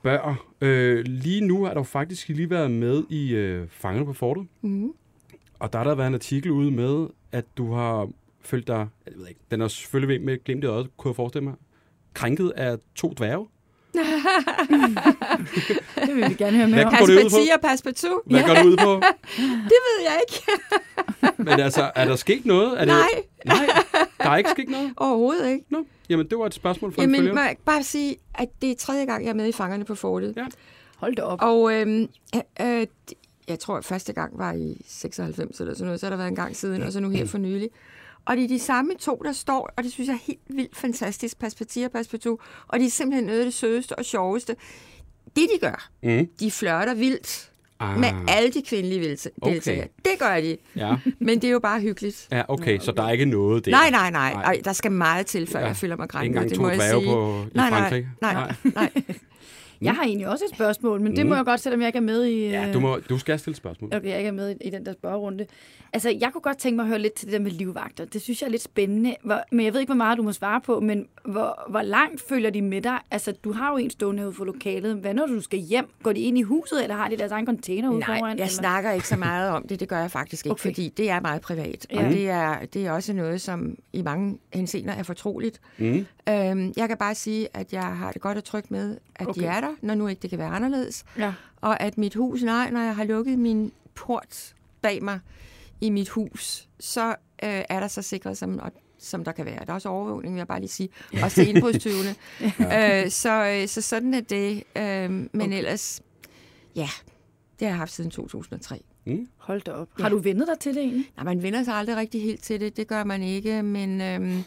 spørger. 0.01 0.35
Øh, 0.61 1.05
lige 1.05 1.41
nu 1.41 1.65
har 1.65 1.73
du 1.73 1.83
faktisk 1.83 2.27
lige 2.27 2.49
været 2.49 2.71
med 2.71 3.03
i 3.09 3.33
øh, 3.33 3.67
Fangerne 3.69 4.05
på 4.05 4.13
Fortet. 4.13 4.47
Mm. 4.61 4.91
Og 5.59 5.73
der 5.73 5.79
har 5.79 5.83
der 5.83 5.95
været 5.95 6.07
en 6.07 6.13
artikel 6.13 6.51
ude 6.51 6.71
med, 6.71 7.07
at 7.31 7.45
du 7.57 7.73
har 7.73 8.09
følt 8.41 8.67
dig, 8.67 8.87
jeg 9.05 9.13
ved 9.17 9.27
ikke, 9.27 9.39
den 9.51 9.61
er 9.61 9.67
selvfølgelig 9.67 10.21
med 10.21 10.43
glimt 10.43 10.63
i 10.63 10.67
øjet, 10.67 10.97
kunne 10.97 11.09
jeg 11.09 11.15
forestille 11.15 11.43
mig, 11.43 11.53
krænket 12.13 12.49
af 12.49 12.77
to 12.95 13.13
dværge. 13.17 13.47
Det 16.07 16.15
vil 16.15 16.29
vi 16.29 16.33
gerne 16.33 16.57
høre 16.57 16.67
mere 16.67 16.85
om. 16.85 16.93
det? 17.07 17.31
10 17.31 17.37
og 17.55 17.61
pas 17.61 17.81
på 17.81 17.91
2. 17.91 18.07
Hvad 18.25 18.39
ja. 18.39 18.47
går 18.47 18.53
det 18.55 18.65
ud 18.65 18.77
på? 18.77 19.01
Det 19.71 19.79
ved 19.87 19.99
jeg 20.03 20.21
ikke. 20.27 20.43
Men 21.37 21.59
altså, 21.59 21.91
er 21.95 22.05
der 22.05 22.15
sket 22.15 22.45
noget? 22.45 22.73
Er 22.73 22.85
det, 22.85 22.87
Nej, 22.87 23.09
Nej, 23.45 23.65
der 24.17 24.29
er 24.29 24.37
ikke 24.37 24.49
sket 24.49 24.69
noget? 24.69 24.93
overhovedet 24.97 25.49
ikke. 25.49 25.65
Nå, 25.69 25.85
jamen 26.11 26.29
det 26.29 26.37
var 26.39 26.45
et 26.45 26.53
spørgsmål 26.53 26.93
fra 26.93 27.01
en 27.03 27.09
Jamen, 27.09 27.19
følger. 27.19 27.33
må 27.33 27.39
jeg 27.41 27.49
ikke 27.49 27.63
bare 27.63 27.83
sige, 27.83 28.17
at 28.35 28.49
det 28.61 28.71
er 28.71 28.75
tredje 28.75 29.05
gang, 29.05 29.23
jeg 29.23 29.29
er 29.29 29.33
med 29.35 29.47
i 29.47 29.51
Fangerne 29.51 29.85
på 29.85 29.95
Fortet. 29.95 30.33
Ja. 30.37 30.45
Hold 30.97 31.15
da 31.15 31.21
op. 31.21 31.39
Og 31.41 31.73
øhm, 31.73 32.07
øh, 32.35 32.41
øh, 32.81 32.87
jeg 33.47 33.59
tror, 33.59 33.77
at 33.77 33.85
første 33.85 34.13
gang 34.13 34.37
var 34.37 34.53
i 34.53 34.81
96 34.87 35.59
eller 35.59 35.73
sådan 35.73 35.85
noget, 35.85 35.99
så 35.99 36.05
har 36.05 36.09
der 36.09 36.17
været 36.17 36.27
en 36.29 36.35
gang 36.35 36.55
siden, 36.55 36.81
og 36.83 36.91
så 36.91 36.99
nu 36.99 37.09
her 37.09 37.25
for 37.25 37.37
nylig. 37.37 37.69
Og 38.25 38.37
det 38.37 38.43
er 38.43 38.47
de 38.47 38.59
samme 38.59 38.95
to, 38.99 39.21
der 39.25 39.31
står, 39.31 39.69
og 39.77 39.83
det 39.83 39.91
synes 39.91 40.07
jeg 40.07 40.13
er 40.13 40.19
helt 40.27 40.39
vildt 40.49 40.75
fantastisk, 40.77 41.39
Paspatia 41.39 41.85
og 41.85 41.91
Paspatu, 41.91 42.37
og 42.67 42.79
de 42.79 42.85
er 42.85 42.89
simpelthen 42.89 43.25
noget 43.25 43.39
af 43.39 43.45
det 43.45 43.53
sødeste 43.53 43.95
og 43.99 44.05
sjoveste. 44.05 44.55
det, 45.35 45.49
de 45.53 45.59
gør, 45.61 45.89
Mm. 46.03 46.27
de 46.39 46.51
flørter 46.51 46.93
vildt 46.93 47.50
Ah, 47.81 47.99
med 47.99 48.09
alle 48.27 48.51
de 48.51 48.61
kvindelige 48.67 48.99
vilse- 49.01 49.29
Okay. 49.41 49.53
deltagere. 49.53 49.87
Det 50.05 50.11
gør 50.19 50.41
de. 50.41 50.57
Ja. 50.75 50.95
Men 51.25 51.35
det 51.41 51.43
er 51.47 51.51
jo 51.51 51.59
bare 51.59 51.81
hyggeligt. 51.81 52.27
ja, 52.31 52.41
okay, 52.47 52.79
så 52.79 52.91
der 52.91 53.03
er 53.03 53.11
ikke 53.11 53.25
noget 53.25 53.65
der. 53.65 53.71
Nej, 53.71 53.89
nej, 53.89 54.11
nej. 54.11 54.33
Nej. 54.33 54.43
Ej, 54.43 54.61
der 54.65 54.73
skal 54.73 54.91
meget 54.91 55.25
til, 55.25 55.47
før 55.47 55.59
Ja. 55.59 55.65
jeg 55.65 55.75
føler 55.75 55.95
mig 55.95 56.03
Ikke 56.03 56.11
krænket. 56.11 56.27
engang 56.29 56.49
det 56.49 56.55
to 56.57 56.61
må 56.61 56.69
jeg 56.69 56.81
sige. 56.81 57.05
på, 57.05 57.45
i 57.53 57.57
nej, 57.57 57.69
Frankrig. 57.69 58.07
Nej, 58.21 58.33
nej, 58.33 58.53
nej. 58.75 58.89
Jeg 59.81 59.93
har 59.93 60.03
egentlig 60.03 60.27
også 60.27 60.45
et 60.45 60.55
spørgsmål, 60.55 61.01
men 61.01 61.15
det 61.15 61.25
må 61.25 61.35
jeg 61.35 61.45
godt, 61.45 61.59
selvom 61.59 61.79
jeg 61.81 61.87
ikke 61.87 61.97
er 61.97 62.01
med 62.01 62.23
i... 62.25 62.47
Ja, 62.49 62.67
øh, 62.67 62.73
du, 62.73 62.79
må, 62.79 62.97
du 63.09 63.17
skal 63.17 63.39
stille 63.39 63.55
spørgsmål. 63.57 63.93
Okay, 63.95 64.09
jeg 64.09 64.17
ikke 64.17 64.27
er 64.27 64.31
med 64.31 64.49
i, 64.61 64.67
i 64.67 64.69
den 64.69 64.85
der 64.85 64.93
spørgerunde. 64.93 65.45
Altså, 65.93 66.09
jeg 66.21 66.29
kunne 66.33 66.41
godt 66.41 66.57
tænke 66.57 66.75
mig 66.75 66.83
at 66.83 66.89
høre 66.89 66.99
lidt 66.99 67.13
til 67.13 67.27
det 67.27 67.33
der 67.33 67.39
med 67.39 67.51
livvagter. 67.51 68.05
Det 68.05 68.21
synes 68.21 68.41
jeg 68.41 68.47
er 68.47 68.51
lidt 68.51 68.61
spændende. 68.61 69.15
Hvor, 69.23 69.43
men 69.51 69.65
jeg 69.65 69.73
ved 69.73 69.79
ikke, 69.79 69.89
hvor 69.93 69.97
meget 69.97 70.17
du 70.17 70.23
må 70.23 70.31
svare 70.31 70.61
på, 70.61 70.79
men 70.79 71.07
hvor, 71.25 71.65
hvor 71.69 71.81
langt 71.81 72.21
følger 72.29 72.49
de 72.49 72.61
med 72.61 72.81
dig? 72.81 72.99
Altså, 73.11 73.31
du 73.31 73.51
har 73.51 73.71
jo 73.71 73.77
en 73.77 73.89
stående 73.89 74.19
herude 74.19 74.35
for 74.35 74.45
lokalet. 74.45 74.95
Hvad 74.95 75.13
når 75.13 75.25
du 75.25 75.41
skal 75.41 75.59
hjem? 75.59 75.85
Går 76.03 76.13
de 76.13 76.19
ind 76.21 76.37
i 76.37 76.41
huset, 76.41 76.83
eller 76.83 76.95
har 76.95 77.09
de 77.09 77.17
deres 77.17 77.31
egen 77.31 77.45
container 77.45 77.89
ude 77.89 77.99
Nej, 77.99 78.07
foran? 78.19 78.23
jeg 78.37 78.43
eller? 78.43 78.47
snakker 78.47 78.91
ikke 78.91 79.07
så 79.07 79.15
meget 79.29 79.49
om 79.51 79.67
det. 79.67 79.79
Det 79.79 79.89
gør 79.89 79.99
jeg 79.99 80.11
faktisk 80.11 80.45
ikke, 80.45 80.51
Okay. 80.51 80.69
fordi 80.69 80.89
det 80.97 81.09
er 81.09 81.19
meget 81.19 81.41
privat. 81.41 81.87
Ja. 81.91 82.05
Og 82.05 82.11
det 82.13 82.29
er, 82.29 82.65
det 82.73 82.85
er 82.85 82.91
også 82.91 83.13
noget, 83.13 83.41
som 83.41 83.75
i 83.93 84.01
mange 84.01 84.37
henseender 84.53 84.93
er 84.93 85.03
fortroligt. 85.03 85.61
Mm. 85.77 86.05
Øhm, 86.29 86.73
jeg 86.77 86.87
kan 86.87 86.97
bare 86.97 87.15
sige, 87.15 87.47
at 87.53 87.73
jeg 87.73 87.83
har 87.83 88.11
det 88.11 88.21
godt 88.21 88.37
og 88.37 88.43
trygt 88.43 88.71
med, 88.71 88.97
at 89.15 89.27
okay. 89.27 89.41
de 89.41 89.45
er 89.45 89.61
der, 89.61 89.70
når 89.81 89.95
nu 89.95 90.07
ikke 90.07 90.21
det 90.21 90.29
kan 90.29 90.39
være 90.39 90.49
anderledes. 90.49 91.03
Ja. 91.17 91.33
Og 91.61 91.81
at 91.81 91.97
mit 91.97 92.15
hus, 92.15 92.43
nej, 92.43 92.71
når 92.71 92.79
jeg 92.79 92.95
har 92.95 93.03
lukket 93.03 93.39
min 93.39 93.71
port 93.95 94.55
bag 94.81 95.03
mig 95.03 95.19
i 95.81 95.89
mit 95.89 96.09
hus, 96.09 96.67
så 96.79 97.09
øh, 97.43 97.63
er 97.69 97.79
der 97.79 97.87
så 97.87 98.01
sikret, 98.01 98.37
som, 98.37 98.59
og, 98.59 98.71
som 98.99 99.23
der 99.23 99.31
kan 99.31 99.45
være. 99.45 99.59
Der 99.65 99.71
er 99.71 99.73
også 99.73 99.89
overvågning, 99.89 100.33
vil 100.33 100.39
jeg 100.39 100.47
bare 100.47 100.59
lige 100.59 100.69
sige. 100.69 100.89
Også 101.23 101.35
til 101.35 101.49
indbrudstyvene. 101.49 102.15
øh, 103.03 103.09
så, 103.09 103.57
øh, 103.61 103.67
så 103.67 103.81
sådan 103.81 104.13
er 104.13 104.21
det. 104.21 104.63
Øh, 104.75 105.11
men 105.11 105.29
okay. 105.41 105.57
ellers, 105.57 106.01
ja, 106.75 106.89
det 107.59 107.67
har 107.67 107.71
jeg 107.71 107.77
haft 107.77 107.91
siden 107.91 108.11
2003. 108.11 108.81
Hold 109.37 109.61
da 109.61 109.71
op. 109.71 109.89
Ja. 109.97 110.03
Har 110.03 110.09
du 110.09 110.17
vendet 110.17 110.47
dig 110.47 110.59
til 110.59 110.75
det 110.75 110.81
egentlig? 110.81 111.11
Nej, 111.15 111.23
man 111.23 111.43
vender 111.43 111.63
sig 111.63 111.73
aldrig 111.73 111.95
rigtig 111.97 112.21
helt 112.21 112.43
til 112.43 112.59
det. 112.59 112.77
Det 112.77 112.87
gør 112.87 113.03
man 113.03 113.23
ikke, 113.23 113.63
men, 113.63 114.01
øhm, 114.01 114.43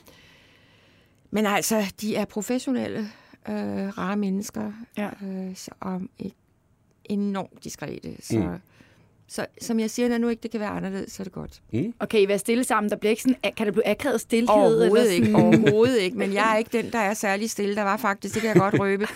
men 1.30 1.46
altså, 1.46 1.94
de 2.00 2.16
er 2.16 2.24
professionelle, 2.24 3.10
øh, 3.48 3.54
rare 3.98 4.16
mennesker, 4.16 4.72
Ja. 4.98 5.08
øh, 5.26 5.54
så, 5.56 5.70
og 5.80 6.02
ikke 6.18 6.36
enormt 7.04 7.64
diskrete. 7.64 8.16
Så, 8.20 8.38
Mm. 8.38 8.42
mm. 8.46 8.56
så 9.26 9.46
som 9.60 9.80
jeg 9.80 9.90
siger, 9.90 10.08
når 10.08 10.18
nu 10.18 10.28
ikke 10.28 10.42
det 10.42 10.50
kan 10.50 10.60
være 10.60 10.68
anderledes, 10.68 11.12
så 11.12 11.22
er 11.22 11.24
det 11.24 11.32
godt. 11.32 11.62
Og 11.98 12.08
kan 12.08 12.20
I 12.20 12.28
være 12.28 12.38
stille 12.38 12.64
sammen? 12.64 12.90
Der 12.90 12.96
bliver 12.96 13.10
ikke 13.10 13.22
sådan, 13.22 13.52
kan 13.56 13.66
der 13.66 13.72
blive 13.72 13.86
akavet 13.88 14.20
stillhed? 14.20 14.48
Overhovedet 14.48 14.86
eller 14.86 15.12
ikke, 15.12 15.26
sådan? 15.26 15.44
overhovedet 15.44 16.00
ikke. 16.00 16.18
Men 16.18 16.32
jeg 16.32 16.52
er 16.52 16.56
ikke 16.56 16.82
den, 16.82 16.92
der 16.92 16.98
er 16.98 17.14
særlig 17.14 17.50
stille. 17.50 17.74
Der 17.76 17.82
var 17.82 17.96
faktisk, 17.96 18.34
det 18.34 18.42
kan 18.42 18.48
jeg 18.48 18.56
godt 18.60 18.80
røbe, 18.80 19.06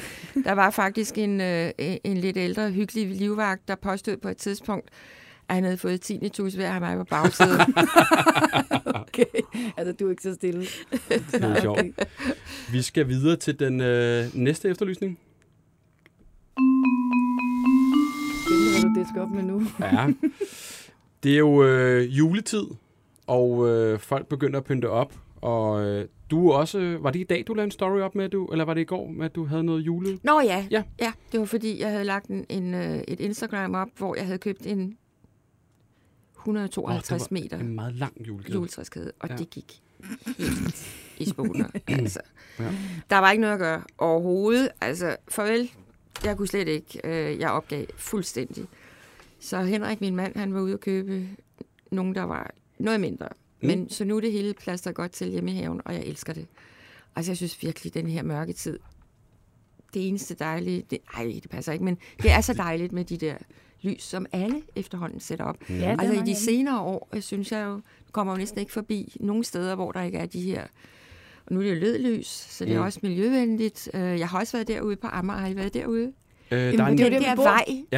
der 0.44 0.52
var 0.52 0.70
faktisk 0.70 1.18
en, 1.18 1.40
øh, 1.40 1.70
en 2.04 2.16
lidt 2.16 2.37
ældre, 2.37 2.70
hyggelig 2.70 3.06
livvagt, 3.06 3.68
der 3.68 3.75
påstod 3.75 4.16
på 4.16 4.28
et 4.28 4.37
tidspunkt, 4.37 4.88
at 5.49 5.55
han 5.55 5.64
havde 5.64 5.76
fået 5.76 6.00
tinnitus 6.00 6.57
ved 6.57 6.64
at 6.64 6.71
have 6.71 6.81
mig 6.81 6.97
på 6.97 7.05
bagsædet. 7.05 7.61
Okay. 9.09 9.25
Altså, 9.76 9.93
du 9.93 10.07
er 10.07 10.11
ikke 10.11 10.23
så 10.23 10.35
stille. 10.35 10.61
Det 11.09 11.43
er 11.43 11.61
sjovt. 11.61 11.81
Vi 12.73 12.83
skal 12.83 13.09
videre 13.09 13.37
til 13.37 13.59
den 13.59 13.81
øh, 13.81 14.25
næste 14.35 14.69
efterlysning. 14.69 15.19
Det 18.49 18.81
hvad 18.81 18.83
du 18.83 19.00
disker 19.00 19.23
op 19.23 19.31
med 19.31 19.43
nu. 19.43 19.62
Ja. 19.81 20.07
Det 21.23 21.35
er 21.35 21.38
jo 21.38 21.64
øh, 21.64 22.19
juletid, 22.19 22.64
og 23.26 23.69
øh, 23.69 23.99
folk 23.99 24.26
begynder 24.26 24.59
at 24.59 24.64
pynte 24.64 24.90
op. 24.90 25.14
Og 25.40 25.87
øh, 25.87 26.09
du 26.31 26.52
også... 26.52 26.99
Var 27.00 27.11
det 27.11 27.21
i 27.21 27.25
dag, 27.25 27.45
du 27.47 27.55
lavede 27.55 27.64
en 27.64 27.71
story 27.71 28.00
op 28.00 28.14
med, 28.14 28.25
at 28.25 28.33
du, 28.33 28.47
eller 28.47 28.64
var 28.64 28.75
det 28.75 28.81
i 28.81 28.85
går, 28.85 29.09
med, 29.09 29.25
at 29.25 29.35
du 29.35 29.45
havde 29.45 29.64
noget 29.64 29.81
jule? 29.81 30.19
Nå 30.23 30.40
ja. 30.40 30.67
Ja. 30.71 30.83
ja, 31.00 31.12
det 31.33 31.40
var 31.40 31.47
fordi, 31.47 31.81
jeg 31.81 31.90
havde 31.90 32.05
lagt 32.05 32.26
en, 32.26 32.47
en, 32.49 32.75
øh, 32.75 33.00
et 33.09 33.21
Instagram 33.21 33.75
op, 33.75 33.88
hvor 33.99 34.14
jeg 34.17 34.25
havde 34.26 34.38
købt 34.38 34.67
en 34.67 34.97
152 36.38 37.23
Åh, 37.23 37.28
det 37.28 37.30
var 37.30 37.40
meter 37.42 37.59
En 37.66 37.75
meget 37.75 37.95
lang 37.95 38.26
julegave. 38.28 38.54
juletræskæde, 38.54 39.12
og 39.21 39.28
Ja. 39.28 39.37
det 39.37 39.50
gik 39.50 39.83
helt 40.38 40.97
i 41.18 41.25
spoler. 41.28 41.69
altså. 41.89 42.21
Ja. 42.58 42.73
Der 43.10 43.19
var 43.19 43.30
ikke 43.30 43.41
noget 43.41 43.54
at 43.54 43.60
gøre 43.60 43.82
overhovedet. 43.99 44.69
Altså, 44.80 45.17
farvel. 45.28 45.71
Jeg 46.25 46.36
kunne 46.36 46.49
slet 46.49 46.69
ikke. 46.69 47.00
Øh, 47.04 47.39
jeg 47.39 47.50
opgav 47.50 47.86
fuldstændig. 47.97 48.67
Så 49.41 49.62
Henrik, 49.62 50.00
min 50.00 50.17
mand, 50.17 50.36
han 50.36 50.54
var 50.54 50.60
ude 50.60 50.75
og 50.75 50.80
købe 50.80 51.28
nogen, 51.91 52.15
der 52.15 52.23
var 52.23 52.50
noget 52.78 53.00
mindre. 53.00 53.28
Mm. 53.60 53.67
Men 53.67 53.91
så 53.91 54.04
nu 54.04 54.17
er 54.17 54.21
det 54.21 54.32
hele 54.32 54.54
plaster 54.54 54.93
godt 54.93 55.12
til 55.12 55.28
hjemme 55.28 55.50
i 55.50 55.54
haven, 55.54 55.80
og 55.84 55.95
jeg 55.95 56.04
elsker 56.04 56.32
det. 56.32 56.47
Altså, 57.17 57.30
jeg 57.32 57.36
synes 57.36 57.62
virkelig, 57.62 57.95
den 57.95 58.06
her 58.06 58.23
mørke 58.23 58.52
tid, 58.52 58.78
det 59.95 60.08
eneste 60.08 60.34
dejlige, 60.34 60.82
det, 60.91 60.99
ej, 61.15 61.41
det 61.43 61.50
passer 61.50 61.73
ikke, 61.73 61.84
men 61.84 61.99
det 62.23 62.30
er 62.30 62.41
så 62.41 62.52
dejligt 62.54 62.93
med 62.93 63.04
de 63.04 63.17
der 63.17 63.34
lys, 63.82 64.02
som 64.02 64.26
alle 64.32 64.62
efterhånden 64.76 65.21
sætter 65.21 65.45
op. 65.45 65.56
Ja, 65.71 65.97
Altså 65.99 66.12
i 66.23 66.26
de 66.26 66.34
senere 66.34 66.80
år, 66.80 67.08
øh, 67.14 67.23
synes 67.23 67.52
jeg 67.52 67.64
jo, 67.67 67.75
du 67.75 68.12
kommer 68.12 68.32
jo 68.32 68.38
næsten 68.38 68.60
ikke 68.60 68.73
forbi 68.73 69.17
nogle 69.21 69.45
steder, 69.45 69.75
hvor 69.75 69.93
der 69.93 70.02
ikke 70.02 70.19
er 70.19 70.26
de 70.26 70.41
her... 70.41 70.62
Og 71.47 71.54
nu 71.54 71.60
er 71.60 71.64
det 71.64 71.71
jo 71.75 71.80
lødlys, 71.80 72.26
så 72.26 72.64
det 72.64 72.75
er 72.75 72.78
Mm. 72.78 72.84
også 72.84 73.00
miljøvenligt. 73.02 73.91
Øh, 73.95 74.00
Jeg 74.19 74.28
har 74.28 74.38
også 74.41 74.56
været 74.56 74.69
derude 74.69 74.97
på 74.97 75.06
Amager. 75.06 75.38
Har 75.41 75.49
I 75.49 75.56
været 75.56 75.75
derude? 75.75 76.12
Øh, 76.50 76.58
der 76.58 76.64
er 76.64 76.71
Jamen, 76.73 76.93
en, 76.93 76.99
det 76.99 77.04
er 77.04 77.08
jo 77.08 77.14
Den 77.14 77.23
der, 77.23 77.34
der 77.34 77.43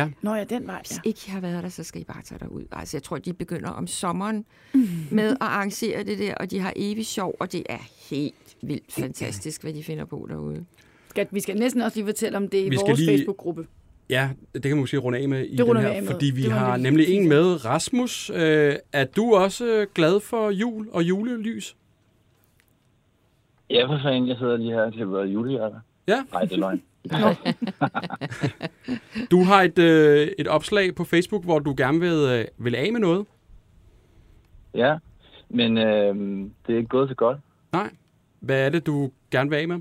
vej, 0.05 0.11
Nå 0.23 0.35
ja, 0.35 0.45
den 0.45 0.66
vej, 0.66 0.81
hvis 0.83 0.93
ja. 0.97 1.01
ikke 1.05 1.21
I 1.27 1.31
har 1.31 1.40
været 1.40 1.62
der, 1.62 1.69
så 1.69 1.85
skal 1.85 2.01
I 2.01 2.05
bare 2.05 2.23
tage 2.23 2.38
derud. 2.38 2.64
Altså, 2.73 2.97
jeg 2.97 3.03
tror, 3.03 3.19
de 3.19 3.33
begynder 3.33 3.69
om 3.71 3.87
sommeren 3.87 4.45
Mm. 4.75 4.88
med 5.11 5.31
at 5.31 5.37
arrangere 5.40 6.03
det 6.03 6.19
der, 6.19 6.35
og 6.35 6.51
de 6.51 6.61
har 6.61 6.73
evig 6.77 7.07
sjov, 7.07 7.35
og 7.40 7.53
det 7.53 7.62
er 7.69 7.79
helt 8.11 8.57
vildt 8.62 8.93
fantastisk, 8.93 9.62
hvad 9.62 9.73
de 9.73 9.85
finder 9.85 10.05
på 10.05 10.27
derude. 10.31 10.64
Skal, 11.11 11.27
vi 11.31 11.40
skal 11.40 11.57
næsten 11.59 11.83
også 11.83 11.97
lige 11.99 12.07
fortælle 12.07 12.37
om 12.37 12.49
det 12.49 12.73
i 12.73 12.77
vores 12.77 12.99
lige- 13.01 13.11
Facebook-gruppe. 13.11 13.66
Ja, 14.11 14.31
det 14.55 14.62
kan 14.62 14.70
man 14.70 14.81
måske 14.81 14.99
runde 14.99 15.18
af 15.18 15.29
med 15.29 15.46
i 15.46 15.57
Det 15.57 15.66
den 15.66 15.77
her, 15.77 16.07
fordi 16.07 16.31
vi 16.35 16.42
Det 16.42 16.53
har 16.53 16.77
nemlig 16.77 17.09
en 17.09 17.29
med, 17.29 17.64
Rasmus. 17.64 18.31
Øh, 18.31 18.75
er 18.92 19.05
du 19.05 19.35
også 19.35 19.87
glad 19.94 20.20
for 20.20 20.51
jul 20.51 20.88
og 20.92 21.03
julelys? 21.03 21.77
Ja, 23.70 23.87
for 23.87 24.01
fanden, 24.03 24.29
jeg 24.29 24.37
sidder 24.38 24.57
lige 24.57 24.73
her 24.73 24.83
og 24.83 24.92
klipper 24.92 25.25
julehjerter. 25.25 25.81
Ja. 26.09 26.25
Nej, 26.33 26.44
det 26.44 26.53
er 26.53 26.57
løgn. 26.57 26.83
Du 29.31 29.42
har 29.42 29.62
et, 29.62 29.79
øh, 29.79 30.29
et 30.38 30.49
opslag 30.49 30.94
på 30.94 31.05
Facebook, 31.05 31.44
hvor 31.44 31.59
du 31.59 31.75
gerne 31.77 32.01
vil, 32.01 32.12
øh, 32.12 32.64
vil 32.64 32.75
af 32.75 32.92
med 32.92 33.01
noget. 33.01 33.27
Ja, 34.75 34.96
men 35.49 35.79
øh, 35.79 36.14
det 36.66 36.73
er 36.73 36.77
ikke 36.77 36.88
gået 36.88 37.09
så 37.09 37.14
godt. 37.14 37.38
Nej. 37.73 37.90
Hvad 38.40 38.66
er 38.66 38.70
det, 38.70 38.87
du 38.87 39.11
gerne 39.31 39.51
vil 39.51 39.57
af 39.57 39.68
med? 39.68 39.81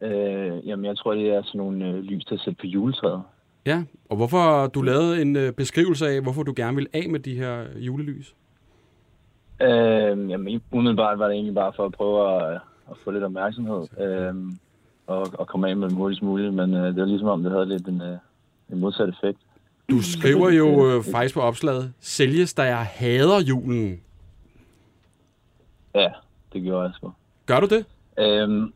Øh, 0.00 0.68
jamen, 0.68 0.84
jeg 0.84 0.96
tror, 0.96 1.14
det 1.14 1.28
er 1.28 1.42
sådan 1.42 1.58
nogle 1.58 1.86
øh, 1.86 1.94
lys, 1.94 2.24
der 2.24 2.36
sætter 2.36 2.60
på 2.60 2.66
juletræet. 2.66 3.22
Ja, 3.66 3.82
og 4.10 4.16
hvorfor 4.16 4.66
du 4.66 4.82
lavet 4.82 5.22
en 5.22 5.36
øh, 5.36 5.52
beskrivelse 5.52 6.08
af, 6.08 6.22
hvorfor 6.22 6.42
du 6.42 6.52
gerne 6.56 6.76
vil 6.76 6.86
af 6.92 7.08
med 7.08 7.20
de 7.20 7.34
her 7.34 7.64
julelys? 7.76 8.34
Øh, 9.62 10.30
jamen, 10.30 10.62
umiddelbart 10.72 11.18
var 11.18 11.26
det 11.26 11.34
egentlig 11.34 11.54
bare 11.54 11.72
for 11.76 11.84
at 11.86 11.92
prøve 11.92 12.36
at, 12.36 12.60
at 12.90 12.96
få 13.04 13.10
lidt 13.10 13.24
opmærksomhed. 13.24 13.86
Øh, 14.00 14.34
og, 15.06 15.26
og 15.32 15.46
komme 15.46 15.68
af 15.68 15.76
med 15.76 15.88
dem 15.88 15.96
hurtigst 15.96 16.22
muligt, 16.22 16.54
men 16.54 16.74
øh, 16.74 16.86
det 16.86 16.96
var 16.96 17.04
ligesom 17.04 17.28
om, 17.28 17.42
det 17.42 17.52
havde 17.52 17.66
lidt 17.66 17.88
en, 17.88 18.00
øh, 18.00 18.16
en 18.72 18.80
modsat 18.80 19.08
effekt. 19.08 19.38
Du 19.90 20.02
skriver 20.02 20.50
jo 20.50 20.88
øh, 20.88 21.04
faktisk 21.12 21.34
på 21.34 21.40
opslaget, 21.40 21.92
sælges 22.00 22.54
der 22.54 22.64
jeg 22.64 22.86
hader 22.94 23.40
julen. 23.48 24.00
Ja, 25.94 26.08
det 26.52 26.62
gjorde 26.62 26.82
jeg 26.82 26.90
sgu. 26.94 27.12
Gør 27.46 27.60
du 27.60 27.66
det? 27.66 27.84
Øhm, 28.18 28.72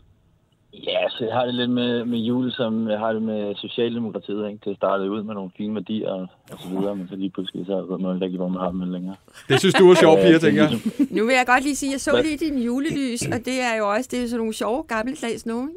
ja, 0.73 1.09
så 1.11 1.25
jeg 1.25 1.35
har 1.35 1.45
det 1.45 1.55
lidt 1.55 1.71
med, 1.71 2.05
med 2.05 2.19
jul, 2.19 2.53
som 2.53 2.89
jeg 2.89 2.99
har 2.99 3.13
det 3.13 3.23
med 3.23 3.55
Socialdemokratiet. 3.55 4.49
Ikke? 4.49 4.61
Det 4.65 4.77
startede 4.77 5.11
ud 5.11 5.23
med 5.23 5.35
nogle 5.35 5.51
fine 5.57 5.75
værdier 5.75 6.09
og, 6.09 6.27
og 6.53 6.59
så 6.63 6.69
videre, 6.69 6.97
men 6.97 7.09
så 7.09 7.17
lige 7.17 7.31
pludselig 7.31 7.67
så 7.67 7.83
ved 7.91 7.99
man 7.99 8.23
ikke 8.23 8.37
hvor 8.37 8.49
man 8.49 8.61
har 8.61 8.71
dem 8.71 8.81
længere. 8.81 9.17
Det 9.49 9.59
synes 9.59 9.75
du 9.75 9.91
er 9.91 9.95
sjovt, 9.95 10.19
Pia, 10.21 10.29
det 10.29 10.35
er 10.35 10.39
tænker 10.39 10.63
jeg. 10.63 10.71
ligesom- 10.71 11.07
Nu 11.11 11.27
vil 11.27 11.35
jeg 11.35 11.47
godt 11.47 11.63
lige 11.63 11.77
sige, 11.77 11.89
at 11.91 11.93
jeg 11.93 12.01
så 12.01 12.23
lige 12.23 12.37
din 12.37 12.59
julelys, 12.59 13.23
og 13.27 13.39
det 13.45 13.61
er 13.61 13.77
jo 13.79 13.91
også 13.93 14.09
det 14.11 14.23
er 14.23 14.27
sådan 14.27 14.39
nogle 14.39 14.53
sjove 14.53 14.83
gammeldags 14.83 15.47
nogen. 15.47 15.71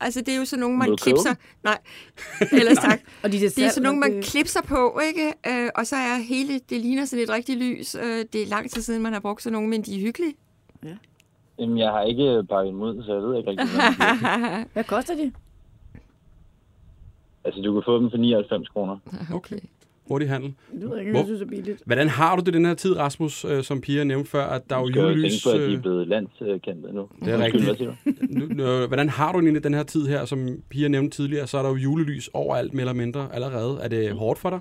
Altså, 0.00 0.20
det 0.20 0.28
er 0.34 0.38
jo 0.38 0.44
sådan 0.44 0.60
nogle, 0.60 0.76
man 0.76 0.88
klipser... 0.96 1.34
Nej, 1.64 1.78
ellers 2.60 2.78
tak. 2.78 3.00
Og 3.22 3.32
de, 3.32 3.38
Det 3.40 3.58
er 3.58 3.68
sådan 3.68 3.82
nogle, 3.82 4.00
man 4.00 4.22
klipser 4.22 4.62
på, 4.62 5.00
ikke? 5.08 5.32
Øh, 5.64 5.70
og 5.74 5.86
så 5.86 5.96
er 5.96 6.22
hele, 6.28 6.60
det 6.70 6.80
ligner 6.80 7.04
sådan 7.04 7.22
et 7.24 7.30
rigtigt 7.30 7.58
lys. 7.58 7.94
Øh, 7.94 8.24
det 8.32 8.42
er 8.42 8.46
lang 8.46 8.70
tid 8.70 8.82
siden, 8.82 9.02
man 9.02 9.12
har 9.12 9.20
brugt 9.20 9.42
sådan 9.42 9.52
nogle, 9.52 9.68
men 9.68 9.82
de 9.82 9.96
er 9.96 10.00
hyggelige. 10.00 10.34
Jamen, 11.58 11.78
jeg 11.78 11.88
har 11.90 12.02
ikke 12.02 12.44
pakket 12.50 12.72
dem 12.72 12.82
ud, 12.82 13.02
så 13.02 13.12
jeg 13.14 13.22
ved 13.22 13.36
ikke 13.38 13.50
rigtig, 13.50 13.66
hvad. 13.68 14.64
Hvad 14.74 14.84
koster 14.84 15.14
de? 15.14 15.32
Altså, 17.44 17.60
du 17.62 17.72
kan 17.72 17.82
få 17.86 17.98
dem 18.00 18.10
for 18.10 18.16
99 18.16 18.68
kroner. 18.68 18.96
Okay. 19.34 19.58
Hurtig 20.08 20.28
handel. 20.28 20.54
Det 20.72 20.80
ved 20.82 20.90
jeg 20.90 21.00
ikke, 21.00 21.10
Hvor- 21.10 21.18
jeg 21.20 21.26
synes 21.26 21.42
er 21.42 21.46
billigt. 21.46 21.82
Hvordan 21.86 22.08
har 22.08 22.36
du 22.36 22.42
det 22.42 22.54
den 22.54 22.64
her 22.64 22.74
tid, 22.74 22.96
Rasmus, 22.96 23.44
øh, 23.44 23.62
som 23.62 23.80
Pia 23.80 24.04
nævnte 24.04 24.30
før, 24.30 24.44
at 24.46 24.70
der 24.70 24.76
er 24.76 24.80
Du 24.80 24.86
jo 24.86 24.92
skal 24.92 25.02
jo 25.02 25.08
julelys? 25.08 25.42
tænke 25.42 25.44
på, 25.44 25.50
at 25.50 25.68
de 25.68 25.72
øh, 25.72 25.78
er 25.78 25.80
blevet 25.82 26.08
landskendte 26.08 26.92
nu. 26.92 27.08
Det 27.24 27.28
er 27.34 27.38
rigtigt. 27.38 27.78
Du? 27.78 27.92
nu, 28.54 28.64
øh, 28.64 28.86
hvordan 28.86 29.08
har 29.08 29.32
du 29.32 29.38
egentlig 29.38 29.64
den 29.64 29.74
her 29.74 29.82
tid 29.82 30.06
her, 30.06 30.24
som 30.24 30.48
Pia 30.70 30.88
nævnte 30.88 31.16
tidligere, 31.16 31.46
så 31.46 31.58
er 31.58 31.62
der 31.62 31.68
jo 31.70 31.74
julelys 31.76 32.28
overalt, 32.32 32.74
mere 32.74 32.82
eller 32.82 32.92
mindre, 32.92 33.28
allerede. 33.34 33.78
Er 33.82 33.88
det 33.88 34.12
hårdt 34.12 34.38
for 34.38 34.50
dig? 34.50 34.60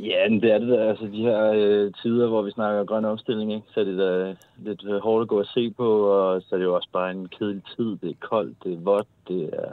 Ja, 0.00 0.28
men 0.28 0.40
det 0.42 0.52
er 0.52 0.58
det 0.58 0.68
der. 0.68 0.88
Altså, 0.90 1.04
de 1.06 1.22
her 1.22 1.52
øh, 1.54 1.92
tider, 2.02 2.28
hvor 2.28 2.42
vi 2.42 2.50
snakker 2.50 2.84
grøn 2.84 3.04
omstilling, 3.04 3.52
ikke? 3.54 3.66
så 3.74 3.80
er 3.80 3.84
det 3.84 3.98
da 3.98 4.34
lidt 4.70 4.84
øh, 4.84 4.96
hårdt 5.00 5.22
at 5.22 5.28
gå 5.28 5.38
og 5.38 5.46
se 5.46 5.70
på, 5.70 6.00
og 6.02 6.42
så 6.42 6.54
er 6.54 6.58
det 6.58 6.64
jo 6.64 6.74
også 6.74 6.88
bare 6.92 7.10
en 7.10 7.28
kedelig 7.28 7.62
tid. 7.76 7.96
Det 7.96 8.10
er 8.10 8.26
koldt, 8.28 8.64
det 8.64 8.72
er 8.72 8.78
vådt, 8.78 9.08
det 9.28 9.50
er... 9.52 9.72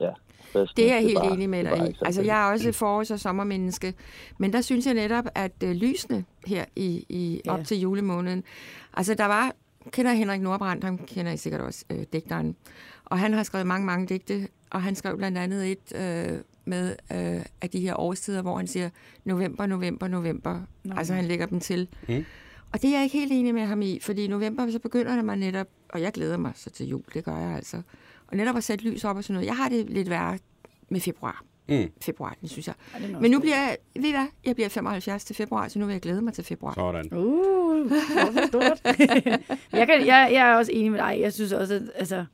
Ja, 0.00 0.10
fest. 0.52 0.76
Det 0.76 0.90
er 0.90 0.94
jeg 0.94 1.02
helt 1.02 1.18
enig 1.32 1.50
med 1.50 1.64
dig 1.64 1.88
i. 1.90 1.96
Altså, 2.04 2.22
jeg 2.22 2.48
er 2.48 2.52
også 2.52 2.68
forårs- 2.72 3.12
og 3.12 3.20
sommermenneske. 3.20 3.94
Men 4.38 4.52
der 4.52 4.60
synes 4.60 4.86
jeg 4.86 4.94
netop, 4.94 5.24
at 5.34 5.52
øh, 5.64 5.70
lysene 5.70 6.24
her 6.46 6.64
i, 6.76 7.04
i 7.08 7.40
op 7.48 7.58
Ja. 7.58 7.64
til 7.64 7.80
julemåneden... 7.80 8.44
Altså, 8.94 9.14
der 9.14 9.26
var... 9.26 9.52
Kender 9.90 10.12
Henrik 10.12 10.40
Nordbrandt, 10.40 10.84
ham 10.84 10.98
kender 10.98 11.32
I 11.32 11.36
sikkert 11.36 11.60
også, 11.60 11.84
øh, 11.92 11.98
digteren. 12.12 12.56
Og 13.04 13.18
han 13.18 13.32
har 13.32 13.42
skrevet 13.42 13.66
mange, 13.66 13.86
mange 13.86 14.06
digte, 14.06 14.48
og 14.70 14.82
han 14.82 14.94
skrev 14.94 15.16
blandt 15.16 15.38
andet 15.38 15.70
et 15.72 15.94
øh, 15.94 16.38
med 16.66 16.96
øh, 17.12 17.44
af 17.60 17.70
de 17.70 17.80
her 17.80 18.00
årstider, 18.00 18.42
hvor 18.42 18.56
han 18.56 18.66
siger 18.66 18.90
november, 19.24 19.66
november, 19.66 20.08
november. 20.08 20.60
Nå. 20.84 20.94
Altså, 20.96 21.14
han 21.14 21.24
lægger 21.24 21.46
dem 21.46 21.60
til. 21.60 21.88
Mm. 22.08 22.24
Og 22.72 22.82
det 22.82 22.90
er 22.90 22.94
jeg 22.94 23.04
ikke 23.04 23.18
helt 23.18 23.32
enig 23.32 23.54
med 23.54 23.62
ham 23.62 23.82
i, 23.82 23.98
fordi 24.02 24.24
i 24.24 24.28
november, 24.28 24.70
så 24.70 24.78
begynder 24.78 25.16
det 25.16 25.24
mig 25.24 25.36
netop, 25.36 25.66
og 25.88 26.00
jeg 26.00 26.12
glæder 26.12 26.36
mig 26.36 26.52
så 26.54 26.70
til 26.70 26.88
jul, 26.88 27.02
det 27.14 27.24
gør 27.24 27.36
jeg 27.36 27.56
altså. 27.56 27.82
Og 28.26 28.36
netop 28.36 28.56
at 28.56 28.64
sætte 28.64 28.84
lys 28.84 29.04
op 29.04 29.16
og 29.16 29.24
sådan 29.24 29.34
noget. 29.34 29.46
Jeg 29.46 29.56
har 29.56 29.68
det 29.68 29.90
lidt 29.90 30.10
værre 30.10 30.38
med 30.88 31.00
februar. 31.00 31.44
Mm. 31.68 31.90
Februar, 32.00 32.36
den 32.40 32.48
synes 32.48 32.66
jeg. 32.66 32.74
Ja, 33.00 33.18
Men 33.20 33.30
nu 33.30 33.40
bliver 33.40 33.56
jeg, 33.56 33.76
ved 33.94 34.04
I 34.04 34.10
hvad, 34.10 34.26
jeg 34.44 34.54
bliver 34.54 34.68
75 34.68 35.24
til 35.24 35.36
februar, 35.36 35.68
så 35.68 35.78
nu 35.78 35.86
vil 35.86 35.92
jeg 35.92 36.00
glæde 36.00 36.22
mig 36.22 36.32
til 36.32 36.44
februar. 36.44 36.74
Sådan. 36.74 37.12
Uh, 37.12 37.86
hvor 37.86 38.46
stort. 38.46 38.80
jeg, 39.78 39.86
kan, 39.86 40.06
jeg, 40.06 40.30
jeg 40.32 40.50
er 40.50 40.54
også 40.54 40.72
enig 40.72 40.90
med 40.90 40.98
dig. 41.00 41.18
Jeg 41.20 41.32
synes 41.32 41.52
også, 41.52 41.74
at, 41.74 41.82
altså, 41.94 42.24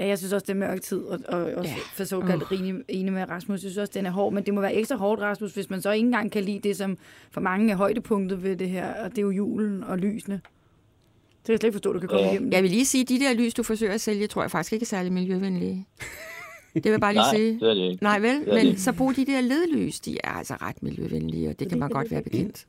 ja, 0.00 0.06
jeg 0.06 0.18
synes 0.18 0.32
også, 0.32 0.44
det 0.46 0.52
er 0.52 0.58
mørk 0.58 0.80
tid, 0.82 0.98
og, 0.98 1.20
og 1.28 1.42
også 1.44 1.70
Ja. 1.70 1.76
for 1.94 2.04
såkaldt 2.04 2.42
uh. 2.42 2.60
enig, 2.60 2.74
enig 2.88 3.12
med 3.12 3.28
Rasmus. 3.28 3.52
Jeg 3.62 3.70
synes 3.70 3.78
også, 3.78 3.92
den 3.94 4.06
er 4.06 4.10
hård, 4.10 4.32
men 4.32 4.46
det 4.46 4.54
må 4.54 4.60
være 4.60 4.74
ekstra 4.74 4.96
hårdt, 4.96 5.20
Rasmus, 5.20 5.54
hvis 5.54 5.70
man 5.70 5.82
så 5.82 5.90
ikke 5.92 6.06
engang 6.06 6.32
kan 6.32 6.44
lide 6.44 6.68
det, 6.68 6.76
som 6.76 6.98
for 7.30 7.40
mange 7.40 7.72
er 7.72 7.76
højdepunktet 7.76 8.42
ved 8.42 8.56
det 8.56 8.68
her, 8.68 8.94
og 9.04 9.10
det 9.10 9.18
er 9.18 9.22
jo 9.22 9.30
julen 9.30 9.84
og 9.84 9.98
lysene. 9.98 10.34
Det 10.34 11.46
kan 11.46 11.52
jeg 11.52 11.58
slet 11.58 11.64
ikke 11.68 11.74
forstå, 11.74 11.90
at 11.90 11.94
du 11.94 12.00
kan 12.00 12.08
komme 12.08 12.24
Ja. 12.24 12.30
hjem. 12.32 12.52
Jeg 12.52 12.62
vil 12.62 12.70
lige 12.70 12.84
sige, 12.84 13.02
at 13.02 13.08
de 13.08 13.20
der 13.20 13.34
lys, 13.34 13.54
du 13.54 13.62
forsøger 13.62 13.92
at 13.92 14.00
sælge, 14.00 14.26
tror 14.26 14.42
jeg 14.42 14.50
faktisk 14.50 14.72
ikke 14.72 14.84
er 14.84 14.86
særlig 14.86 15.12
miljøvenlige. 15.12 15.86
Det 16.74 16.84
vil 16.84 16.90
jeg 16.90 17.00
bare 17.00 17.12
lige 17.12 17.22
Nej, 17.22 17.36
sige. 17.36 17.52
det 17.60 17.62
er 17.70 17.74
det 17.74 17.90
ikke. 17.90 18.02
Nej 18.02 18.18
vel, 18.18 18.28
Det 18.34 18.40
er 18.40 18.44
det 18.44 18.54
men 18.54 18.66
ikke. 18.66 18.80
så 18.82 18.92
brug 18.92 19.16
de 19.16 19.26
der 19.26 19.40
ledlys, 19.40 20.00
de 20.00 20.18
er 20.24 20.30
altså 20.30 20.54
ret 20.54 20.82
miljøvenlige, 20.82 21.48
og 21.48 21.58
det 21.60 21.68
kan 21.68 21.78
man 21.78 21.88
det 21.88 21.94
godt 21.96 22.10
være 22.10 22.22
bekendt. 22.22 22.66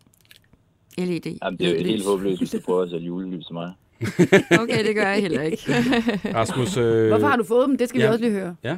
LED. 0.98 1.38
Jamen, 1.44 1.60
det 1.60 1.68
er 1.68 1.72
jo 1.80 1.86
helt 1.86 2.06
håbløst, 2.06 2.40
hvis 2.40 2.50
du 2.52 2.60
prøver 2.66 2.82
at 2.84 2.90
sætte 2.90 3.06
julelys 3.06 3.46
til 3.46 3.54
mig. 3.54 3.72
Okay, 4.62 4.88
det 4.88 4.96
gør 4.96 5.08
jeg 5.08 5.22
heller 5.22 5.42
ikke. 5.42 5.64
Rasmus, 6.40 6.78
øh, 6.78 7.08
Hvorfor 7.08 7.28
har 7.28 7.36
du 7.36 7.44
fået 7.44 7.68
dem? 7.68 7.78
Det 7.78 7.90
skal 7.90 8.02
ja. 8.02 8.08
vi 8.08 8.12
også 8.14 8.24
lige 8.24 8.34
høre. 8.40 8.56
Ja, 8.64 8.78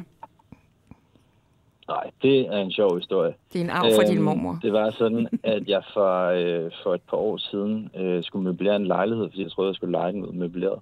Nej, 1.88 2.10
det 2.22 2.40
er 2.40 2.56
en 2.58 2.72
sjov 2.72 2.96
historie. 2.96 3.34
Det 3.52 3.60
er 3.60 3.64
en 3.64 3.70
arv 3.70 3.92
fra 3.96 4.04
din 4.04 4.16
Øhm, 4.16 4.24
mormor. 4.24 4.58
Det 4.62 4.72
var 4.72 4.90
sådan, 4.90 5.28
at 5.42 5.68
jeg 5.68 5.82
for, 5.94 6.26
øh, 6.28 6.70
for 6.82 6.94
et 6.94 7.02
par 7.10 7.16
år 7.16 7.36
siden 7.36 7.90
øh, 7.98 8.24
skulle 8.24 8.44
møblere 8.44 8.76
en 8.76 8.86
lejlighed, 8.86 9.28
fordi 9.30 9.42
jeg 9.42 9.50
troede, 9.52 9.68
jeg 9.68 9.74
skulle 9.74 9.92
lege 9.92 10.12
den 10.12 10.24
ud 10.24 10.32
møbleret. 10.32 10.78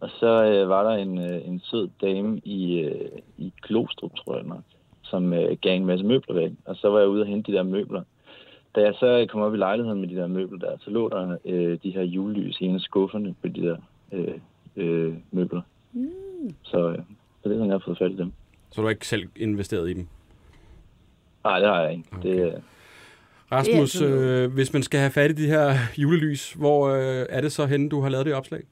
Og 0.00 0.10
så 0.20 0.44
øh, 0.44 0.68
var 0.68 0.90
der 0.90 0.96
en, 0.96 1.18
øh, 1.18 1.48
en 1.48 1.60
sød 1.64 1.88
dame 2.02 2.40
i, 2.44 2.78
øh, 2.80 3.08
i 3.38 3.52
Glostrup, 3.62 4.10
tror 4.16 4.34
jeg 4.36 4.44
nok, 4.44 4.62
som 5.02 5.32
øh, 5.32 5.56
gav 5.62 5.76
en 5.76 5.86
masse 5.86 6.04
møbler 6.06 6.34
væk. 6.34 6.50
Og 6.64 6.76
så 6.76 6.88
var 6.88 6.98
jeg 6.98 7.08
ude 7.08 7.22
og 7.22 7.26
hente 7.26 7.52
de 7.52 7.56
der 7.56 7.62
møbler. 7.62 8.02
Da 8.76 8.80
jeg 8.80 8.94
så 8.94 9.26
kom 9.30 9.40
op 9.40 9.54
i 9.54 9.56
lejligheden 9.56 10.00
med 10.00 10.08
de 10.08 10.16
der 10.16 10.26
møbler 10.26 10.58
der, 10.58 10.76
så 10.80 10.90
lå 10.90 11.08
der 11.08 11.36
øh, 11.44 11.78
de 11.82 11.90
her 11.90 12.02
julelys 12.02 12.60
i 12.60 12.64
en 12.64 12.74
af 12.74 12.80
skufferne 12.80 13.34
på 13.42 13.48
de 13.48 13.62
der 13.62 13.76
øh, 14.12 14.34
øh, 14.76 15.14
møbler. 15.30 15.62
Mm. 15.92 16.08
Så, 16.62 16.90
øh, 16.90 16.98
så 17.42 17.48
det 17.48 17.50
er 17.50 17.54
sådan, 17.54 17.66
jeg 17.66 17.74
har 17.74 17.82
fået 17.84 17.98
fat 17.98 18.10
i 18.10 18.16
dem. 18.16 18.32
så 18.70 18.80
du 18.80 18.82
har 18.82 18.90
ikke 18.90 19.06
selv 19.06 19.28
investeret 19.36 19.90
i 19.90 19.94
dem. 19.94 20.06
Nej, 21.44 21.58
det 21.58 21.68
har 21.68 21.82
jeg 21.82 21.92
ikke. 21.92 22.04
Okay. 22.12 22.28
Det, 22.28 22.46
øh, 22.46 22.60
Rasmus, 23.52 24.00
øh, 24.00 24.52
hvis 24.52 24.72
man 24.72 24.82
skal 24.82 25.00
have 25.00 25.10
fat 25.10 25.30
i 25.30 25.34
de 25.34 25.46
her 25.46 25.74
julelys, 25.98 26.52
hvor 26.52 26.88
øh, 26.88 27.26
er 27.28 27.40
det 27.40 27.52
så 27.52 27.66
henne, 27.66 27.88
du 27.88 28.00
har 28.00 28.08
lavet 28.08 28.26
det 28.26 28.34
opslag? 28.34 28.62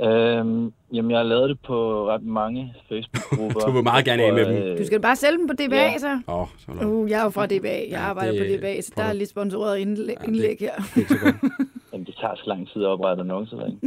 Øhm, 0.00 0.72
jamen, 0.92 1.10
jeg 1.10 1.18
har 1.18 1.22
lavet 1.24 1.48
det 1.50 1.58
på 1.66 2.08
ret 2.08 2.22
mange 2.22 2.74
Facebook-grupper. 2.88 3.60
Du 3.66 3.70
vil 3.72 3.82
meget 3.82 4.04
gerne 4.04 4.22
af 4.22 4.32
med 4.32 4.46
dem. 4.46 4.54
Øh, 4.62 4.78
Du 4.78 4.84
skal 4.86 5.00
bare 5.00 5.16
sælge 5.16 5.38
dem 5.38 5.46
på 5.46 5.52
DBA, 5.54 5.76
Ja. 5.76 5.98
så. 5.98 6.20
Åh, 6.28 6.40
oh, 6.40 6.46
så 6.58 6.66
er 6.72 6.74
det 6.74 6.84
Uh, 6.86 7.10
jeg 7.10 7.20
er 7.20 7.24
jo 7.24 7.30
fra 7.30 7.46
DBA. 7.46 7.68
Jeg 7.68 7.86
Ja, 7.90 7.98
arbejder 8.00 8.32
det- 8.32 8.40
på 8.60 8.60
DBA, 8.60 8.80
så 8.80 8.92
der 8.96 9.02
er 9.02 9.12
lidt 9.12 9.30
sponsoreret 9.30 9.78
indlæg, 9.78 10.16
det- 10.20 10.26
indlæg 10.28 10.56
her. 10.60 10.96
ikke 10.98 11.08
så 11.14 11.18
godt. 11.24 11.36
Jamen, 11.92 12.06
det 12.06 12.14
tager 12.20 12.34
så 12.36 12.42
lang 12.46 12.68
tid 12.68 12.82
at 12.82 12.88
oprette 12.88 13.20
annoncer. 13.20 13.66
ikke? 13.66 13.78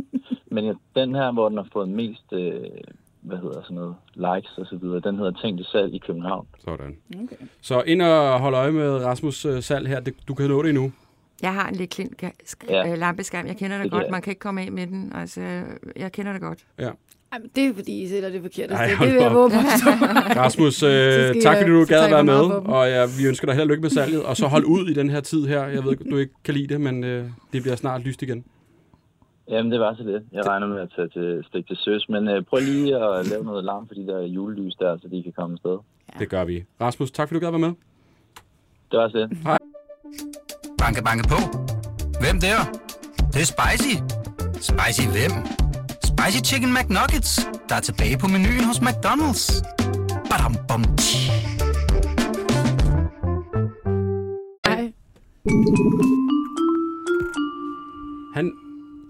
Men 0.51 0.65
ja, 0.65 0.73
den 0.95 1.15
her, 1.15 1.31
hvor 1.31 1.49
den 1.49 1.57
har 1.57 1.67
fået 1.73 1.89
mest, 1.89 2.33
øh, 2.33 2.53
hvad 3.21 3.37
hedder 3.37 3.61
sådan 3.61 3.75
noget, 3.75 3.95
likes 4.15 4.57
og 4.57 4.65
så 4.65 4.77
videre, 4.81 4.99
den 4.99 5.17
hedder 5.17 5.31
Tænk 5.41 5.57
det 5.57 5.67
salg 5.67 5.93
i 5.93 5.97
København. 5.97 6.47
Sådan. 6.65 6.97
Okay. 7.23 7.35
Så 7.61 7.81
ind 7.81 8.01
og 8.01 8.39
hold 8.39 8.55
øje 8.55 8.71
med 8.71 9.05
Rasmus 9.05 9.47
salg 9.59 9.87
her. 9.87 9.99
Det, 9.99 10.13
du 10.27 10.33
kan 10.33 10.49
nå 10.49 10.61
det 10.63 10.69
endnu. 10.69 10.91
Jeg 11.41 11.53
har 11.53 11.69
en 11.69 11.75
lidt 11.75 11.89
klint 11.89 12.23
Ja. 12.69 12.91
øh, 12.91 12.97
lampeskærm. 12.97 13.47
Jeg 13.47 13.57
kender 13.57 13.77
det 13.77 13.83
Det 13.83 13.91
godt. 13.91 14.11
Man 14.11 14.21
kan 14.21 14.31
ikke 14.31 14.39
komme 14.39 14.61
af 14.61 14.71
med 14.71 14.87
den. 14.87 15.11
Altså, 15.15 15.41
jeg 15.95 16.11
kender 16.11 16.31
det 16.31 16.41
godt. 16.41 16.59
Ja. 16.79 16.89
Ej, 17.31 17.39
men 17.39 17.49
det 17.55 17.65
er 17.65 17.73
fordi, 17.73 18.01
I 18.01 18.07
sætter 18.07 18.29
det 18.29 18.41
forkert. 18.41 18.71
Ej, 18.71 18.77
Ej, 18.85 18.89
det 19.05 19.13
vil 19.13 19.21
jeg 19.21 19.31
på. 19.31 19.47
Rasmus, 20.43 20.83
øh, 20.83 21.41
tak 21.41 21.57
fordi 21.57 21.71
du 21.71 21.85
gad 21.85 22.03
at 22.05 22.11
være 22.11 22.23
med, 22.23 22.43
og 22.75 22.89
ja, 22.89 23.05
vi 23.19 23.27
ønsker 23.27 23.45
dig 23.47 23.55
held 23.55 23.63
og 23.63 23.67
lykke 23.67 23.81
med 23.81 23.89
salget. 23.89 24.23
Og 24.23 24.37
så 24.37 24.47
hold 24.47 24.65
ud 24.65 24.89
i 24.89 24.93
den 24.93 25.09
her 25.09 25.19
tid 25.19 25.45
her. 25.45 25.63
Jeg 25.63 25.83
ved, 25.83 25.95
du 26.11 26.17
ikke 26.17 26.33
kan 26.43 26.53
lide 26.53 26.67
det, 26.67 26.81
men 26.81 27.03
øh, 27.03 27.25
det 27.53 27.61
bliver 27.61 27.75
snart 27.75 28.01
lyst 28.01 28.21
igen. 28.21 28.45
Jamen, 29.49 29.71
det 29.71 29.79
var 29.79 29.95
så 29.95 30.03
det. 30.03 30.23
Jeg 30.31 30.47
regner 30.47 30.67
med 30.67 30.79
at 30.81 30.89
tage 30.95 31.07
til 31.07 31.43
stik 31.47 31.67
til 31.67 31.77
søs, 31.77 32.09
men 32.09 32.27
øh, 32.27 32.43
prøv 32.43 32.59
lige 32.59 32.95
at 32.95 33.27
lave 33.27 33.43
noget 33.43 33.63
larm 33.63 33.87
for 33.87 33.93
de 33.93 34.07
der 34.07 34.21
julelys 34.21 34.75
der, 34.75 34.97
så 35.01 35.07
de 35.07 35.23
kan 35.23 35.31
komme 35.37 35.53
afsted. 35.53 35.77
Det 36.19 36.29
gør 36.29 36.43
vi. 36.45 36.63
Rasmus, 36.81 37.11
tak 37.11 37.27
fordi 37.27 37.35
du 37.35 37.39
gad 37.39 37.47
at 37.47 37.61
være 37.61 37.69
med. 37.69 37.73
Det 38.91 38.99
var 38.99 39.09
så 39.09 39.17
det. 39.17 39.37
Banke, 40.87 41.03
banke 41.03 41.27
på. 41.27 41.35
Hvem 42.21 42.39
der? 42.39 42.57
Det, 43.17 43.33
det 43.33 43.41
er 43.41 43.45
spicy. 43.45 43.95
Spicy 44.53 45.07
hvem? 45.07 45.31
Spicy 46.03 46.51
Chicken 46.51 46.73
McNuggets, 46.73 47.47
der 47.69 47.75
er 47.75 47.79
tilbage 47.79 48.17
på 48.17 48.27
menuen 48.27 48.63
hos 48.63 48.77
McDonald's. 48.77 49.61
Badum, 50.29 50.55
bom, 50.67 50.83
tji. 50.97 51.17
Ej, 54.65 54.91
Han 58.33 58.51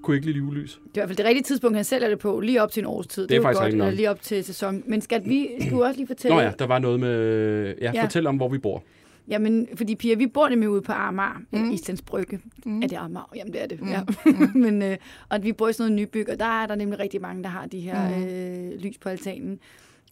kunne 0.04 0.16
ikke 0.16 0.28
lide 0.28 0.38
julelys. 0.38 0.72
det 0.74 0.80
er 0.84 0.88
i 0.88 0.92
hvert 0.94 1.10
fald 1.10 1.18
det 1.18 1.26
rigtige 1.26 1.44
tidspunkt, 1.44 1.76
han 1.78 1.86
sælger 1.86 2.10
det 2.10 2.20
på, 2.20 2.40
lige 2.40 2.62
op 2.64 2.72
til 2.72 2.82
en 2.82 2.88
årstid. 2.88 3.24
Det 3.28 3.32
er 3.32 3.36
jo 3.36 3.42
faktisk 3.44 3.62
godt, 3.62 3.74
eller 3.74 3.90
lige 3.92 4.10
op 4.10 4.22
til 4.22 4.44
sæson. 4.44 4.84
Men 4.88 5.02
skal 5.02 5.22
vi 5.26 5.48
skal 5.60 5.72
du 5.72 5.84
også 5.86 5.98
lige 5.98 6.08
fortælle? 6.08 6.36
Nå 6.38 6.42
ja, 6.42 6.52
der 6.60 6.68
var 6.68 6.80
noget 6.80 7.00
med... 7.00 7.74
Ja, 7.82 7.92
Ja. 7.94 8.04
fortæl 8.04 8.28
om, 8.28 8.36
hvor 8.36 8.50
vi 8.50 8.58
bor. 8.58 8.84
Jamen, 9.28 9.68
fordi 9.76 9.96
Pia, 9.96 10.16
vi 10.16 10.28
bor 10.28 10.50
nemlig 10.50 10.70
ude 10.70 10.82
på 10.82 10.92
Amager, 10.92 11.42
mm. 11.52 11.72
Islands 11.72 12.02
Brygge. 12.02 12.40
Mm. 12.66 12.82
Er 12.82 12.88
det 12.88 12.96
Amager? 12.96 13.32
Jamen, 13.36 13.54
det 13.54 13.62
er 13.62 13.68
det, 13.68 13.82
mm. 13.82 13.90
ja. 13.90 14.02
Men, 14.66 14.82
øh, 14.82 14.98
og 15.30 15.44
vi 15.44 15.54
bor 15.54 15.68
i 15.68 15.74
sådan 15.74 15.92
noget 15.92 16.08
nybyg, 16.08 16.30
og 16.30 16.40
der 16.40 16.62
er 16.62 16.68
der 16.68 16.76
nemlig 16.76 17.00
rigtig 17.00 17.22
mange, 17.22 17.44
der 17.44 17.50
har 17.50 17.66
de 17.66 17.80
her 17.80 18.18
mm. 18.18 18.24
øh, 18.24 18.80
lys 18.80 18.98
på 18.98 19.10
altanen. 19.10 19.60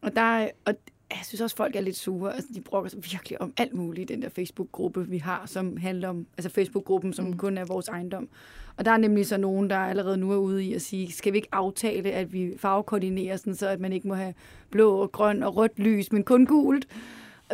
Og 0.01 0.15
der 0.15 0.47
og 0.65 0.75
jeg 1.12 1.19
synes 1.23 1.41
også, 1.41 1.56
folk 1.56 1.75
er 1.75 1.82
lidt 1.82 1.97
sure. 1.97 2.34
Altså, 2.34 2.49
de 2.56 2.62
brokker 2.62 2.89
sig 2.89 2.99
virkelig 3.12 3.41
om 3.41 3.54
alt 3.58 3.73
muligt 3.73 4.12
i 4.12 4.13
den 4.13 4.21
der 4.21 4.30
Facebook-gruppe, 4.30 5.08
vi 5.08 5.17
har, 5.17 5.43
som 5.45 5.78
handler 5.78 6.08
om, 6.08 6.28
altså 6.38 6.49
Facebook-gruppen, 6.49 7.13
som 7.13 7.25
mm. 7.25 7.38
kun 7.38 7.58
er 7.58 7.65
vores 7.65 7.88
ejendom. 7.88 8.30
Og 8.78 8.86
der 8.86 8.91
er 8.91 8.97
nemlig 8.97 9.25
så 9.25 9.38
nogen, 9.38 9.69
der 9.69 9.78
allerede 9.78 10.17
nu 10.17 10.32
er 10.32 10.38
ude 10.38 10.65
i 10.65 10.73
at 10.73 10.82
sige, 10.82 11.12
skal 11.12 11.34
vi 11.34 11.38
ikke 11.38 11.49
aftale, 11.51 12.12
at 12.12 12.34
vi 12.34 12.54
farvekoordinerer, 12.58 13.38
sådan, 13.38 13.56
så 13.56 13.67
at 13.67 13.80
man 13.80 13.93
ikke 13.93 14.08
må 14.08 14.13
have 14.13 14.34
blå 14.69 14.95
og 14.95 15.12
grøn 15.12 15.43
og 15.43 15.56
rødt 15.56 15.80
lys, 15.80 16.12
men 16.12 16.23
kun 16.23 16.45
gult. 16.45 16.88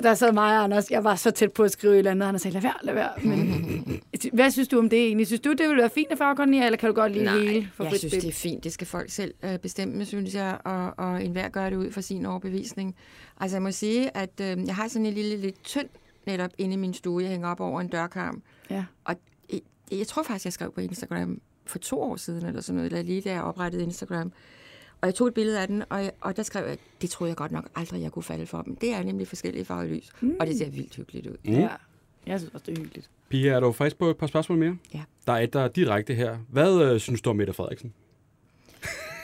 Der 0.04 0.14
sad 0.14 0.32
mig 0.32 0.58
og 0.58 0.64
Anders, 0.64 0.92
jeg 0.92 1.04
var 1.04 1.16
så 1.16 1.32
tæt 1.32 1.54
på 1.54 1.64
at 1.64 1.72
skrive 1.72 1.94
et 1.94 1.98
eller 1.98 2.12
andet, 2.12 2.24
og 2.24 2.30
han 2.30 2.40
sagde, 2.40 2.54
lad 2.54 2.62
være, 2.62 2.74
lad 2.84 2.94
være. 2.94 3.12
Men, 3.24 4.02
hvad 4.34 4.52
synes 4.52 4.68
du 4.68 4.80
om 4.80 4.90
det 4.90 5.06
egentlig? 5.06 5.28
Synes 5.28 5.42
du, 5.42 5.50
det 5.52 5.60
ville 5.60 5.82
være 5.82 5.90
fint 5.90 6.12
at 6.12 6.18
farvekoordinere, 6.18 6.66
eller 6.66 6.78
kan 6.78 6.90
du 6.90 6.96
godt 6.96 7.12
lide 7.12 7.26
Nej, 7.26 7.38
hele 7.40 7.70
for 7.74 7.84
jeg 7.84 8.00
synes, 8.00 8.14
det 8.14 8.26
er 8.26 8.32
fint. 8.32 8.64
Det 8.64 8.74
skal 8.74 8.88
folk 8.88 9.10
selv 9.10 9.34
øh, 9.44 9.60
bestemme, 9.60 10.06
synes 10.06 10.36
jeg, 10.36 10.58
og, 10.66 10.94
og 10.98 11.24
enhver 11.24 11.50
gør 11.50 11.70
det 11.70 11.78
ud 11.78 11.92
fra 11.92 12.02
sin 12.02 12.26
overbevisning. 12.26 12.96
Altså, 13.40 13.56
jeg 13.58 13.62
må 13.62 13.72
sige, 13.72 14.18
at 14.18 14.42
øh, 14.42 14.58
jeg 14.66 14.76
har 14.76 14.88
sådan 14.88 15.06
en 15.06 15.14
lille, 15.14 15.38
lidt 15.38 15.64
tynd 15.64 15.90
netop 16.26 16.52
inde 16.58 16.74
i 16.74 16.78
min 16.78 16.94
stue. 16.94 17.22
Jeg 17.22 17.32
hænger 17.32 17.50
op 17.50 17.60
over 17.60 17.82
en 17.82 17.88
dørkarm. 17.88 18.42
Ja. 18.70 18.86
Og 19.06 19.16
jeg, 19.54 19.62
jeg 19.92 20.08
tror 20.08 20.24
faktisk, 20.24 20.46
jeg 20.46 20.54
skrev 20.54 20.72
på 20.72 20.82
Instagram 20.82 21.42
for 21.66 21.80
to 21.80 22.02
år 22.02 22.16
siden, 22.16 22.46
eller 22.46 22.62
sådan 22.62 22.76
noget, 22.76 22.92
eller 22.92 23.04
lige 23.04 23.22
da 23.22 23.32
jeg 23.32 23.44
oprettede 23.44 23.84
Instagram. 23.84 24.32
Og 25.02 25.08
jeg 25.08 25.16
tog 25.16 25.28
et 25.28 25.34
billede 25.34 25.62
af 25.62 25.68
den, 25.68 25.84
og, 25.90 26.04
jeg, 26.04 26.12
og 26.22 26.38
der 26.38 26.44
skrev 26.44 26.68
jeg, 26.68 26.78
det 27.02 27.10
troede 27.10 27.30
jeg 27.30 27.38
godt 27.38 27.52
nok 27.52 27.70
aldrig, 27.76 28.02
jeg 28.02 28.12
kunne 28.12 28.24
falde 28.24 28.46
for 28.46 28.62
dem. 28.62 28.76
Det 28.76 28.94
er 28.94 29.04
nemlig 29.04 29.28
forskellige 29.28 29.66
farvelys, 29.66 30.10
mm. 30.22 30.36
og 30.40 30.48
det 30.48 30.58
ser 30.58 30.70
vildt 30.70 30.96
hyggeligt 30.96 31.28
ud. 31.28 31.38
Mm. 31.44 31.54
Ja, 31.54 31.70
jeg 32.28 32.40
synes 32.40 32.54
også, 32.54 32.64
det 32.68 32.78
er 32.78 32.82
hyggeligt. 32.82 33.10
Pia, 33.30 33.52
er 33.52 33.60
du 33.60 33.72
frisk 33.72 33.98
på 33.98 34.10
et 34.10 34.18
par 34.18 34.28
spørgsmål 34.28 34.58
mere? 34.58 34.78
Ja. 34.94 35.02
Der 35.28 35.34
er 35.34 35.38
et, 35.38 35.54
der 35.54 35.60
er 35.62 35.68
direkte 35.68 36.14
her. 36.14 36.38
Hvad 36.50 36.82
øh, 36.82 37.00
synes 37.00 37.22
du 37.22 37.30
om 37.30 37.36
Mette 37.36 37.54
Frederiksen? 37.54 37.94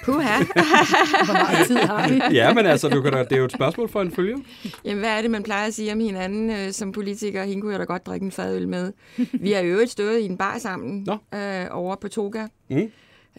Puha! 0.06 0.38
Hvor 1.26 1.34
meget 1.34 1.68
tid 1.68 1.78
har 1.78 2.10
vi? 2.10 2.36
Ja, 2.36 2.54
men 2.54 2.66
altså, 2.66 2.90
du 2.90 3.02
kan 3.02 3.14
da, 3.14 3.24
det 3.24 3.32
er 3.32 3.38
jo 3.38 3.46
et 3.46 3.52
spørgsmål 3.52 3.90
for 3.90 4.02
en 4.02 4.12
følger. 4.12 4.38
Jamen, 4.86 5.00
hvad 5.00 5.18
er 5.18 5.22
det, 5.22 5.32
man 5.32 5.44
plejer 5.44 5.68
at 5.68 5.74
sige 5.74 5.94
om 5.94 6.00
hinanden 6.00 6.50
øh, 6.50 6.72
som 6.72 6.92
politiker? 6.92 7.44
Hende 7.44 7.62
kunne 7.62 7.72
jeg 7.72 7.80
da 7.80 7.86
godt 7.86 8.06
drikke 8.06 8.24
en 8.24 8.32
fadøl 8.32 8.68
med. 8.68 8.94
Vi 9.34 9.52
har 9.52 9.62
jo 9.62 9.68
øvrigt 9.68 9.92
stået 9.92 10.20
i 10.20 10.26
en 10.26 10.38
bar 10.38 10.58
sammen 10.58 11.08
Nå. 11.08 11.38
øh, 11.40 11.66
over 11.72 11.96
på 11.96 12.08
Toga. 12.08 12.48
Mm. 12.70 12.92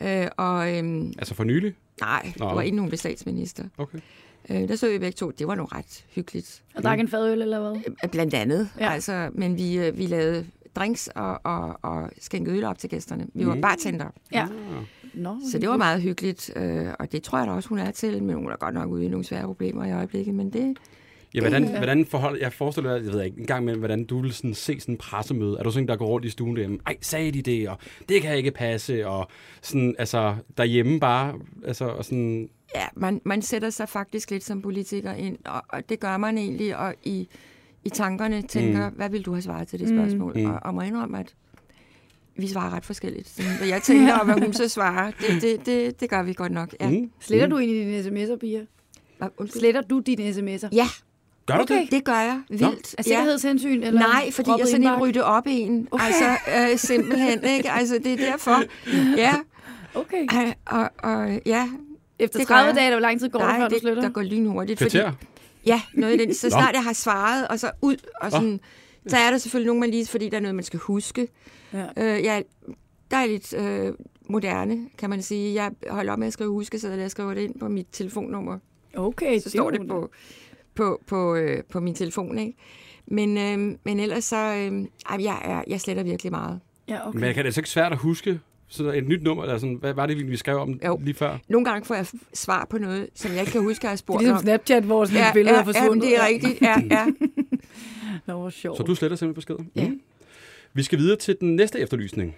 Øh, 0.02 0.26
og 0.36 0.76
øhm, 0.76 1.12
Altså 1.18 1.34
for 1.34 1.44
nylig? 1.44 1.74
Nej, 2.00 2.22
det 2.32 2.40
Nå. 2.40 2.54
var 2.54 2.62
inden 2.62 2.78
hun 2.78 2.88
blev 2.88 2.98
statsminister. 2.98 3.64
Okay. 3.78 3.98
Øh, 4.50 4.68
der 4.68 4.76
så 4.76 4.88
vi 4.88 4.98
begge 4.98 5.16
to. 5.16 5.30
Det 5.30 5.46
var 5.46 5.54
nu 5.54 5.64
ret 5.64 6.04
hyggeligt. 6.14 6.62
Og 6.74 6.82
drak 6.82 7.00
en 7.00 7.08
fadøl, 7.08 7.42
eller 7.42 7.60
hvad? 7.60 7.80
Øh, 8.04 8.10
Blandt 8.10 8.34
andet. 8.34 8.68
Ja. 8.80 8.90
Altså, 8.90 9.30
men 9.32 9.56
vi, 9.56 9.78
øh, 9.78 9.98
vi 9.98 10.06
lavede 10.06 10.46
drinks 10.74 11.08
og, 11.14 11.40
og, 11.44 11.78
og 11.82 12.10
skænket 12.20 12.52
øl 12.52 12.64
op 12.64 12.78
til 12.78 12.90
gæsterne. 12.90 13.26
Vi 13.34 13.46
var 13.46 13.54
Mm. 13.54 13.60
bartender. 13.60 14.06
Ja. 14.32 14.46
Nå, 15.14 15.36
Så 15.52 15.58
det 15.58 15.68
var 15.68 15.76
meget 15.76 16.02
hyggeligt, 16.02 16.50
øh, 16.56 16.86
og 16.98 17.12
det 17.12 17.22
tror 17.22 17.38
jeg 17.38 17.46
da 17.46 17.52
også, 17.52 17.68
hun 17.68 17.78
er 17.78 17.90
til, 17.90 18.22
men 18.22 18.36
hun 18.36 18.50
er 18.52 18.56
godt 18.56 18.74
nok 18.74 18.90
ude 18.90 19.04
i 19.04 19.08
nogle 19.08 19.24
svære 19.24 19.42
problemer 19.44 19.84
i 19.84 19.92
øjeblikket, 19.92 20.34
men 20.34 20.52
det, 20.52 20.76
Ja, 21.34 21.40
hvordan, 21.40 21.76
hvordan 21.76 22.06
forhold, 22.06 22.40
jeg 22.40 22.52
forestiller 22.52 22.90
mig, 22.90 23.04
jeg 23.04 23.12
ved 23.12 23.22
ikke, 23.22 23.40
en 23.40 23.46
gang 23.46 23.64
med, 23.64 23.74
hvordan 23.74 24.04
du 24.04 24.20
vil 24.20 24.32
sådan 24.32 24.54
se 24.54 24.80
sådan 24.80 24.94
en 24.94 24.98
pressemøde. 24.98 25.56
Er 25.58 25.62
du 25.62 25.70
sådan 25.70 25.88
der 25.88 25.96
går 25.96 26.06
rundt 26.06 26.26
i 26.26 26.30
stuen 26.30 26.56
derhjemme? 26.56 26.78
Ej, 26.86 26.96
sagde 27.00 27.32
de 27.32 27.42
det, 27.42 27.68
og 27.68 27.78
det 28.08 28.22
kan 28.22 28.36
ikke 28.36 28.50
passe, 28.50 29.06
og 29.06 29.28
sådan, 29.62 29.94
altså, 29.98 30.36
derhjemme 30.56 31.00
bare, 31.00 31.34
altså, 31.64 31.84
og 31.84 32.04
sådan, 32.04 32.48
ja, 32.74 32.84
man, 32.94 33.20
man 33.24 33.42
sætter 33.42 33.70
sig 33.70 33.88
faktisk 33.88 34.30
lidt 34.30 34.44
som 34.44 34.62
politiker 34.62 35.12
ind, 35.12 35.38
og, 35.44 35.62
og 35.68 35.88
det 35.88 36.00
gør 36.00 36.16
man 36.16 36.38
egentlig, 36.38 36.76
og 36.76 36.94
i, 37.04 37.28
i 37.84 37.88
tankerne 37.88 38.42
tænker, 38.42 38.90
mm. 38.90 38.96
hvad 38.96 39.10
vil 39.10 39.22
du 39.22 39.32
have 39.32 39.42
svaret 39.42 39.68
til 39.68 39.80
det 39.80 39.88
spørgsmål? 39.88 40.32
Mm. 40.34 40.40
Mm. 40.40 40.50
Og, 40.50 40.60
og 40.62 40.74
må 40.74 40.80
indrømme, 40.80 41.18
at 41.18 41.34
vi 42.36 42.46
svarer 42.46 42.74
ret 42.74 42.84
forskelligt. 42.84 43.28
Sådan, 43.28 43.56
hvad 43.58 43.68
jeg 43.68 43.82
tænker, 43.90 44.18
og 44.18 44.24
hvad 44.24 44.34
hun 44.34 44.52
så 44.52 44.68
svarer, 44.68 45.10
det, 45.10 45.42
det, 45.42 45.66
det, 45.66 46.00
det 46.00 46.10
gør 46.10 46.22
vi 46.22 46.32
godt 46.32 46.52
nok. 46.52 46.74
Ja. 46.80 46.90
mm, 46.90 47.10
Sletter 47.20 47.46
du 47.46 47.58
egentlig 47.58 48.04
dine 48.04 48.24
sms'er, 48.24 48.36
Pia? 48.36 48.60
Sletter 49.46 49.80
du 49.80 49.98
dine 50.00 50.30
sms'er? 50.30 50.68
Ja, 50.72 50.86
gør 51.48 51.56
du 51.56 51.62
Okay. 51.62 51.80
det? 51.82 51.90
det 51.90 52.04
gør 52.04 52.12
jeg. 52.20 52.40
Vildt. 52.48 52.62
Af 52.64 52.74
ja. 52.98 53.02
sikkerhedshensyn? 53.02 53.82
Eller 53.82 54.00
Nej, 54.00 54.30
fordi 54.32 54.50
jeg 54.50 54.60
er 54.60 54.66
sådan 54.66 54.86
en 54.86 55.00
rydde 55.00 55.24
op 55.24 55.42
en. 55.46 55.88
Okay. 55.90 56.04
Altså, 56.06 56.36
øh, 56.72 56.78
simpelthen, 56.78 57.44
ikke? 57.44 57.70
Altså, 57.70 57.98
det 58.04 58.12
er 58.12 58.16
derfor. 58.16 58.62
Ja, 59.24 59.34
Okay. 59.94 60.22
øh, 60.46 60.52
og, 60.66 60.90
og 60.98 61.40
ja. 61.46 61.68
Efter 62.18 62.38
det 62.38 62.48
gør 62.48 62.54
30 62.54 62.66
jeg. 62.68 62.76
dage, 62.76 62.90
hvor 62.90 63.00
lang 63.00 63.20
tid 63.20 63.28
går 63.28 63.38
det, 63.38 63.48
Nej, 63.48 63.58
før 63.58 63.68
du 63.68 63.74
det, 63.74 63.82
sletter? 63.82 64.02
der 64.02 64.08
går 64.10 64.22
lynhurtigt. 64.22 64.78
Kvarter? 64.78 65.12
Ja, 65.66 65.80
noget 65.94 66.14
i 66.20 66.24
den. 66.24 66.34
Så 66.34 66.50
snart 66.50 66.74
jeg 66.74 66.84
har 66.84 66.92
svaret, 66.92 67.48
og 67.48 67.58
så 67.58 67.70
ud, 67.82 67.96
og 68.20 68.30
sådan, 68.30 68.60
så 69.06 69.16
er 69.16 69.30
der 69.30 69.38
selvfølgelig 69.38 69.66
nogen, 69.66 69.80
man 69.80 69.90
lige, 69.90 70.06
fordi 70.06 70.28
der 70.28 70.36
er 70.36 70.40
noget, 70.40 70.54
man 70.54 70.64
skal 70.64 70.78
huske. 70.78 71.28
Ja. 71.72 71.84
Øh, 71.96 72.24
jeg, 72.24 72.44
der 73.10 73.16
er 73.16 73.26
lidt 73.26 73.54
øh, 73.54 73.92
moderne, 74.30 74.78
kan 74.98 75.10
man 75.10 75.22
sige. 75.22 75.54
Jeg 75.54 75.70
holder 75.90 76.12
op 76.12 76.18
med 76.18 76.26
at 76.26 76.32
skrive 76.32 76.50
huske, 76.50 76.78
så 76.78 76.88
jeg 76.88 77.10
skriver 77.10 77.34
det 77.34 77.40
ind 77.40 77.58
på 77.60 77.68
mit 77.68 77.86
telefonnummer. 77.92 78.58
Okay, 78.96 79.40
Så 79.40 79.50
står 79.50 79.70
det 79.70 79.88
på, 79.88 80.10
på, 80.78 81.02
på, 81.06 81.34
øh, 81.34 81.62
på 81.72 81.80
min 81.80 81.94
telefon, 81.94 82.38
ikke? 82.38 82.54
Men, 83.06 83.38
øh, 83.38 83.76
men 83.84 84.00
ellers 84.00 84.24
så, 84.24 84.36
øh, 84.36 84.84
jeg, 85.24 85.38
er, 85.44 85.62
jeg 85.66 85.80
sletter 85.80 86.02
virkelig 86.02 86.32
meget. 86.32 86.60
Ja, 86.88 87.08
okay. 87.08 87.18
Men 87.18 87.34
kan 87.34 87.44
det 87.44 87.54
så 87.54 87.60
ikke 87.60 87.70
svært 87.70 87.92
at 87.92 87.98
huske 87.98 88.40
så 88.68 88.90
et 88.90 89.08
nyt 89.08 89.22
nummer, 89.22 89.42
eller 89.42 89.58
sådan, 89.58 89.74
hvad 89.74 89.94
var 89.94 90.06
det, 90.06 90.30
vi 90.30 90.36
skrev 90.36 90.56
om 90.58 90.80
Jo. 90.86 91.00
lige 91.04 91.14
før? 91.14 91.38
Nogle 91.48 91.64
gange 91.64 91.84
får 91.86 91.94
jeg 91.94 92.06
svar 92.34 92.66
på 92.70 92.78
noget, 92.78 93.08
som 93.14 93.32
jeg 93.32 93.40
ikke 93.40 93.52
kan 93.52 93.60
huske, 93.60 93.80
at 93.80 93.82
jeg 93.84 93.90
har 93.90 93.94
Det 93.96 94.00
er 94.00 94.04
spurgt 94.04 94.20
ligesom 94.22 94.36
om. 94.36 94.42
Snapchat, 94.42 94.82
hvor 94.82 95.04
sådan 95.04 95.20
Ja, 95.20 95.28
et 95.28 95.34
billede 95.34 95.54
ja, 95.54 95.60
er 95.60 95.64
forsvundet. 95.64 96.06
Ja, 96.06 96.10
det 96.10 96.18
er 96.18 96.26
rigtigt. 96.26 96.62
Ja, 96.62 96.76
ja. 96.90 97.06
Nå, 98.26 98.40
hvor 98.40 98.50
sjovt. 98.50 98.76
Så 98.76 98.82
du 98.82 98.94
sletter 98.94 99.16
simpelthen 99.16 99.34
beskeder? 99.34 99.84
Ja. 99.84 99.88
Mm. 99.88 100.00
Vi 100.74 100.82
skal 100.82 100.98
videre 100.98 101.16
til 101.16 101.36
den 101.40 101.56
næste 101.56 101.80
efterlysning. 101.80 102.36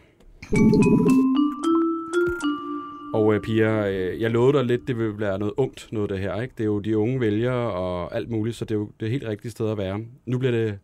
Og 3.21 3.35
øh, 3.35 3.41
Pia, 3.41 3.91
øh, 3.91 4.21
jeg 4.21 4.31
lovede 4.31 4.59
dig 4.59 4.65
lidt, 4.67 4.89
det 4.89 4.99
vil 4.99 5.19
være 5.19 5.39
noget 5.39 5.55
ungt, 5.57 5.89
noget 5.93 6.11
det 6.11 6.19
her. 6.19 6.41
Ikke? 6.43 6.55
Det 6.59 6.63
er 6.63 6.67
jo 6.67 6.79
de 6.79 6.97
unge 6.99 7.21
vælgere 7.21 7.73
og 7.73 8.15
alt 8.15 8.31
muligt, 8.31 8.57
så 8.57 8.65
det 8.65 8.71
er 8.75 8.79
jo 8.79 8.91
det 9.01 9.11
helt 9.11 9.25
rigtige 9.25 9.51
sted 9.51 9.71
at 9.71 9.79
være. 9.79 10.01
Nu 10.27 10.39
bliver 10.39 10.53
det 10.53 10.79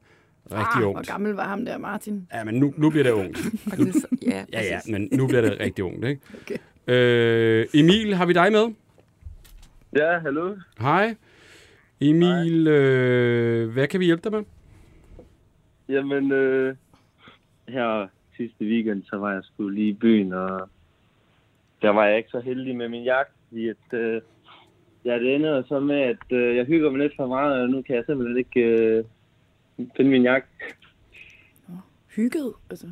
rigtig 0.53 0.66
ah, 0.77 0.83
hvor 0.83 0.90
ungt. 0.90 1.09
gammel 1.09 1.33
var 1.33 1.44
ham 1.49 1.64
der, 1.64 1.79
Martin? 1.79 2.29
Ja, 2.35 2.44
men 2.44 2.55
nu, 2.55 2.75
nu 2.77 2.90
bliver 2.90 3.03
det 3.05 3.11
ungt. 3.11 3.38
F- 3.38 4.05
ja, 4.27 4.44
Ja, 4.53 4.81
men 4.88 5.09
nu 5.12 5.27
bliver 5.27 5.40
det 5.42 5.61
rigtig 5.61 5.85
ungt, 5.85 6.05
ikke? 6.05 6.20
Okay. 6.42 6.57
Øh, 6.94 7.66
Emil, 7.75 8.14
har 8.14 8.27
vi 8.27 8.33
dig 8.33 8.53
med? 8.53 8.75
Ja, 9.96 10.18
hallo. 10.18 10.57
Hej. 10.81 11.14
Emil, 12.01 12.66
øh, 12.66 13.70
hvad 13.72 13.87
kan 13.87 14.01
vi 14.01 14.05
hjælpe 14.05 14.31
dig 14.31 14.33
med? 14.33 14.44
Jamen, 15.88 16.33
øh, 16.33 16.75
her 17.68 18.09
sidste 18.37 18.64
weekend, 18.64 19.03
så 19.03 19.16
var 19.16 19.33
jeg 19.33 19.40
sgu 19.44 19.68
lige 19.68 19.88
i 19.88 19.92
byen, 19.92 20.33
og 20.33 20.68
der 21.83 21.91
var 21.91 22.07
jeg 22.07 22.17
ikke 22.17 22.31
så 22.31 22.41
heldig 22.41 22.77
med 22.77 22.89
min 22.89 23.05
jagt, 23.05 23.33
fordi 23.49 23.69
at, 23.69 23.93
øh, 23.93 24.23
ja, 25.05 25.19
det 25.19 25.35
endte 25.35 25.65
så 25.69 25.81
med, 25.81 26.01
at 26.01 26.33
øh, 26.33 26.57
jeg 26.57 26.65
hygger 26.65 26.91
mig 26.91 27.01
lidt 27.01 27.12
for 27.17 27.27
meget, 27.27 27.62
og 27.62 27.69
nu 27.69 27.83
kan 27.83 27.97
jeg 27.97 28.05
simpelthen 28.07 28.39
ikke 28.39 28.61
øh, 28.61 29.05
finde 29.97 30.11
min 30.11 30.23
jagt. 30.23 30.47
Hygget? 32.17 32.53
Altså. 32.71 32.87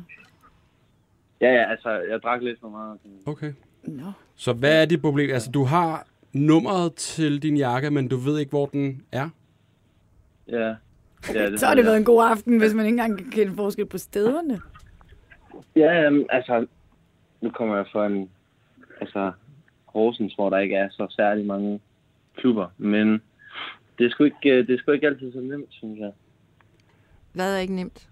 Ja, 1.41 1.53
ja, 1.53 1.69
altså, 1.71 1.89
jeg 1.89 2.21
drak 2.23 2.41
lidt 2.41 2.59
for 2.59 2.69
meget. 2.69 2.99
Okay. 3.25 3.53
Nå. 3.83 4.11
Så 4.35 4.53
hvad 4.53 4.81
er 4.81 4.85
dit 4.85 5.01
problem? 5.01 5.29
Altså, 5.33 5.51
du 5.51 5.63
har 5.63 6.07
nummeret 6.33 6.95
til 6.95 7.43
din 7.43 7.57
jakke, 7.57 7.91
men 7.91 8.07
du 8.07 8.17
ved 8.17 8.39
ikke, 8.39 8.49
hvor 8.49 8.65
den 8.65 9.01
er? 9.11 9.29
Ja. 10.47 10.75
ja 11.33 11.57
Så 11.57 11.65
har 11.65 11.75
det 11.75 11.85
været 11.85 11.97
en 11.97 12.05
god 12.05 12.23
aften, 12.23 12.57
hvis 12.57 12.73
man 12.73 12.85
ikke 12.85 12.93
engang 12.93 13.17
kan 13.17 13.31
kende 13.31 13.55
forskel 13.55 13.85
på 13.85 13.97
stederne. 13.97 14.61
Ja, 15.75 16.11
altså, 16.29 16.67
nu 17.41 17.49
kommer 17.49 17.75
jeg 17.75 17.85
fra 17.91 18.05
en, 18.05 18.29
altså, 19.01 19.31
Horsens, 19.85 20.33
hvor 20.33 20.49
der 20.49 20.57
ikke 20.57 20.75
er 20.75 20.89
så 20.91 21.07
særlig 21.09 21.45
mange 21.45 21.79
klubber, 22.37 22.67
men 22.77 23.21
det 23.97 24.05
er 24.05 24.09
sgu 24.09 24.23
ikke, 24.23 24.49
øh, 24.49 24.67
det 24.67 24.73
er 24.73 24.77
sgu 24.79 24.91
ikke 24.91 25.07
altid 25.07 25.33
så 25.33 25.39
nemt, 25.39 25.67
synes 25.69 25.99
jeg, 25.99 26.11
Hvad 27.33 27.55
er 27.55 27.59
ikke 27.59 27.75
nemt? 27.75 28.09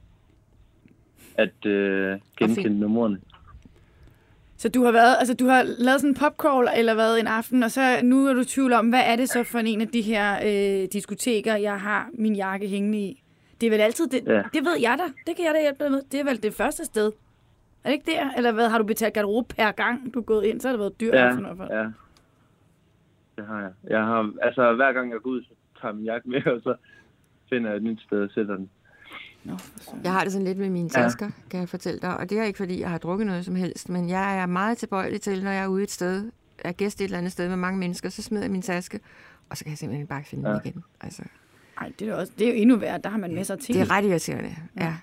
at 1.37 1.65
øh, 1.65 2.19
genkende 2.39 2.79
numrene. 2.79 3.19
Så 4.57 4.69
du 4.69 4.83
har 4.83 4.91
været, 4.91 5.15
altså 5.19 5.33
du 5.33 5.45
har 5.47 5.63
lavet 5.63 6.01
sådan 6.01 6.09
en 6.09 6.15
popcrawl 6.15 6.67
eller 6.77 6.93
været 6.95 7.19
en 7.19 7.27
aften, 7.27 7.63
og 7.63 7.71
så 7.71 7.99
nu 8.03 8.27
er 8.27 8.33
du 8.33 8.39
i 8.39 8.45
tvivl 8.45 8.73
om, 8.73 8.89
hvad 8.89 9.01
er 9.05 9.15
det 9.15 9.29
så 9.29 9.43
for 9.43 9.59
en 9.59 9.81
af 9.81 9.87
de 9.87 10.01
her 10.01 10.35
øh, 10.45 10.87
diskoteker, 10.93 11.55
jeg 11.55 11.79
har 11.79 12.09
min 12.13 12.35
jakke 12.35 12.67
hængende 12.67 12.99
i? 12.99 13.23
Det 13.61 13.67
er 13.67 13.71
vel 13.71 13.79
altid, 13.81 14.07
det, 14.07 14.23
Ja. 14.27 14.41
det 14.53 14.65
ved 14.65 14.77
jeg 14.81 14.95
da, 14.99 15.03
det 15.27 15.35
kan 15.35 15.45
jeg 15.45 15.53
da 15.55 15.61
hjælpe 15.61 15.83
dig 15.83 15.91
med. 15.91 16.01
Det 16.11 16.19
er 16.19 16.23
vel 16.23 16.43
det 16.43 16.53
første 16.53 16.85
sted. 16.85 17.11
Er 17.83 17.89
det 17.89 17.93
ikke 17.93 18.11
der? 18.11 18.29
Eller 18.37 18.51
hvad, 18.51 18.69
har 18.69 18.77
du 18.77 18.83
betalt 18.83 19.13
garderobe 19.13 19.55
per 19.55 19.71
gang, 19.71 20.13
du 20.13 20.19
er 20.19 20.23
gået 20.23 20.45
ind? 20.45 20.61
Så 20.61 20.67
har 20.67 20.73
det 20.73 20.79
været 20.79 20.99
dyrt. 20.99 21.15
Ja, 21.15 21.35
hvert 21.35 21.57
fald. 21.57 21.69
ja. 21.71 21.87
Det 23.35 23.45
har 23.47 23.59
jeg. 23.61 23.71
Jeg 23.89 24.03
har, 24.05 24.33
altså, 24.41 24.73
hver 24.75 24.93
gang 24.93 25.11
jeg 25.11 25.19
går 25.23 25.29
ud, 25.29 25.43
så 25.43 25.49
tager 25.81 25.91
jeg 25.91 25.95
min 25.95 26.05
jakke 26.05 26.29
med, 26.29 26.47
og 26.55 26.61
så 26.61 26.75
finder 27.49 27.69
jeg 27.69 27.77
et 27.77 27.83
nyt 27.83 28.01
sted 28.01 28.21
og 28.23 28.29
sætter 28.31 28.55
den. 28.55 28.69
Nå. 29.43 29.53
Jeg 30.03 30.11
har 30.11 30.23
det 30.23 30.31
sådan 30.31 30.47
lidt 30.47 30.57
med 30.57 30.69
mine 30.69 30.89
tasker, 30.89 31.29
kan 31.49 31.59
jeg 31.59 31.69
fortælle 31.69 31.99
dig. 31.99 32.17
Og 32.17 32.29
det 32.29 32.39
er 32.39 32.43
ikke, 32.43 32.57
fordi 32.57 32.79
jeg 32.79 32.89
har 32.89 32.97
drukket 32.97 33.27
noget 33.27 33.45
som 33.45 33.55
helst, 33.55 33.89
men 33.89 34.09
jeg 34.09 34.39
er 34.39 34.45
meget 34.45 34.77
tilbøjelig 34.77 35.21
til, 35.21 35.43
når 35.43 35.51
jeg 35.51 35.63
er 35.63 35.67
ude 35.67 35.83
et 35.83 35.91
sted, 35.91 36.31
er 36.59 36.71
gæst 36.71 37.01
et 37.01 37.05
eller 37.05 37.17
andet 37.17 37.31
sted 37.31 37.49
med 37.49 37.57
mange 37.57 37.79
mennesker, 37.79 38.09
så 38.09 38.21
smider 38.21 38.43
jeg 38.43 38.51
min 38.51 38.61
taske, 38.61 38.99
og 39.49 39.57
så 39.57 39.63
kan 39.63 39.69
jeg 39.71 39.77
simpelthen 39.77 40.07
bare 40.07 40.19
ikke 40.19 40.29
finde 40.29 40.45
den 40.49 40.53
Ja. 40.65 40.69
igen. 40.69 40.83
Altså, 41.01 41.23
Ej, 41.77 41.91
det 41.99 42.09
er, 42.09 42.15
også, 42.15 42.33
det 42.39 42.47
er 42.47 42.51
jo 42.51 42.61
endnu 42.61 42.75
værre. 42.75 42.97
Der 43.03 43.09
har 43.09 43.17
man 43.17 43.35
masser 43.35 43.53
af 43.53 43.59
ting. 43.59 43.79
det 43.79 43.89
er 43.89 43.91
ret 43.91 44.05
irriterende. 44.05 44.55
Ja. 44.79 44.95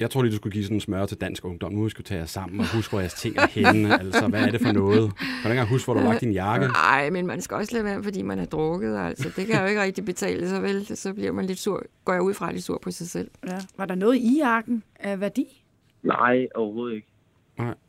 Jeg 0.00 0.10
tror 0.10 0.22
lige, 0.22 0.32
du 0.32 0.36
skulle 0.36 0.52
give 0.52 0.64
sådan 0.64 0.76
en 0.76 0.80
smør 0.80 1.06
til 1.06 1.20
dansk 1.20 1.44
ungdom. 1.44 1.72
Nu 1.72 1.88
skal 1.88 2.04
tage 2.04 2.18
jer 2.20 2.26
sammen 2.26 2.60
og 2.60 2.74
huske, 2.74 2.92
hvor 2.92 3.00
jeres 3.00 3.14
ting 3.14 3.36
er 3.36 3.46
henne. 3.46 3.94
altså, 4.00 4.28
hvad 4.28 4.42
er 4.42 4.50
det 4.50 4.60
for 4.60 4.72
noget? 4.72 5.00
Kan 5.00 5.26
du 5.26 5.38
ikke 5.38 5.50
engang 5.50 5.68
huske, 5.68 5.86
hvor 5.86 5.94
du 5.94 6.00
har 6.00 6.08
lagt 6.08 6.20
din 6.20 6.32
jakke? 6.32 6.66
Nej, 6.66 7.10
men 7.10 7.26
man 7.26 7.40
skal 7.40 7.56
også 7.56 7.72
lade 7.72 7.84
være, 7.84 8.02
fordi 8.02 8.22
man 8.22 8.38
er 8.38 8.44
drukket. 8.44 8.98
Altså. 8.98 9.32
Det 9.36 9.46
kan 9.46 9.60
jo 9.60 9.66
ikke 9.66 9.82
rigtig 9.82 10.04
betale 10.04 10.48
sig 10.48 10.62
vel. 10.62 10.96
Så 10.96 11.14
bliver 11.14 11.32
man 11.32 11.44
lidt 11.44 11.58
sur, 11.58 11.82
går 12.04 12.12
jeg 12.12 12.22
ud 12.22 12.34
fra 12.34 12.52
lidt 12.52 12.64
sur 12.64 12.78
på 12.82 12.90
sig 12.90 13.08
selv. 13.08 13.30
Ja. 13.46 13.58
Var 13.76 13.84
der 13.86 13.94
noget 13.94 14.16
i 14.16 14.38
jakken 14.38 14.82
af 15.00 15.20
værdi? 15.20 15.64
Nej, 16.02 16.48
overhovedet 16.54 16.94
ikke. 16.94 17.06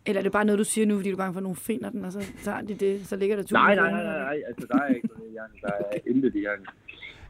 Eller 0.05 0.19
er 0.19 0.23
det 0.23 0.31
bare 0.31 0.45
noget, 0.45 0.59
du 0.59 0.63
siger 0.63 0.87
nu, 0.87 0.95
fordi 0.95 1.09
du 1.09 1.15
er 1.15 1.17
bange 1.17 1.33
for, 1.33 1.39
at 1.39 1.43
nogen 1.43 1.55
finder 1.55 1.89
den, 1.89 2.05
og 2.05 2.11
så 2.11 2.25
tager 2.43 2.61
de 2.61 2.73
det, 2.73 3.07
så 3.07 3.15
ligger 3.15 3.35
der 3.35 3.43
tusind 3.43 3.57
Nej, 3.57 3.75
nej, 3.75 3.91
nej, 3.91 4.03
nej, 4.03 4.17
nej. 4.19 4.37
Altså, 4.47 4.67
der 4.71 4.79
er 4.79 4.87
ikke 4.87 5.07
noget 5.07 5.31
i 5.31 5.33
jakken. 5.33 5.59
Der 5.61 5.67
er 5.67 5.97
intet 6.07 6.35
i 6.35 6.41
jakken. 6.41 6.67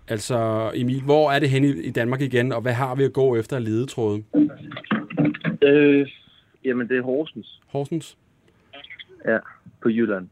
Altså, 0.09 0.71
Emil, 0.75 1.01
hvor 1.03 1.31
er 1.31 1.39
det 1.39 1.49
henne 1.49 1.67
i 1.67 1.91
Danmark 1.91 2.21
igen, 2.21 2.51
og 2.51 2.61
hvad 2.61 2.73
har 2.73 2.95
vi 2.95 3.03
at 3.03 3.13
gå 3.13 3.35
efter 3.35 3.55
af 3.55 3.63
ledetråde? 3.63 4.23
Øh, 5.63 6.07
jamen, 6.65 6.89
det 6.89 6.97
er 6.97 7.01
Horsens. 7.01 7.61
Horsens? 7.67 8.17
Ja, 9.25 9.37
på 9.81 9.89
Jylland. 9.89 10.27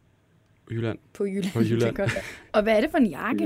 Jylland? 0.72 0.98
På 1.18 1.26
Jylland. 1.26 1.54
På 1.54 1.60
Jylland. 1.60 1.82
Det 1.96 2.00
er 2.00 2.04
godt. 2.04 2.48
Og 2.54 2.64
hvad 2.64 2.78
er 2.78 2.82
det 2.82 2.92
for 2.92 2.98
en 2.98 3.08
jakke? 3.08 3.44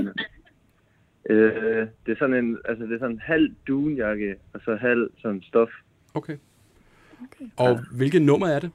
Øh, 1.30 1.86
det 2.06 2.12
er 2.12 2.16
sådan 2.18 2.44
en, 2.44 2.58
altså 2.64 2.84
det 2.84 2.94
er 2.94 2.98
sådan 2.98 3.14
en 3.14 3.20
halv 3.24 3.54
dunjakke, 3.68 4.36
og 4.52 4.60
så 4.64 4.76
halv 4.76 5.10
sådan 5.18 5.42
stof. 5.42 5.68
Okay. 6.14 6.36
Og 7.56 7.78
hvilket 7.96 8.22
nummer 8.22 8.46
er 8.46 8.58
det? 8.58 8.70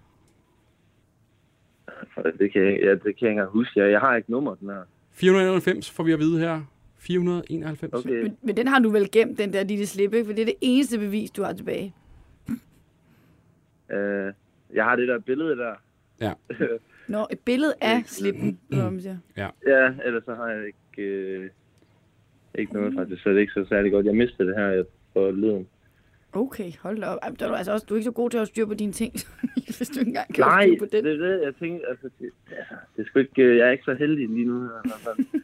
Og 2.16 2.24
Det 2.40 2.54
kan, 2.54 2.62
jeg, 2.62 2.80
ja, 2.84 2.92
det 2.92 3.20
kan 3.20 3.28
jeg 3.28 3.32
ikke 3.32 3.46
huske. 3.46 3.80
Jeg, 3.80 3.92
jeg 3.92 4.00
har 4.00 4.16
ikke 4.16 4.32
nummer, 4.32 4.56
den 4.56 4.70
her. 4.70 4.84
491 5.12 5.92
får 5.92 6.04
vi 6.04 6.12
at 6.12 6.20
vide 6.20 6.40
her. 6.40 6.62
491. 7.00 7.94
Okay. 7.94 8.22
Men, 8.24 8.38
men 8.42 8.58
den 8.58 8.68
har 8.68 8.80
du 8.80 8.90
vel 8.90 9.12
gemt, 9.12 9.38
den 9.38 9.54
der 9.54 9.64
lille 9.64 9.86
slip, 9.86 10.14
ikke? 10.14 10.26
For 10.26 10.34
det 10.34 10.42
er 10.42 10.46
det 10.46 10.56
eneste 10.62 10.98
bevis, 11.00 11.32
du 11.32 11.44
har 11.44 11.54
tilbage. 11.54 11.94
Øh, 13.92 14.34
jeg 14.74 14.84
har 14.84 14.96
det 14.96 15.08
der 15.08 15.20
billede 15.20 15.58
der. 15.58 15.74
Ja. 16.22 16.34
Nå, 17.08 17.28
et 17.32 17.40
billede 17.40 17.74
af 17.82 18.04
slippen, 18.06 18.60
eller 18.72 18.84
hvad 18.84 18.92
man 18.92 19.02
siger. 19.02 19.18
Ja, 19.38 19.92
ellers 20.06 20.24
så 20.26 20.36
har 20.36 20.48
jeg 20.48 20.66
ikke, 20.66 21.12
øh, 21.12 21.50
ikke 22.56 22.74
noget 22.74 22.94
faktisk. 22.94 23.24
Så 23.24 23.30
det 23.30 23.36
er 23.36 23.42
ikke 23.42 23.54
så 23.54 23.66
særlig 23.70 23.92
godt. 23.92 24.06
Jeg 24.06 24.16
mistede 24.16 24.48
det 24.48 24.58
her 24.58 24.84
for 25.14 25.32
leden. 25.32 25.68
Okay, 26.34 26.72
hold 26.80 27.02
da 27.02 27.06
op. 27.08 27.20
Ej, 27.22 27.30
men 27.30 27.38
der 27.40 27.46
er 27.46 27.50
du, 27.50 27.56
altså 27.56 27.72
også, 27.72 27.86
du 27.90 27.94
er 27.94 27.98
ikke 27.98 28.06
så 28.06 28.12
god 28.12 28.30
til 28.30 28.38
at 28.38 28.40
holde 28.40 28.50
styr 28.52 28.66
på 28.66 28.74
dine 28.74 28.92
ting, 28.92 29.14
hvis 29.78 29.90
du 29.90 30.00
ikke 30.00 30.10
engang 30.10 30.34
kan 30.34 30.42
Nej, 30.44 30.54
holde 30.68 30.76
styr 30.76 30.80
på 30.80 30.86
det 30.86 31.04
den. 31.04 31.22
er 31.22 31.28
det, 31.28 31.42
jeg 31.46 31.56
tænkte. 31.56 31.88
Altså, 31.90 32.10
det, 32.20 32.30
altså, 32.58 32.76
det 32.98 33.02
er 33.02 33.08
sgu 33.08 33.20
ikke, 33.20 33.42
øh, 33.44 33.58
jeg 33.58 33.68
er 33.68 33.72
ikke 33.72 33.84
så 33.84 33.94
heldig 33.94 34.30
lige 34.30 34.46
nu. 34.46 34.60
her, 34.62 34.68
i 34.86 34.88
hvert 34.90 35.00
fald. 35.16 35.18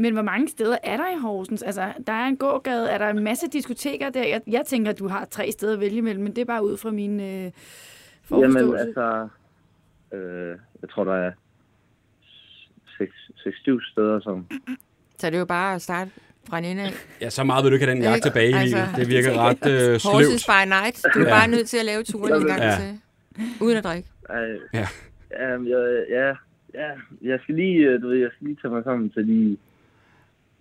Men 0.00 0.12
hvor 0.12 0.22
mange 0.22 0.48
steder 0.48 0.76
er 0.82 0.96
der 0.96 1.08
i 1.16 1.18
Horsens? 1.20 1.62
Altså, 1.62 1.92
der 2.06 2.12
er 2.12 2.26
en 2.26 2.36
gågade, 2.36 2.90
er 2.90 2.98
der 2.98 3.08
en 3.08 3.24
masse 3.24 3.46
diskoteker 3.48 4.10
der? 4.10 4.26
Jeg, 4.28 4.40
jeg 4.46 4.62
tænker, 4.66 4.90
at 4.90 4.98
du 4.98 5.08
har 5.08 5.24
tre 5.24 5.52
steder 5.52 5.72
at 5.74 5.80
vælge 5.80 5.96
imellem, 5.96 6.22
men 6.24 6.36
det 6.36 6.40
er 6.42 6.44
bare 6.46 6.64
ud 6.64 6.76
fra 6.76 6.90
min 6.90 7.20
øh, 7.20 7.50
Jamen, 8.30 8.76
altså... 8.76 9.28
Øh, 10.12 10.56
jeg 10.82 10.90
tror, 10.90 11.04
der 11.04 11.14
er 11.14 11.30
6-7 13.02 13.90
steder, 13.92 14.20
som... 14.20 14.46
Så 15.18 15.26
det 15.26 15.34
er 15.34 15.38
jo 15.38 15.44
bare 15.44 15.74
at 15.74 15.82
starte 15.82 16.10
fra 16.48 16.58
en 16.58 16.64
ende 16.64 16.82
af. 16.82 16.92
Ja, 17.20 17.30
så 17.30 17.44
meget 17.44 17.64
vil 17.64 17.70
du 17.70 17.74
ikke 17.74 17.86
have 17.86 17.94
den 17.94 18.02
jagt 18.02 18.22
tilbage, 18.22 18.48
Emil. 18.48 18.74
Altså- 18.74 18.86
Det 18.96 19.08
virker 19.08 19.32
ret 19.38 19.66
øh, 19.66 19.90
Horses 19.92 20.42
sløvt. 20.42 20.46
by 20.48 20.68
night. 20.68 21.04
Du 21.14 21.18
er 21.20 21.24
Ja. 21.24 21.30
bare 21.30 21.48
nødt 21.48 21.68
til 21.68 21.78
at 21.78 21.84
lave 21.84 22.02
turen 22.02 22.32
en 22.42 22.46
gang 22.46 22.60
Ja. 22.60 22.76
til. 22.80 23.00
Uden 23.60 23.76
at 23.76 23.84
drikke. 23.84 24.08
Ja. 24.74 24.86
Ja, 25.32 25.48
jeg, 25.74 26.04
ja, 26.10 26.28
ja, 26.74 26.90
jeg 27.22 27.38
skal 27.42 27.54
lige, 27.54 27.76
øh, 27.76 28.02
du 28.02 28.08
ved, 28.08 28.16
jeg 28.16 28.30
skal 28.34 28.46
lige 28.46 28.58
tage 28.62 28.74
mig 28.74 28.84
sammen 28.84 29.10
til 29.10 29.24
lige, 29.24 29.58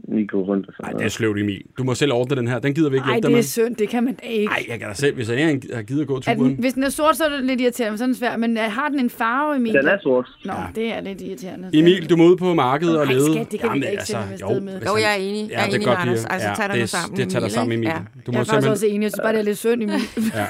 lige 0.08 0.28
gå 0.28 0.42
rundt 0.42 0.68
og 0.68 0.74
sådan 0.74 0.84
Nej, 0.84 0.92
noget. 0.92 1.00
det 1.00 1.06
er 1.06 1.10
sløvt, 1.10 1.40
Emil. 1.40 1.62
Du 1.78 1.84
må 1.84 1.94
selv 1.96 2.14
ordne 2.14 2.36
den 2.36 2.48
her. 2.48 2.60
Den 2.60 2.74
gider 2.74 2.90
vi 2.90 2.96
ikke 2.96 3.06
Ej, 3.06 3.12
hjælpe 3.14 3.22
dig 3.28 3.30
det 3.30 3.34
er 3.34 3.38
med. 3.38 3.44
synd, 3.44 3.76
det 3.76 3.90
kan 3.90 4.04
man 4.04 4.14
da 4.14 4.26
ikke. 4.28 4.46
Nej, 4.46 4.66
jeg 4.70 4.80
kan 4.80 4.88
da 4.88 4.94
selv, 4.94 5.16
hvis 5.16 5.30
jeg 5.30 5.52
ikke 5.54 5.68
har 5.76 5.82
givet 5.82 6.02
at 6.02 6.08
gå 6.08 6.16
Er 6.16 6.20
turen. 6.20 6.40
den, 6.40 6.56
hvis 6.60 6.74
den 6.74 6.84
er 6.84 6.90
sort, 6.90 7.16
så 7.18 7.24
er 7.26 7.30
det 7.30 7.46
lidt 7.46 7.62
irriterende, 7.62 7.92
men 7.92 7.98
sådan 7.98 8.10
er 8.10 8.14
den 8.14 8.20
svær. 8.20 8.38
Men 8.38 8.58
har 8.58 8.88
den 8.90 9.00
en 9.00 9.10
farve, 9.10 9.56
Emil? 9.56 9.74
Den 9.74 9.88
er 9.88 9.98
sort. 10.04 10.28
Nå, 10.46 10.54
Ja. 10.54 10.60
det 10.76 10.94
er 10.94 11.02
lidt 11.02 11.22
irriterende. 11.22 11.70
Emil, 11.74 12.10
du 12.10 12.16
må 12.18 12.24
ud 12.28 12.38
på 12.38 12.54
markedet 12.54 13.00
og 13.00 13.06
Ej, 13.06 13.14
lede. 13.14 13.34
skat, 13.34 13.52
det 13.52 13.60
kan 13.60 13.70
vi 13.74 13.80
da 13.80 13.88
ikke 13.88 14.04
sende 14.04 14.22
ham 14.22 14.32
afsted 14.34 14.62
med. 14.62 14.74
hvis 14.78 14.88
Jo, 14.90 14.94
han- 14.94 15.02
jeg 15.04 15.12
er 15.12 15.16
enig. 15.16 15.42
Jeg 15.42 15.50
Ja, 15.50 15.56
er 15.62 15.66
det 15.66 15.72
er 15.72 15.76
enig 15.76 15.88
godt, 15.88 15.98
med 16.00 16.02
Anders. 16.08 16.26
Altså, 16.26 16.48
Ja, 16.48 16.54
tag 16.56 16.66
dig 16.68 16.74
det, 16.74 16.82
nu 16.82 16.88
sammen, 16.88 17.18
Det 17.18 17.30
tager 17.30 17.40
dig 17.40 17.46
Emil, 17.46 17.52
sammen, 17.52 17.74
Emil. 17.74 17.88
ikke? 17.88 17.98
Ja. 17.98 18.22
Du 18.26 18.32
Jeg 18.32 18.34
må 18.34 18.40
er 18.40 18.44
faktisk 18.44 18.70
også 18.70 18.80
simpelthen... 18.80 18.96
enig. 18.96 19.04
Jeg 19.04 19.12
synes 19.12 19.22
bare, 19.24 19.34
det 19.34 19.40
er 19.40 19.44
lidt 19.52 19.58
synd, 19.58 19.84
Emil. 19.84 20.02
Ja. 20.40 20.46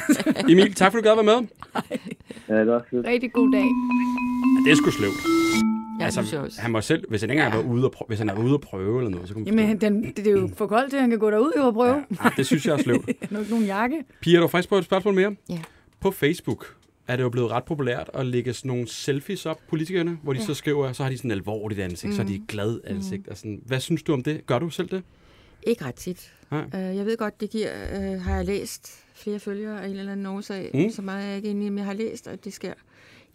Emil, 0.53 0.73
tak 0.73 0.91
fordi 0.91 1.01
du 1.03 1.07
gad 1.09 1.15
være 1.23 1.29
med. 1.33 1.39
Ja, 2.49 2.59
det 2.61 2.69
er 2.69 2.73
også. 2.73 3.03
Rigtig 3.11 3.31
god 3.33 3.51
dag. 3.51 3.67
Ja, 4.55 4.59
det 4.65 4.71
er 4.71 4.75
sgu 4.75 4.91
sløvt. 4.91 5.68
Jeg 5.99 6.13
synes 6.13 6.33
jeg 6.33 6.39
også. 6.39 6.45
Altså, 6.45 6.61
han 6.61 6.71
må 6.71 6.81
selv, 6.81 7.09
hvis 7.09 7.21
han 7.21 7.29
ikke 7.29 7.39
engang 7.39 7.53
har 7.53 7.61
været 7.61 7.71
ude 7.73 7.85
og 7.85 7.91
prøve, 7.91 8.07
hvis 8.07 8.19
han 8.19 8.27
været 8.27 8.39
ude 8.39 8.53
og 8.53 8.61
prøve 8.61 8.97
eller 8.97 9.09
noget, 9.09 9.27
så 9.27 9.33
man 9.33 9.45
forstå. 9.45 9.55
Jamen, 9.61 9.81
den, 9.81 10.13
det 10.17 10.27
er 10.27 10.31
jo 10.31 10.49
for 10.55 10.67
koldt 10.67 10.93
at 10.93 11.01
han 11.01 11.09
kan 11.09 11.19
gå 11.19 11.31
derud 11.31 11.51
og 11.51 11.73
prøve. 11.73 11.95
Ja, 11.95 12.15
ah, 12.19 12.31
det 12.37 12.45
synes 12.45 12.65
jeg 12.65 12.73
er 12.73 12.77
sløvt. 12.77 13.07
Ja. 13.21 13.27
Nok 13.29 13.49
nogen 13.49 13.65
jakke. 13.65 14.03
Pia, 14.21 14.37
er 14.37 14.41
du 14.41 14.47
frisk 14.47 14.69
på 14.69 14.77
et 14.77 14.85
spørgsmål 14.85 15.13
mere? 15.13 15.35
Ja. 15.49 15.59
På 15.99 16.11
Facebook 16.11 16.75
er 17.07 17.15
det 17.15 17.23
jo 17.23 17.29
blevet 17.29 17.51
ret 17.51 17.63
populært 17.63 18.09
at 18.13 18.25
lægge 18.25 18.53
sådan 18.53 18.69
nogle 18.69 18.87
selfies 18.87 19.45
op, 19.45 19.59
politikerne, 19.69 20.19
hvor 20.23 20.33
de 20.33 20.39
ja. 20.39 20.45
så 20.45 20.53
skriver, 20.53 20.93
så 20.93 21.03
har 21.03 21.09
de 21.09 21.17
sådan 21.17 21.31
et 21.31 21.35
alvorligt 21.35 21.79
ansigt, 21.79 22.09
mm. 22.09 22.15
så 22.15 22.21
har 22.21 22.29
de 22.29 22.35
et 22.35 22.43
glad 22.47 22.79
ansigt. 22.83 23.25
Mm. 23.25 23.31
Og 23.31 23.37
sådan. 23.37 23.61
Hvad 23.65 23.79
synes 23.79 24.03
du 24.03 24.13
om 24.13 24.23
det? 24.23 24.45
Gør 24.45 24.59
du 24.59 24.69
selv 24.69 24.89
det? 24.89 25.03
Ikke 25.63 25.85
ret 25.85 25.95
tit. 25.95 26.31
Nej. 26.51 26.63
Uh, 26.73 26.97
jeg 26.97 27.05
ved 27.05 27.17
godt, 27.17 27.41
det 27.41 27.49
giver, 27.49 27.71
uh, 27.97 28.21
har 28.21 28.35
jeg 28.35 28.45
læst 28.45 29.03
flere 29.13 29.39
følgere 29.39 29.83
af 29.83 29.87
en 29.87 29.95
eller 29.97 30.11
anden 30.11 30.25
årsag. 30.25 30.71
Mm. 30.73 30.79
Mm. 30.79 30.89
Så 30.89 31.01
meget 31.01 31.23
er 31.23 31.27
jeg 31.27 31.37
ikke 31.37 31.49
inde 31.49 31.65
i, 31.65 31.69
men 31.69 31.77
jeg 31.77 31.85
har 31.85 31.93
læst, 31.93 32.27
at 32.27 32.45
det 32.45 32.53
sker. 32.53 32.73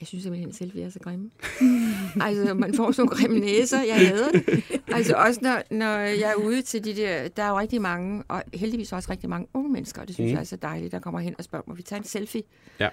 Jeg 0.01 0.09
synes 0.09 0.23
simpelthen, 0.23 0.49
at 0.49 0.55
selfie 0.55 0.83
er 0.83 0.91
så 0.91 0.99
grimme. 0.99 1.31
altså, 2.27 2.55
man 2.55 2.75
får 2.75 2.93
sådan 2.93 3.09
grimme 3.09 3.39
næser. 3.41 3.83
Jeg 3.83 4.09
hader 4.09 4.31
det. 4.33 4.65
Altså, 4.89 5.15
også 5.15 5.41
når, 5.43 5.63
når 5.71 5.97
jeg 5.99 6.31
er 6.31 6.35
ude 6.35 6.63
til 6.63 6.85
de 6.85 6.95
der... 6.95 7.29
Der 7.29 7.43
er 7.43 7.49
jo 7.49 7.59
rigtig 7.59 7.83
mange, 7.83 8.23
og 8.29 8.43
heldigvis 8.55 8.93
også 8.93 9.11
rigtig 9.11 9.31
mange 9.31 9.47
unge 9.55 9.73
mennesker, 9.73 10.01
og 10.03 10.07
det 10.09 10.15
synes 10.15 10.29
Mm. 10.29 10.35
jeg 10.35 10.41
er 10.41 10.45
så 10.45 10.57
dejligt, 10.57 10.93
der 10.93 10.99
kommer 10.99 11.21
hen 11.21 11.35
og 11.39 11.45
spørger, 11.45 11.65
må 11.69 11.75
vi 11.75 11.83
tage 11.83 11.99
en 11.99 12.05
selfie? 12.05 12.43
Ja. 12.81 12.89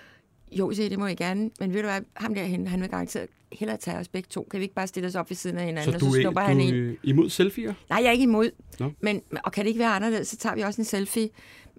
Jo, 0.52 0.72
jeg, 0.72 0.90
det 0.92 1.00
må 1.00 1.08
jeg 1.08 1.18
gerne. 1.18 1.50
Men 1.60 1.74
ved 1.74 1.82
du 1.82 1.88
hvad, 1.88 2.02
ham 2.16 2.34
derhen, 2.36 2.68
han 2.68 2.82
vil 2.82 2.90
garanteret 2.90 3.28
hellere 3.52 3.78
tage 3.78 3.98
os 3.98 4.08
begge 4.08 4.28
to. 4.30 4.48
Kan 4.52 4.58
vi 4.60 4.64
ikke 4.64 4.76
bare 4.76 4.88
stille 4.88 5.08
os 5.08 5.16
op 5.16 5.30
ved 5.30 5.36
siden 5.38 5.58
af 5.58 5.66
hinanden, 5.66 5.92
Så 5.94 5.96
og 6.06 6.12
så 6.12 6.18
er, 6.18 6.22
snupper 6.22 6.42
han 6.42 6.60
en? 6.62 6.90
er 6.90 6.96
imod 7.04 7.30
selfier? 7.30 7.74
Nej, 7.90 8.00
jeg 8.02 8.08
er 8.08 8.12
ikke 8.12 8.24
imod. 8.24 8.50
Nå. 8.80 8.92
Men, 9.02 9.22
og 9.44 9.52
kan 9.52 9.64
det 9.64 9.68
ikke 9.70 9.80
være 9.80 9.90
anderledes, 9.96 10.28
så 10.28 10.38
tager 10.38 10.56
vi 10.56 10.62
også 10.62 10.82
en 10.82 10.86
selfie. 10.86 11.30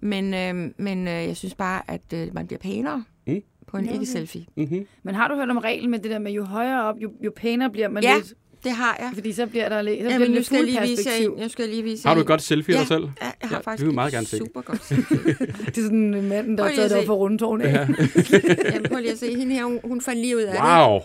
Men, 0.01 0.33
øh, 0.33 0.71
men 0.77 1.07
øh, 1.07 1.13
jeg 1.13 1.37
synes 1.37 1.55
bare, 1.55 1.81
at 1.91 2.01
øh, 2.13 2.27
man 2.33 2.47
bliver 2.47 2.59
pænere 2.59 3.03
Mm. 3.27 3.41
På 3.73 3.77
en 3.77 3.85
Ja, 3.85 3.89
okay. 3.91 3.99
ikke-selfie. 3.99 4.45
Mm-hmm. 4.57 4.87
Men 5.03 5.15
har 5.15 5.27
du 5.27 5.35
hørt 5.35 5.49
om 5.49 5.57
reglen 5.57 5.91
med 5.91 5.99
det 5.99 6.11
der 6.11 6.19
med, 6.19 6.31
jo 6.31 6.43
højere 6.43 6.83
op, 6.83 6.95
jo, 6.99 7.11
jo 7.25 7.31
pænere 7.35 7.69
bliver 7.69 7.89
man 7.89 8.03
Ja, 8.03 8.15
lidt? 8.15 8.33
det 8.63 8.71
har 8.71 8.95
jeg. 8.99 9.11
Fordi 9.13 9.31
så 9.31 9.45
bliver 9.47 9.69
der 9.69 9.81
lidt, 9.81 9.99
så 9.99 10.09
Ja, 10.09 10.15
bliver 10.15 10.27
det 10.27 10.37
nu 10.37 10.43
skal 10.43 10.55
jeg 10.55 10.65
lige 10.65 10.81
vise 10.81 10.91
jer 10.91 10.95
perspektiv. 11.11 11.33
en. 11.33 11.39
Jeg 11.39 11.51
skal 11.51 11.69
lige 11.69 11.83
vise 11.83 12.07
Har 12.07 12.15
du 12.15 12.21
et 12.21 12.27
godt 12.27 12.41
selfie 12.41 12.75
af 12.75 12.79
dig 12.79 12.87
selv? 12.87 13.03
Ja, 13.03 13.09
jeg 13.21 13.31
har 13.41 13.49
Ja, 13.51 13.57
vi 13.57 13.63
faktisk 13.63 13.85
vil 13.85 13.93
meget 13.93 14.07
et 14.07 14.13
gerne 14.13 14.27
se. 14.27 14.37
super 14.37 14.61
godt 14.61 14.83
selfie. 14.85 15.17
Det 15.65 15.77
er 15.77 15.81
sådan 15.81 16.13
en 16.13 16.29
mand, 16.29 16.57
der 16.57 16.63
har 16.63 16.71
taget 16.71 16.89
det 16.89 16.99
op 16.99 17.05
for 17.05 17.13
rundtårne. 17.13 17.63
Ja. 17.63 17.71
Jamen, 18.73 18.83
prøv 18.89 18.99
lige 18.99 19.11
at 19.11 19.17
se. 19.19 19.35
Hende 19.35 19.55
her, 19.55 19.63
hun, 19.65 19.79
hun 19.83 20.01
fandt 20.01 20.19
lige 20.21 20.37
ud 20.37 20.41
af 20.41 20.51
det. 20.53 20.61
Wow! 20.61 20.99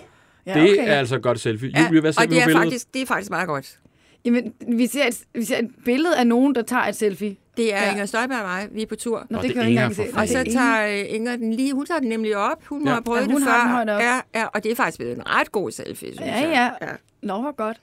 Ja, 0.46 0.54
Det 0.54 0.62
okay. 0.62 0.88
er 0.88 0.94
altså 0.94 1.16
et 1.16 1.22
godt 1.22 1.40
selfie. 1.40 1.70
Ja, 1.74 1.86
Julie, 1.86 2.00
hvad 2.00 2.12
ser 2.12 2.20
og 2.22 2.28
det 2.30 2.38
er, 2.40 2.44
billedet? 2.46 2.64
faktisk, 2.64 2.94
det 2.94 3.02
er 3.02 3.06
faktisk 3.06 3.30
meget 3.30 3.46
godt. 3.48 3.78
Jamen, 4.24 4.52
vi 4.76 4.86
ser, 4.86 5.06
et, 5.06 5.18
vi 5.34 5.44
ser 5.44 5.58
et 5.58 5.70
billede 5.84 6.16
af 6.16 6.26
nogen, 6.26 6.54
der 6.54 6.62
tager 6.62 6.82
et 6.82 6.96
selfie. 6.96 7.36
Det 7.58 7.74
er 7.74 7.78
Ja. 7.78 7.84
ja. 7.84 7.90
Inger 7.90 8.06
Støjberg 8.06 8.38
og 8.38 8.44
mig. 8.48 8.68
Vi 8.72 8.82
er 8.82 8.86
på 8.86 8.96
tur. 8.96 9.26
Nå, 9.30 9.38
Og 9.38 9.42
det 9.44 9.48
det 9.48 9.54
kan 9.54 9.62
jeg 9.62 9.70
ikke 9.70 9.80
engang 9.80 9.94
se. 10.14 10.18
Og 10.20 10.28
så 10.28 10.38
er 10.38 10.44
tager 10.44 11.04
øh, 11.08 11.14
Inger 11.14 11.36
den 11.36 11.52
lige, 11.54 11.72
hun 11.74 11.86
tager 11.86 12.00
den 12.00 12.08
nemlig 12.08 12.36
op. 12.36 12.64
Hun 12.64 12.86
Ja. 12.86 12.92
har 12.92 13.00
prøvet 13.00 13.20
Ja, 13.20 13.26
hun 13.26 13.34
det 13.42 13.50
har 13.50 13.72
før. 13.72 13.78
den 13.80 13.88
op. 13.88 14.00
Ja, 14.00 14.20
ja, 14.34 14.46
og 14.46 14.64
det 14.64 14.72
er 14.72 14.76
faktisk 14.76 14.98
blevet 14.98 15.16
en 15.16 15.28
ret 15.30 15.52
god 15.52 15.70
selfie, 15.70 16.12
synes 16.12 16.20
Ja, 16.26 16.48
jeg. 16.48 16.76
ja. 16.82 16.88
Nå, 17.22 17.40
hvor 17.40 17.52
godt. 17.56 17.80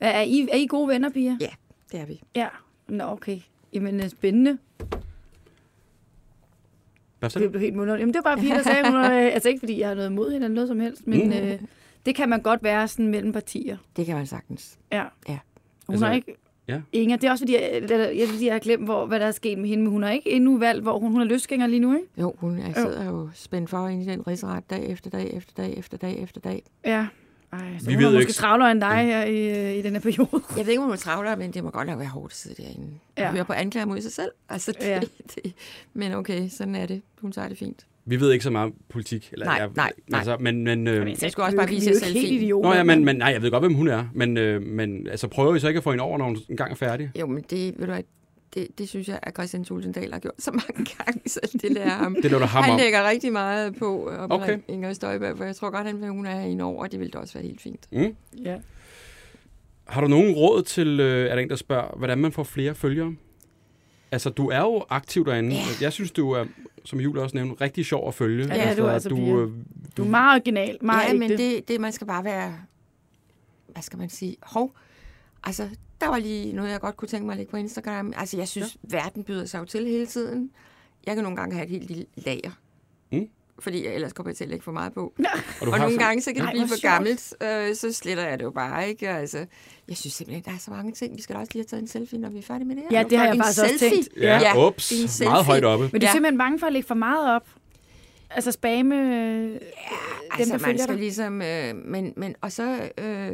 Er, 0.00 0.20
I, 0.20 0.48
er 0.52 0.56
I 0.56 0.66
gode 0.66 0.88
venner, 0.88 1.08
piger? 1.10 1.36
Ja, 1.40 1.48
det 1.92 2.00
er 2.00 2.06
vi. 2.06 2.20
Ja. 2.36 2.48
Nå, 2.88 3.04
okay. 3.04 3.38
Jamen, 3.72 4.00
øh, 4.00 4.08
spændende. 4.08 4.58
Hvad 7.18 7.30
så? 7.30 7.38
Det 7.38 7.50
blev 7.50 7.60
helt 7.60 7.76
mundt. 7.76 7.92
Jamen, 7.92 8.14
det 8.14 8.20
var 8.24 8.34
bare 8.34 8.42
Pia, 8.44 8.54
der 8.54 8.62
sagde, 8.62 8.90
hun 8.90 8.94
øh, 9.00 9.34
altså 9.34 9.48
ikke 9.48 9.58
fordi 9.58 9.80
jeg 9.80 9.88
har 9.88 9.94
noget 9.94 10.10
imod 10.10 10.32
hende 10.32 10.44
eller 10.44 10.54
noget 10.54 10.68
som 10.68 10.80
helst, 10.80 11.06
men 11.06 11.26
Mm. 11.28 11.32
øh, 11.32 11.58
det 12.06 12.14
kan 12.14 12.28
man 12.28 12.40
godt 12.42 12.62
være 12.62 12.88
sådan 12.88 13.08
mellem 13.08 13.32
partier. 13.32 13.76
Det 13.96 14.06
kan 14.06 14.16
man 14.16 14.26
sagtens. 14.26 14.78
Ja. 14.92 15.04
Ja. 15.28 15.38
Hun 15.86 15.94
Altså, 15.94 16.06
har 16.06 16.12
ikke... 16.14 16.34
ja. 16.68 16.80
Inger, 16.92 17.16
det 17.16 17.26
er 17.26 17.30
også 17.30 17.42
fordi, 17.42 17.54
jeg, 17.54 17.82
jeg, 17.90 17.98
jeg, 18.16 18.28
jeg 18.42 18.52
har 18.54 18.58
glemt, 18.58 18.84
hvor, 18.84 19.06
hvad 19.06 19.20
der 19.20 19.26
er 19.26 19.30
sket 19.30 19.58
med 19.58 19.68
hende, 19.68 19.82
men 19.84 19.92
hun 19.92 20.02
har 20.02 20.10
ikke 20.10 20.30
endnu 20.30 20.58
valgt, 20.58 20.82
hvor 20.82 20.98
hun, 20.98 21.12
hun 21.12 21.20
er 21.20 21.24
løsgænger 21.24 21.66
lige 21.66 21.80
nu, 21.80 21.94
ikke? 21.94 22.06
Jo, 22.20 22.34
hun 22.38 22.58
er, 22.58 22.72
sidder 22.72 23.04
jo 23.04 23.28
spændt 23.34 23.70
for 23.70 23.88
ind 23.88 24.02
i 24.02 24.06
den 24.06 24.26
rigsret 24.26 24.70
dag 24.70 24.90
efter 24.90 25.10
dag 25.10 25.30
efter 25.36 25.52
dag 25.56 25.78
efter 25.78 25.96
dag 25.96 26.22
efter 26.22 26.40
dag. 26.40 26.62
Ja. 26.84 27.06
Ej, 27.52 27.58
så 27.78 27.86
Vi 27.86 27.94
hun 27.94 28.02
er 28.02 28.06
ved 28.08 28.14
måske 28.16 28.20
ikke- 28.28 28.32
travlere 28.32 28.70
end 28.72 28.80
dig 28.80 28.96
her 28.96 29.24
i, 29.24 29.70
øh, 29.70 29.78
i 29.78 29.82
den 29.82 29.92
her 29.92 30.00
periode. 30.00 30.28
Jeg 30.56 30.66
ved 30.66 30.68
ikke, 30.72 30.78
om 30.80 30.84
hun 30.84 30.92
er 30.92 30.96
travlere, 30.96 31.36
men 31.36 31.50
det 31.50 31.64
må 31.64 31.70
godt 31.70 31.86
nok 31.88 31.98
være 31.98 32.08
hårdt 32.08 32.32
at 32.32 32.36
sidde 32.36 32.62
derinde. 32.62 32.88
Ja. 33.18 33.30
Høre 33.32 33.44
på 33.44 33.52
anklager 33.52 33.86
mod 33.86 34.00
sig 34.00 34.12
selv. 34.12 34.30
Altså, 34.48 34.72
det, 34.72 34.86
ja. 34.86 35.00
det, 35.34 35.52
men 35.94 36.12
okay, 36.14 36.48
sådan 36.48 36.74
er 36.74 36.86
det. 36.86 37.02
Hun 37.20 37.32
tager 37.32 37.48
det 37.48 37.58
fint. 37.58 37.86
Vi 38.08 38.20
ved 38.20 38.32
ikke 38.32 38.42
så 38.44 38.50
meget 38.50 38.64
om 38.66 38.74
politik. 38.88 39.28
Eller, 39.32 39.46
Nej, 39.46 39.54
jeg, 39.54 39.68
nej, 39.76 39.92
nej. 40.08 40.18
Altså, 40.18 40.36
men, 40.40 40.64
men, 40.64 40.86
øh, 40.86 41.22
Jeg 41.22 41.32
skulle 41.32 41.46
også 41.46 41.56
bare 41.56 41.68
vi 41.68 41.74
vise 41.74 41.90
jer 41.90 41.96
selfie. 41.98 42.22
idioter. 42.28 42.68
Nå 42.68 42.74
ja, 42.74 42.82
men, 42.82 43.04
men 43.04 43.16
nej, 43.16 43.28
jeg 43.32 43.42
ved 43.42 43.50
godt, 43.50 43.62
hvem 43.62 43.74
hun 43.74 43.88
er. 43.88 44.04
Men, 44.14 44.36
øh, 44.36 44.62
men 44.62 45.08
altså, 45.08 45.28
prøver 45.28 45.54
I 45.54 45.60
så 45.60 45.68
ikke 45.68 45.78
at 45.78 45.84
få 45.84 45.90
hende 45.90 46.04
over, 46.04 46.18
når 46.18 46.24
hun 46.24 46.38
engang 46.48 46.70
er 46.70 46.74
færdig? 46.76 47.10
Jo, 47.20 47.26
men 47.26 47.44
det, 47.50 47.74
ved 47.78 47.86
du 47.86 47.92
hvad, 47.92 48.02
det, 48.54 48.66
det 48.78 48.88
synes 48.88 49.08
jeg, 49.08 49.18
at 49.22 49.34
Christian 49.34 49.64
Tulsendal 49.64 50.12
har 50.12 50.18
gjort 50.20 50.34
så 50.38 50.50
mange 50.50 50.86
gange, 50.98 51.20
så 51.26 51.58
det 51.62 51.72
lærer 51.72 51.88
ham. 51.88 52.14
Det 52.22 52.30
lader 52.30 52.46
ham 52.46 52.62
Han 52.64 52.72
om. 52.72 52.78
lægger 52.78 53.08
rigtig 53.08 53.32
meget 53.32 53.76
på 53.76 54.04
at 54.04 54.18
Okay. 54.30 54.34
okay. 54.44 54.58
Inger 54.68 54.92
Støjberg, 54.92 55.36
for 55.36 55.44
jeg 55.44 55.56
tror 55.56 55.70
godt, 55.70 55.86
han 55.86 56.00
vil, 56.00 56.08
hun 56.08 56.26
er 56.26 56.40
hende 56.40 56.64
over, 56.64 56.82
og 56.82 56.92
det 56.92 57.00
ville 57.00 57.10
da 57.10 57.18
også 57.18 57.34
være 57.34 57.44
helt 57.44 57.60
fint. 57.60 57.86
Mm. 57.92 58.14
Ja. 58.44 58.56
Har 59.84 60.00
du 60.00 60.06
nogen 60.08 60.34
råd 60.34 60.62
til, 60.62 61.00
øh, 61.00 61.30
er 61.30 61.34
der 61.34 61.42
en, 61.42 61.48
der 61.50 61.56
spørger, 61.56 61.96
hvordan 61.98 62.18
man 62.18 62.32
får 62.32 62.42
flere 62.42 62.74
følgere? 62.74 63.14
Altså, 64.12 64.30
du 64.30 64.48
er 64.48 64.60
jo 64.60 64.84
aktiv 64.90 65.26
derinde. 65.26 65.50
Ja. 65.54 65.60
Jeg 65.80 65.92
synes, 65.92 66.10
du 66.10 66.30
er, 66.30 66.44
som 66.88 67.00
Julie 67.00 67.22
også 67.22 67.36
nævnte, 67.36 67.60
rigtig 67.60 67.86
sjov 67.86 68.08
at 68.08 68.14
følge. 68.14 68.54
Ja, 68.54 68.74
du 68.74 68.84
er 68.84 68.90
altså, 68.90 69.08
du, 69.08 69.16
Pia. 69.16 69.34
øh, 69.34 69.50
Du 69.96 70.04
er 70.04 70.08
meget 70.08 70.34
original, 70.40 70.78
meget 70.82 71.08
ja, 71.08 71.14
men 71.18 71.30
det, 71.30 71.68
det, 71.68 71.80
man 71.80 71.92
skal 71.92 72.06
bare 72.06 72.24
være, 72.24 72.58
hvad 73.68 73.82
skal 73.82 73.98
man 73.98 74.08
sige, 74.08 74.36
hov. 74.42 74.74
Altså, 75.44 75.68
der 76.00 76.08
var 76.08 76.18
lige 76.18 76.52
noget, 76.52 76.70
jeg 76.70 76.80
godt 76.80 76.96
kunne 76.96 77.08
tænke 77.08 77.26
mig 77.26 77.32
at 77.32 77.36
lægge 77.36 77.50
på 77.50 77.56
Instagram. 77.56 78.12
Altså, 78.16 78.36
jeg 78.36 78.48
synes, 78.48 78.76
ja. 78.92 78.96
verden 78.96 79.24
byder 79.24 79.44
sig 79.44 79.58
jo 79.58 79.64
til 79.64 79.86
hele 79.86 80.06
tiden. 80.06 80.50
Jeg 81.06 81.14
kan 81.14 81.24
nogle 81.24 81.36
gange 81.36 81.54
have 81.54 81.64
et 81.64 81.70
helt 81.70 81.86
lille 81.86 82.06
lager. 82.16 82.50
Mm. 83.12 83.28
Fordi 83.60 83.84
jeg 83.84 83.94
ellers 83.94 84.12
kommer 84.12 84.30
jeg 84.30 84.36
til 84.36 84.44
at 84.44 84.50
lægge 84.50 84.62
for 84.64 84.72
meget 84.72 84.92
på. 84.92 85.00
og 85.16 85.66
du 85.66 85.66
Og 85.66 85.72
har 85.72 85.78
nogle 85.78 85.80
sådan- 85.80 85.98
gange, 85.98 86.22
så 86.22 86.32
kan 86.32 86.40
det 86.42 86.46
Ej, 86.46 86.52
blive 86.52 86.68
for 86.68 86.76
sjovt. 86.76 86.82
gammelt, 86.92 87.34
øh, 87.42 87.74
så 87.74 87.92
sletter 87.92 88.24
jeg 88.28 88.38
det 88.38 88.44
jo 88.44 88.50
bare, 88.50 88.88
ikke? 88.88 89.08
Altså, 89.08 89.46
jeg 89.88 89.96
synes 89.96 90.14
simpelthen, 90.14 90.44
der 90.44 90.50
er 90.50 90.58
så 90.58 90.70
mange 90.70 90.92
ting. 90.92 91.16
Vi 91.16 91.22
skal 91.22 91.34
da 91.34 91.40
også 91.40 91.50
lige 91.52 91.60
have 91.62 91.66
taget 91.66 91.82
en 91.82 91.88
selfie, 91.88 92.18
når 92.18 92.28
vi 92.30 92.38
er 92.38 92.42
færdige 92.42 92.68
med 92.68 92.76
det 92.76 92.84
her. 92.90 92.98
Ja, 92.98 93.04
det 93.08 93.18
har 93.18 93.24
jeg 93.24 93.34
en 93.34 93.40
faktisk 93.40 93.62
også 93.62 93.78
selfie. 93.78 93.96
tænkt. 94.02 94.08
Ja, 94.16 94.38
Ja, 94.40 94.66
ups. 94.66 94.92
en 94.92 94.98
Meget 94.98 95.10
selfie. 95.10 95.42
højt 95.44 95.64
oppe. 95.64 95.88
Men 95.92 96.00
du 96.00 96.04
er 96.04 96.08
Ja. 96.08 96.12
simpelthen 96.12 96.38
bange 96.38 96.58
for 96.58 96.66
at 96.66 96.72
lægge 96.72 96.86
for 96.88 96.94
meget 96.94 97.34
op? 97.36 97.48
Altså 98.30 98.52
spamme 98.52 98.94
øh, 98.96 99.42
dem, 99.42 99.60
Altså, 100.32 100.52
der 100.58 100.66
man 100.66 100.78
skal 100.78 100.88
dig? 100.94 100.96
ligesom... 101.02 101.42
Øh, 101.42 101.76
men, 101.76 102.12
men, 102.16 102.34
og 102.40 102.52
så 102.52 102.90
øh, 102.98 103.32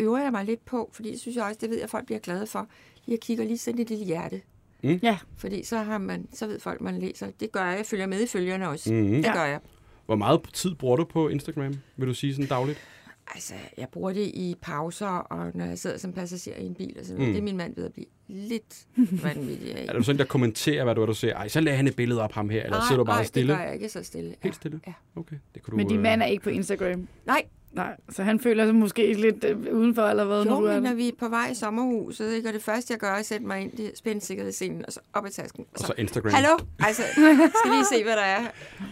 øver 0.00 0.18
jeg 0.18 0.32
mig 0.32 0.44
lidt 0.44 0.64
på, 0.64 0.90
fordi 0.92 1.12
det 1.12 1.20
synes 1.20 1.36
jeg 1.36 1.44
også, 1.44 1.58
det 1.60 1.70
ved 1.70 1.78
jeg, 1.80 1.90
folk 1.90 2.06
bliver 2.06 2.18
glade 2.18 2.46
for. 2.46 2.66
Jeg 3.08 3.20
kigger 3.20 3.44
lige 3.44 3.58
sådan 3.58 3.80
et 3.80 3.88
lille 3.88 4.04
hjerte. 4.04 4.40
Ja. 4.82 5.18
Fordi 5.36 5.64
så, 5.64 5.78
har 5.78 5.98
man, 5.98 6.26
så 6.32 6.46
ved 6.46 6.60
folk, 6.60 6.80
man 6.80 6.98
læser. 6.98 7.26
Det 7.40 7.52
gør 7.52 7.64
jeg. 7.64 7.76
Jeg 7.76 7.86
følger 7.86 8.06
med 8.06 8.22
i 8.22 8.26
følgerne 8.26 8.68
også. 8.68 8.92
Mhm. 8.92 9.08
Det 9.12 9.24
Ja. 9.24 9.32
gør 9.32 9.44
jeg. 9.44 9.60
Hvor 10.06 10.16
meget 10.16 10.40
tid 10.52 10.74
bruger 10.74 10.96
du 10.96 11.04
på 11.04 11.28
Instagram, 11.28 11.74
vil 11.96 12.08
du 12.08 12.14
sige 12.14 12.34
sådan 12.34 12.48
dagligt? 12.48 12.78
Altså, 13.34 13.54
jeg 13.78 13.88
bruger 13.92 14.12
det 14.12 14.20
i 14.34 14.54
pauser, 14.62 15.06
og 15.06 15.50
når 15.54 15.64
jeg 15.64 15.78
sidder 15.78 15.98
som 15.98 16.12
passager 16.12 16.56
i 16.56 16.66
en 16.66 16.74
bil. 16.74 16.96
Og 17.00 17.04
sådan 17.06 17.16
noget. 17.18 17.28
Mm. 17.28 17.32
Det 17.34 17.40
er 17.40 17.44
min 17.44 17.56
mand 17.56 17.76
ved 17.76 17.84
at 17.84 17.92
blive 17.92 18.06
lidt 18.28 18.86
vanvittig 19.24 19.76
af. 19.76 19.86
Er 19.88 19.92
du 19.92 20.02
sådan, 20.02 20.18
der 20.18 20.24
kommenterer, 20.24 20.84
hvad 20.84 20.94
du, 20.94 21.00
hvad 21.00 21.06
du 21.06 21.14
ser? 21.14 21.34
Ej, 21.34 21.48
så 21.48 21.60
lagde 21.60 21.76
han 21.76 21.86
et 21.86 21.96
billede 21.96 22.20
op 22.22 22.32
ham 22.32 22.48
her, 22.50 22.62
eller 22.64 22.80
sidder 22.88 22.96
du 22.96 23.04
bare 23.04 23.16
nej, 23.16 23.24
stille? 23.24 23.52
det 23.52 23.58
gør 23.58 23.64
jeg 23.64 23.74
ikke 23.74 23.88
så 23.88 24.02
stille. 24.02 24.34
Helt 24.42 24.54
stille? 24.54 24.80
Ja. 24.86 24.92
Okay, 25.16 25.36
det 25.54 25.62
kunne 25.62 25.72
du... 25.72 25.76
Men 25.76 25.86
din 25.88 25.96
øh, 25.96 26.02
mand 26.02 26.22
er 26.22 26.26
ikke 26.26 26.44
på 26.44 26.50
Instagram. 26.50 27.08
Nej, 27.26 27.42
Nej, 27.72 27.96
så 28.10 28.22
han 28.22 28.40
føler 28.40 28.66
sig 28.66 28.74
måske 28.74 29.12
lidt 29.12 29.44
øh, 29.44 29.74
udenfor, 29.74 30.02
eller 30.02 30.24
hvad, 30.24 30.44
jo, 30.44 30.50
du 30.50 30.64
er 30.64 30.74
men 30.74 30.82
når 30.82 30.94
vi 30.94 31.08
er 31.08 31.12
på 31.18 31.28
vej 31.28 31.48
i 31.50 31.54
sommerhuset, 31.54 32.34
ikke? 32.34 32.48
og 32.48 32.54
det 32.54 32.62
første, 32.62 32.92
jeg 32.92 33.00
gør, 33.00 33.08
er 33.08 33.12
at 33.14 33.26
sætte 33.26 33.46
mig 33.46 33.60
ind 33.60 33.80
i 33.80 33.90
spændsikkerhedsscenen, 33.94 34.86
og 34.86 34.92
så 34.92 35.00
op 35.12 35.26
i 35.26 35.30
tasken. 35.30 35.60
Og 35.60 35.66
Og 35.74 35.80
så, 35.80 35.86
så 35.86 35.92
Instagram. 35.98 36.32
Hallo? 36.32 36.56
Altså, 36.78 37.02
skal 37.12 37.70
lige 37.70 37.84
se, 37.92 38.04
hvad 38.04 38.16
der 38.16 38.22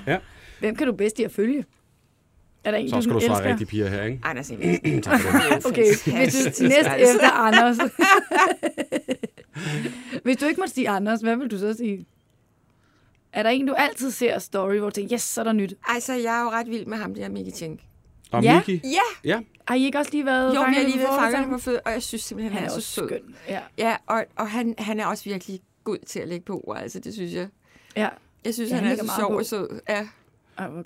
er. 0.07 0.18
Hvem 0.61 0.77
kan 0.77 0.87
du 0.87 0.93
bedst 0.93 1.18
i 1.18 1.25
at 1.25 1.33
følge? 1.33 1.64
Er 2.64 2.70
der 2.70 2.79
en, 2.79 2.91
Så 2.91 2.97
du 2.97 3.03
skal 3.03 3.14
du 3.14 3.20
sådan 3.20 3.37
svare 3.37 3.51
rigtig 3.51 3.68
piger 3.68 3.89
her, 3.89 4.05
ikke? 4.05 4.20
Anders. 4.25 4.49
Tak 5.03 5.20
for. 5.20 5.68
Okay, 5.68 5.85
hvis 5.85 6.03
du 6.59 6.62
næst 6.62 6.89
efter 6.99 7.31
Anders. 7.31 7.77
hvis 10.25 10.37
du 10.37 10.47
ikke 10.47 10.61
må 10.61 10.66
sige 10.66 10.89
Anders, 10.89 11.20
hvad 11.20 11.37
vil 11.37 11.51
du 11.51 11.59
så 11.59 11.75
sige? 11.75 12.07
Er 13.33 13.43
der 13.43 13.51
en, 13.51 13.66
du 13.66 13.75
altid 13.75 14.11
ser 14.11 14.39
story, 14.39 14.79
hvor 14.79 14.89
du 14.89 14.95
tænker, 14.95 15.14
yes, 15.14 15.22
så 15.22 15.41
er 15.41 15.45
der 15.45 15.53
nyt? 15.53 15.75
Altså, 15.89 16.12
jeg 16.12 16.39
er 16.39 16.43
jo 16.43 16.51
ret 16.51 16.70
vild 16.70 16.87
med 16.87 16.99
ham 16.99 17.14
der, 17.14 17.29
Mickey 17.29 17.53
Tjenk. 17.53 17.81
Og 18.33 18.43
Ja. 18.43 18.57
Miki? 18.57 18.81
Ja, 18.85 19.29
Ja. 19.31 19.41
Har 19.68 19.75
I 19.75 19.85
ikke 19.85 19.99
også 19.99 20.11
lige 20.12 20.27
været 20.27 20.55
jo, 20.55 20.61
vi 20.68 20.75
har 20.75 20.83
lige 20.83 20.93
på 21.07 21.12
været 21.12 21.33
sammen? 21.33 21.51
på 21.51 21.59
fød, 21.59 21.79
og 21.87 21.93
jeg 21.93 22.03
synes 22.03 22.22
simpelthen, 22.22 22.53
han, 22.53 22.62
Han 22.62 22.70
er 22.70 22.75
er 22.77 22.81
så 22.81 22.87
sød. 22.87 23.09
skøn. 23.09 23.35
Ja. 23.49 23.61
Ja, 23.79 23.97
og, 24.07 24.25
og 24.37 24.51
han, 24.51 24.75
han 24.79 25.01
er 25.01 25.07
også 25.07 25.25
virkelig 25.25 25.61
god 25.85 25.99
til 26.07 26.20
at 26.20 26.29
lægge 26.29 26.45
på, 26.45 26.75
altså 26.77 26.99
det 27.01 27.14
synes 27.14 27.33
jeg. 27.33 27.49
ja. 27.97 28.09
Jeg 28.45 28.55
synes, 28.55 28.70
Ja, 28.70 28.77
han 28.77 28.85
han 28.85 28.99
er 28.99 29.05
så 29.05 29.12
sjov 29.18 29.31
på. 29.31 29.39
og 29.39 29.47
sød. 29.47 29.81
Ja. 29.89 30.07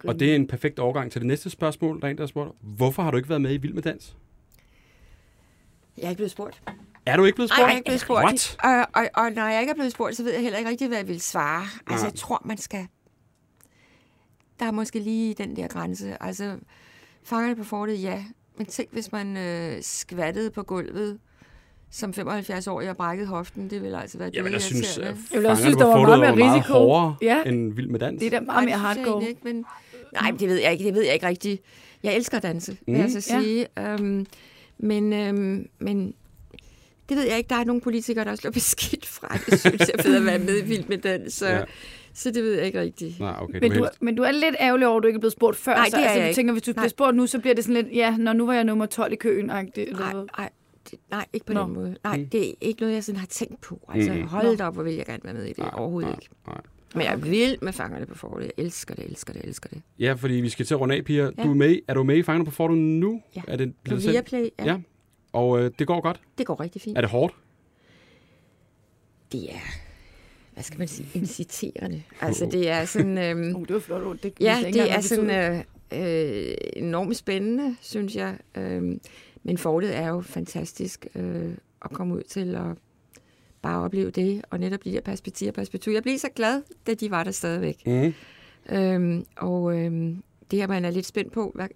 Og 0.04 0.20
det 0.20 0.30
er 0.30 0.36
en 0.36 0.46
perfekt 0.46 0.78
overgang 0.78 1.12
til 1.12 1.20
det 1.20 1.26
næste 1.26 1.50
spørgsmål. 1.50 2.00
Der 2.00 2.06
er 2.06 2.10
en, 2.10 2.16
der 2.16 2.22
har 2.22 2.26
spurgt, 2.28 2.50
hvorfor 2.60 3.02
har 3.02 3.10
du 3.10 3.16
ikke 3.16 3.28
været 3.28 3.40
med 3.42 3.54
i 3.54 3.56
Vild 3.56 3.72
med 3.74 3.82
Dans? 3.82 4.16
Jeg 5.96 6.04
er 6.04 6.08
ikke 6.08 6.18
blevet 6.18 6.30
spurt. 6.30 6.62
Er 7.06 7.16
du 7.16 7.24
ikke 7.24 7.36
blevet 7.36 7.50
Nej, 7.50 7.56
spurgt? 7.56 7.66
jeg 7.66 7.72
er 7.72 7.76
ikke 7.76 7.84
blevet 7.86 8.00
spurgt. 8.00 8.24
What? 8.24 8.56
Og, 8.62 8.86
og, 9.02 9.08
og 9.24 9.32
når 9.32 9.46
jeg 9.48 9.60
ikke 9.60 9.70
er 9.70 9.74
blevet 9.74 9.92
spurgt, 9.92 10.16
så 10.16 10.22
ved 10.22 10.32
jeg 10.32 10.42
heller 10.42 10.58
ikke 10.58 10.70
rigtig, 10.70 10.88
hvad 10.88 10.98
jeg 10.98 11.08
vil 11.08 11.20
svare. 11.20 11.62
Altså, 11.86 12.04
Nej. 12.04 12.10
jeg 12.10 12.14
tror, 12.14 12.42
man 12.44 12.58
skal... 12.58 12.86
Der 14.60 14.66
er 14.66 14.70
måske 14.70 14.98
lige 14.98 15.34
den 15.34 15.56
der 15.56 15.68
grænse. 15.68 16.22
Altså, 16.22 16.56
fangerne 17.22 17.56
på 17.56 17.64
fortet, 17.64 18.02
ja. 18.02 18.24
Men 18.58 18.66
tænk, 18.66 18.88
hvis 18.92 19.12
man 19.12 19.36
øh, 19.36 19.82
skvattede 19.82 20.50
på 20.50 20.62
gulvet 20.62 21.18
som 21.90 22.10
75-årig 22.10 22.90
og 22.90 22.96
brækkede 22.96 23.28
hoften, 23.28 23.70
det 23.70 23.82
ville 23.82 24.00
altså 24.00 24.18
være 24.18 24.30
Jamen, 24.34 24.52
jeg 24.52 24.62
synes, 24.62 24.94
dødirriterende. 24.94 25.22
at 25.28 25.32
Jeg 25.34 25.40
vil 25.40 25.46
også 25.50 25.62
synes, 25.62 25.76
der 25.76 25.84
var 25.86 26.18
meget 26.18 26.36
mere 26.36 26.56
risiko. 26.56 26.72
hårdere 26.72 27.16
Ja. 27.22 27.42
end 27.46 27.72
Vild 27.74 27.88
med 27.88 28.00
Dans. 28.00 28.18
Det 28.20 28.26
er 28.34 28.38
da 28.38 28.44
meget 28.44 28.64
mere 28.64 28.64
det 28.64 28.70
jeg 28.70 28.80
hardcore. 28.80 29.28
Ikke, 29.28 29.40
men, 29.44 29.64
nej, 30.12 30.30
men 30.30 30.40
det 30.40 30.48
ved 30.48 30.56
jeg 30.56 30.72
ikke. 30.72 30.84
Det 30.84 30.94
ved 30.94 31.04
jeg 31.04 31.14
ikke 31.14 31.26
rigtigt. 31.26 31.62
Jeg 32.02 32.16
elsker 32.16 32.36
at 32.36 32.42
danse, 32.42 32.76
vil 32.86 32.94
Mm. 32.94 33.00
jeg 33.00 33.10
så 33.10 33.32
Ja. 33.34 33.40
sige. 33.40 33.66
Øhm, 33.78 34.26
men, 34.78 35.12
øhm, 35.12 35.68
men 35.78 36.14
det 37.08 37.16
ved 37.16 37.24
jeg 37.24 37.38
ikke. 37.38 37.48
Der 37.48 37.54
er 37.56 37.64
nogle 37.64 37.80
politikere, 37.82 38.24
der 38.24 38.34
slår 38.34 38.50
beskidt 38.60 39.06
fra. 39.06 39.38
Det 39.50 39.60
synes 39.60 39.78
jeg 39.80 39.90
er 39.98 40.02
fedt 40.02 40.16
at 40.16 40.24
være 40.24 40.38
med 40.38 40.62
i 40.62 40.64
Vild 40.64 40.84
med 40.88 40.98
dans. 40.98 41.34
Så, 41.34 41.48
Ja. 41.48 41.60
Så 42.18 42.30
det 42.30 42.42
ved 42.42 42.54
jeg 42.54 42.66
ikke 42.66 42.80
rigtigt. 42.80 43.20
Nej, 43.20 43.34
okay. 43.40 43.58
Men 43.60 43.70
du 43.72 43.78
helst. 43.84 44.02
men 44.02 44.14
du 44.14 44.22
er 44.22 44.30
lidt 44.32 44.56
ærgerlig 44.60 44.86
over, 44.86 44.96
at 44.96 45.02
du 45.02 45.06
ikke 45.06 45.16
er 45.16 45.20
blevet 45.20 45.32
spurgt 45.32 45.56
før. 45.56 45.74
Nej, 45.74 45.88
så, 45.90 45.96
det 45.96 46.04
er 46.04 46.08
altså, 46.08 46.20
jeg 46.22 46.30
du 46.30 46.34
tænker, 46.34 46.52
hvis 46.52 46.62
du 46.62 46.72
bliver 46.72 46.82
Nej. 46.82 46.88
spurgt 46.88 47.16
nu, 47.16 47.26
så 47.26 47.38
bliver 47.38 47.54
det 47.54 47.64
sådan 47.64 47.84
lidt, 47.84 47.96
ja, 47.96 48.16
når 48.16 48.32
nu 48.32 48.46
var 48.46 48.54
jeg 48.54 48.64
nummer 48.64 48.86
12 48.86 49.12
i 49.12 49.16
køen. 49.16 49.46
Nej, 49.46 49.62
nej, 49.92 50.48
det, 50.90 50.98
nej, 51.10 51.26
ikke 51.32 51.46
på 51.46 51.52
Nå. 51.52 51.62
den 51.64 51.72
måde. 51.72 51.96
Nej, 52.04 52.16
Mm. 52.16 52.28
det 52.28 52.48
er 52.48 52.52
ikke 52.60 52.80
noget, 52.80 52.94
jeg 52.94 53.04
sådan 53.04 53.18
har 53.18 53.26
tænkt 53.26 53.60
på. 53.60 53.80
Altså, 53.88 54.12
Mm. 54.12 54.22
hold 54.22 54.56
da 54.56 54.64
op, 54.66 54.74
hvor 54.74 54.82
vil 54.82 54.94
jeg 54.94 55.06
gerne 55.06 55.20
være 55.24 55.34
med 55.34 55.44
i 55.44 55.48
det. 55.48 55.58
Nej, 55.58 55.70
Overhovedet 55.74 56.08
nej, 56.10 56.18
ikke. 56.22 56.34
nej. 56.46 56.60
Men 56.94 57.02
jeg 57.04 57.12
er 57.12 57.16
vild 57.16 57.56
med 57.62 57.72
fangerne 57.72 58.06
på 58.06 58.14
fortet. 58.14 58.44
Jeg 58.44 58.64
elsker 58.64 58.94
det, 58.94 59.04
elsker 59.04 59.32
det, 59.32 59.44
elsker 59.44 59.68
det. 59.68 59.82
Ja, 59.98 60.12
fordi 60.12 60.34
vi 60.34 60.48
skal 60.48 60.66
til 60.66 60.74
at 60.74 60.80
runde 60.80 60.94
af, 60.96 61.04
Pia. 61.04 61.22
Ja. 61.38 61.42
Du 61.42 61.50
er, 61.50 61.54
med, 61.54 61.78
er 61.88 61.94
du 61.94 62.02
med 62.02 62.16
i 62.16 62.22
Fangerne 62.22 62.44
på 62.44 62.50
Fortet 62.50 62.78
nu? 62.78 63.22
Ja. 63.36 63.42
Er 63.48 63.56
det 63.56 63.72
På? 63.88 63.94
Viaplay, 63.96 64.48
ja. 64.58 64.64
Ja. 64.64 64.76
Og 65.32 65.60
øh, 65.60 65.70
det 65.78 65.86
går 65.86 66.00
godt? 66.00 66.20
Det 66.38 66.46
går 66.46 66.60
rigtig 66.60 66.82
fint. 66.82 66.96
Er 66.98 67.00
det 67.00 67.10
hårdt? 67.10 67.34
Det 69.32 69.44
er, 69.52 69.58
hvad 70.58 70.64
skal 70.64 70.78
man 70.78 70.88
sige, 70.88 71.08
inciterende. 71.14 72.02
Altså, 72.20 72.46
det 72.46 72.68
er 72.68 72.84
sådan... 72.84 73.18
Øhm, 73.24 73.56
Uh, 73.56 73.66
det 73.66 73.74
var 73.74 73.80
flot 73.80 74.02
ord. 74.02 74.16
Det 74.16 74.32
Ja, 74.40 74.64
det 74.72 74.90
er 74.90 75.00
sådan 75.00 75.30
øh, 75.30 75.58
øh, 75.92 76.54
enormt 76.76 77.16
spændende, 77.16 77.76
synes 77.80 78.16
jeg. 78.16 78.36
Øhm, 78.54 79.00
men 79.42 79.58
fortet 79.58 79.96
er 79.96 80.08
jo 80.08 80.20
fantastisk 80.20 81.06
øh, 81.14 81.50
at 81.84 81.90
komme 81.90 82.14
ud 82.14 82.22
til 82.22 82.56
og 82.56 82.76
bare 83.62 83.84
opleve 83.84 84.10
det, 84.10 84.42
og 84.50 84.60
netop 84.60 84.84
de 84.84 84.92
der 84.92 85.00
perspektiver 85.00 85.52
perspektiver. 85.52 85.96
Jeg 85.96 86.02
blev 86.02 86.18
så 86.18 86.28
glad, 86.34 86.62
da 86.86 86.94
de 86.94 87.10
var 87.10 87.24
der 87.24 87.30
stadigvæk. 87.30 87.86
Mm. 87.86 88.14
Øhm, 88.76 89.24
og 89.36 89.78
øhm, 89.78 90.22
det 90.50 90.58
her, 90.58 90.66
man 90.66 90.84
er 90.84 90.90
lidt 90.90 91.06
spændt 91.06 91.32
på, 91.32 91.52
hvad 91.54 91.66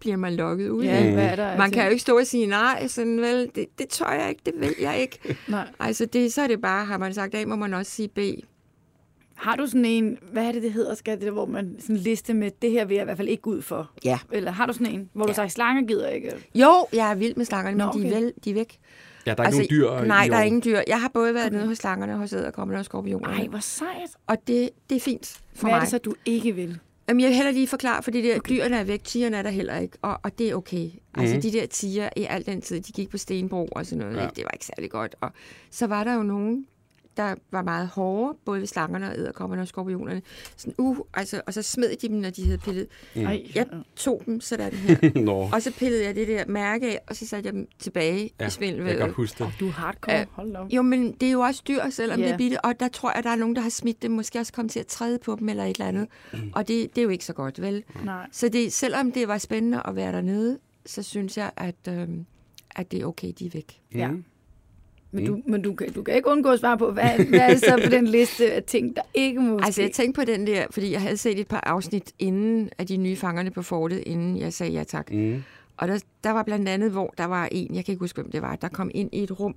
bliver 0.00 0.16
man 0.16 0.34
lukket 0.34 0.68
ud 0.68 0.84
Ja, 0.84 0.90
af? 0.96 1.04
Mm. 1.06 1.12
hvad 1.12 1.24
er 1.24 1.36
der? 1.36 1.56
Man 1.56 1.70
kan 1.70 1.72
ting? 1.72 1.84
jo 1.84 1.90
ikke 1.90 2.02
stå 2.02 2.18
og 2.18 2.26
sige 2.26 2.46
nej, 2.46 2.86
sådan 2.88 3.20
vel, 3.20 3.50
det, 3.54 3.66
det 3.78 3.88
tør 3.88 4.10
jeg 4.12 4.28
ikke, 4.28 4.40
det 4.46 4.54
vil 4.56 4.74
jeg 4.80 5.00
ikke. 5.00 5.18
Nej. 5.48 5.68
Altså, 5.80 6.06
det, 6.06 6.32
så 6.32 6.42
er 6.42 6.46
det 6.46 6.60
bare, 6.60 6.84
har 6.84 6.98
man 6.98 7.14
sagt 7.14 7.34
A, 7.34 7.44
må 7.46 7.56
man 7.56 7.74
også 7.74 7.92
sige 7.92 8.08
B. 8.08 8.18
Har 9.34 9.56
du 9.56 9.66
sådan 9.66 9.84
en, 9.84 10.18
hvad 10.32 10.44
er 10.46 10.52
det, 10.52 10.62
det 10.62 10.72
hedder, 10.72 10.94
skal 10.94 11.16
det 11.16 11.22
der, 11.26 11.30
hvor 11.30 11.46
man 11.46 11.76
sådan 11.80 11.96
en 11.96 12.02
liste 12.02 12.34
med, 12.34 12.50
det 12.62 12.70
her 12.70 12.84
vil 12.84 12.94
jeg 12.94 13.02
i 13.02 13.04
hvert 13.04 13.16
fald 13.16 13.28
ikke 13.28 13.46
ud 13.46 13.62
for? 13.62 13.90
Ja. 14.04 14.18
Eller 14.32 14.50
har 14.50 14.66
du 14.66 14.72
sådan 14.72 14.86
en, 14.86 15.10
hvor 15.12 15.24
du 15.24 15.30
Ja. 15.30 15.34
siger, 15.34 15.48
slanger 15.48 15.82
gider 15.82 16.08
ikke? 16.08 16.32
Jo, 16.54 16.86
jeg 16.92 17.10
er 17.10 17.14
vild 17.14 17.36
med 17.36 17.44
slangerne, 17.44 17.76
men 17.76 17.86
Nå, 17.86 18.00
de, 18.02 18.14
er 18.14 18.20
vel, 18.20 18.32
de 18.44 18.50
er 18.50 18.54
væk. 18.54 18.78
Ja, 19.26 19.34
der 19.34 19.42
er 19.42 19.46
altså, 19.46 19.62
ikke 19.62 19.78
nogen 19.78 20.02
dyr 20.02 20.06
Nej, 20.08 20.24
i 20.24 20.28
der 20.28 20.36
er 20.36 20.42
ingen 20.42 20.62
dyr. 20.64 20.80
Jeg 20.86 21.00
har 21.00 21.08
både 21.14 21.34
været 21.34 21.46
okay. 21.46 21.56
nede 21.56 21.66
hos 21.68 21.78
slangerne, 21.78 22.16
hos 22.16 22.32
æderkommerne 22.32 22.78
og 22.80 22.84
skorpionerne. 22.84 23.36
Nej, 23.36 23.46
hvor 23.46 23.58
sejt. 23.58 24.10
Og 24.26 24.36
det, 24.46 24.70
det 24.90 24.96
er 24.96 25.00
fint 25.00 25.40
for 25.54 25.62
Hvad 25.66 25.70
er 25.70 25.74
mig. 25.76 25.80
det 25.80 25.90
så, 25.90 25.98
du 25.98 26.14
ikke 26.26 26.52
vil? 26.54 26.78
Jamen, 27.10 27.20
jeg 27.20 27.28
vil 27.28 27.36
heller 27.36 27.52
lige 27.52 27.66
forklare, 27.68 28.02
for 28.02 28.10
det 28.10 28.24
der, 28.24 28.36
okay. 28.36 28.54
dyrene 28.54 28.76
er 28.76 28.84
væk, 28.84 29.04
tigerne 29.04 29.36
er 29.36 29.42
der 29.42 29.50
heller 29.50 29.78
ikke, 29.78 29.98
og, 30.02 30.18
og 30.22 30.38
det 30.38 30.50
er 30.50 30.54
okay. 30.54 30.90
Altså, 31.14 31.34
Mhm. 31.34 31.42
de 31.42 31.52
der 31.52 31.66
tiger 31.66 32.08
i 32.16 32.26
al 32.28 32.46
den 32.46 32.60
tid, 32.60 32.80
de 32.80 32.92
gik 32.92 33.10
på 33.10 33.18
Stenbro 33.18 33.68
og 33.72 33.86
sådan 33.86 33.98
noget, 34.04 34.16
Ja. 34.16 34.22
ja. 34.22 34.28
det 34.36 34.44
var 34.44 34.50
ikke 34.50 34.66
særlig 34.66 34.90
godt. 34.90 35.14
Og 35.20 35.30
så 35.70 35.86
var 35.86 36.04
der 36.04 36.14
jo 36.14 36.22
nogen, 36.22 36.66
der 37.16 37.34
var 37.50 37.62
meget 37.62 37.88
hårde, 37.88 38.38
både 38.44 38.60
ved 38.60 38.66
slangerne 38.66 39.10
og 39.10 39.18
æderkommerne 39.18 39.62
og 39.62 39.68
skorpionerne. 39.68 40.22
Sådan, 40.56 40.74
uh, 40.78 40.96
altså, 41.14 41.40
og 41.46 41.54
så 41.54 41.62
smed 41.62 41.96
de 41.96 42.08
dem, 42.08 42.16
når 42.16 42.30
de 42.30 42.44
havde 42.44 42.58
pillet. 42.58 42.86
Mm. 43.14 43.22
Jeg 43.54 43.66
tog 43.96 44.22
dem 44.26 44.40
sådan 44.40 44.72
her, 44.72 45.20
Nå, 45.24 45.48
og 45.52 45.62
så 45.62 45.72
pillede 45.72 46.04
jeg 46.04 46.14
det 46.14 46.28
der 46.28 46.44
mærke 46.46 46.86
af, 46.86 46.98
og 47.08 47.16
så 47.16 47.26
satte 47.26 47.46
jeg 47.46 47.54
dem 47.54 47.68
tilbage 47.78 48.16
ja, 48.16 48.18
i 48.18 48.22
jeg 48.22 48.32
kan 48.38 48.50
svindelvævet. 48.50 49.00
godt 49.00 49.12
huske 49.12 49.44
det. 49.44 49.52
Du 49.60 49.66
er 49.66 49.72
hardcore. 49.72 50.14
Ja. 50.14 50.24
Hold 50.30 50.52
da 50.52 50.58
op. 50.58 50.70
Jo, 50.70 50.82
men 50.82 51.12
det 51.12 51.28
er 51.28 51.32
jo 51.32 51.40
også 51.40 51.62
dyr, 51.68 51.90
selvom 51.90 52.18
yeah. 52.18 52.28
det 52.28 52.34
er 52.34 52.38
bitte, 52.38 52.64
og 52.64 52.80
der 52.80 52.88
tror 52.88 53.12
jeg, 53.14 53.24
der 53.24 53.30
er 53.30 53.36
nogen, 53.36 53.56
der 53.56 53.62
har 53.62 53.70
smidt 53.70 54.02
dem, 54.02 54.10
måske 54.10 54.38
også 54.38 54.52
kommet 54.52 54.72
til 54.72 54.80
at 54.80 54.86
træde 54.86 55.18
på 55.18 55.36
dem 55.40 55.48
eller 55.48 55.64
et 55.64 55.70
eller 55.70 55.86
andet. 55.86 56.08
Og 56.52 56.68
det, 56.68 56.90
det 56.96 57.00
er 57.00 57.02
jo 57.02 57.08
ikke 57.08 57.24
så 57.24 57.32
godt, 57.32 57.62
vel? 57.62 57.84
Nej. 58.04 58.26
Så 58.32 58.48
det, 58.48 58.72
selvom 58.72 59.12
det 59.12 59.28
var 59.28 59.38
spændende 59.38 59.82
at 59.84 59.96
være 59.96 60.12
dernede, 60.12 60.58
så 60.86 61.02
synes 61.02 61.36
jeg, 61.36 61.50
at, 61.56 61.88
øhm, 61.88 62.26
at 62.76 62.90
det 62.90 63.02
er 63.02 63.06
okay, 63.06 63.32
de 63.38 63.46
er 63.46 63.50
væk. 63.50 63.80
Ja. 63.94 64.10
Mm. 64.10 64.24
Men, 65.12 65.26
du, 65.26 65.42
men 65.46 65.62
du, 65.62 65.74
kan, 65.74 65.92
du 65.92 66.02
kan 66.02 66.14
ikke 66.14 66.28
undgå 66.28 66.48
at 66.48 66.60
svare 66.60 66.78
på, 66.78 66.90
hvad, 66.92 67.24
hvad 67.28 67.40
er 67.40 67.56
så 67.56 67.80
på 67.84 67.90
den 67.90 68.06
liste 68.16 68.52
af 68.52 68.62
ting, 68.62 68.96
der 68.96 69.02
ikke 69.14 69.40
må 69.40 69.56
Altså, 69.56 69.72
ske? 69.72 69.82
jeg 69.82 69.92
tænkte 69.92 70.20
på 70.20 70.24
den 70.24 70.46
der, 70.46 70.66
fordi 70.70 70.92
jeg 70.92 71.00
havde 71.02 71.16
set 71.16 71.38
et 71.40 71.48
par 71.48 71.60
afsnit 71.66 72.12
inden 72.18 72.70
af 72.78 72.86
de 72.86 72.96
nye 72.96 73.16
fangerne 73.16 73.50
på 73.50 73.62
fortet, 73.62 74.02
inden 74.06 74.36
jeg 74.38 74.52
sagde 74.52 74.72
ja 74.72 74.84
tak. 74.84 75.12
Mm. 75.12 75.42
Og 75.76 75.88
der, 75.88 75.98
der 76.24 76.30
var 76.30 76.42
blandt 76.42 76.68
andet, 76.68 76.90
hvor 76.90 77.14
der 77.18 77.24
var 77.24 77.48
en, 77.52 77.74
jeg 77.74 77.84
kan 77.84 77.92
ikke 77.92 78.00
huske, 78.02 78.20
hvem 78.22 78.30
det 78.30 78.42
var, 78.42 78.56
der 78.56 78.68
kom 78.68 78.90
ind 78.94 79.10
i 79.12 79.22
et 79.22 79.40
rum 79.40 79.54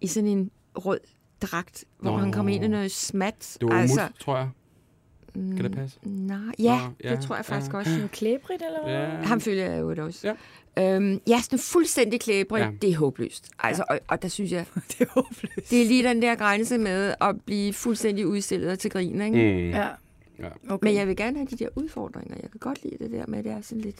i 0.00 0.06
sådan 0.06 0.28
en 0.28 0.50
rød 0.76 1.00
dragt, 1.42 1.84
hvor 1.98 2.10
Nå. 2.10 2.16
han 2.16 2.32
kom 2.32 2.48
ind 2.48 2.64
i 2.64 2.68
noget 2.68 2.90
smat. 2.90 3.56
Det 3.60 3.68
var 3.68 3.80
altså, 3.80 4.00
umut, 4.00 4.12
tror 4.20 4.36
jeg. 4.36 4.48
Kan 5.34 5.58
det 5.64 5.72
passe? 5.72 5.98
Nej, 6.04 6.38
ja, 6.58 6.78
Nå, 6.78 6.92
ja, 7.04 7.10
det 7.16 7.20
tror 7.20 7.36
jeg 7.36 7.44
faktisk 7.44 7.72
ja. 7.72 7.78
også. 7.78 8.08
Klæbrigt, 8.12 8.62
eller 8.66 8.82
hvad? 8.84 8.94
Ja. 8.94 9.06
Ham 9.26 9.40
følger 9.40 9.70
jeg 9.70 9.80
jo 9.80 10.04
også. 10.04 10.34
Ja. 10.76 10.94
Øhm, 10.96 11.20
ja, 11.28 11.40
sådan 11.40 11.58
fuldstændig 11.58 12.20
klæbrig, 12.20 12.60
Ja. 12.60 12.64
ja. 12.66 12.72
det 12.82 12.90
er 12.90 12.96
håbløst. 12.96 13.50
Altså, 13.58 13.84
og, 13.90 14.00
og 14.08 14.22
der 14.22 14.28
synes 14.28 14.52
jeg, 14.52 14.64
Det 14.88 15.00
er 15.00 15.06
håbløst. 15.10 15.70
det 15.70 15.82
er 15.82 15.86
lige 15.86 16.02
den 16.04 16.22
der 16.22 16.34
grænse 16.34 16.78
med 16.78 17.14
at 17.20 17.40
blive 17.46 17.72
fuldstændig 17.72 18.26
udstillet 18.26 18.70
og 18.70 18.78
til 18.78 18.90
grin, 18.90 19.20
ikke? 19.22 19.52
Mm. 19.52 19.64
Mm. 19.64 19.70
Ja. 19.70 19.88
Ja. 20.38 20.48
Okay. 20.68 20.86
Men 20.88 20.94
jeg 20.94 21.06
vil 21.08 21.16
gerne 21.16 21.36
have 21.36 21.46
de 21.50 21.56
der 21.56 21.68
udfordringer. 21.76 22.34
Jeg 22.42 22.50
kan 22.50 22.58
godt 22.60 22.82
lide 22.84 22.96
det 23.04 23.10
der 23.10 23.24
med, 23.28 23.38
at 23.38 23.44
det 23.44 23.52
er 23.52 23.60
sådan 23.60 23.80
lidt 23.82 23.96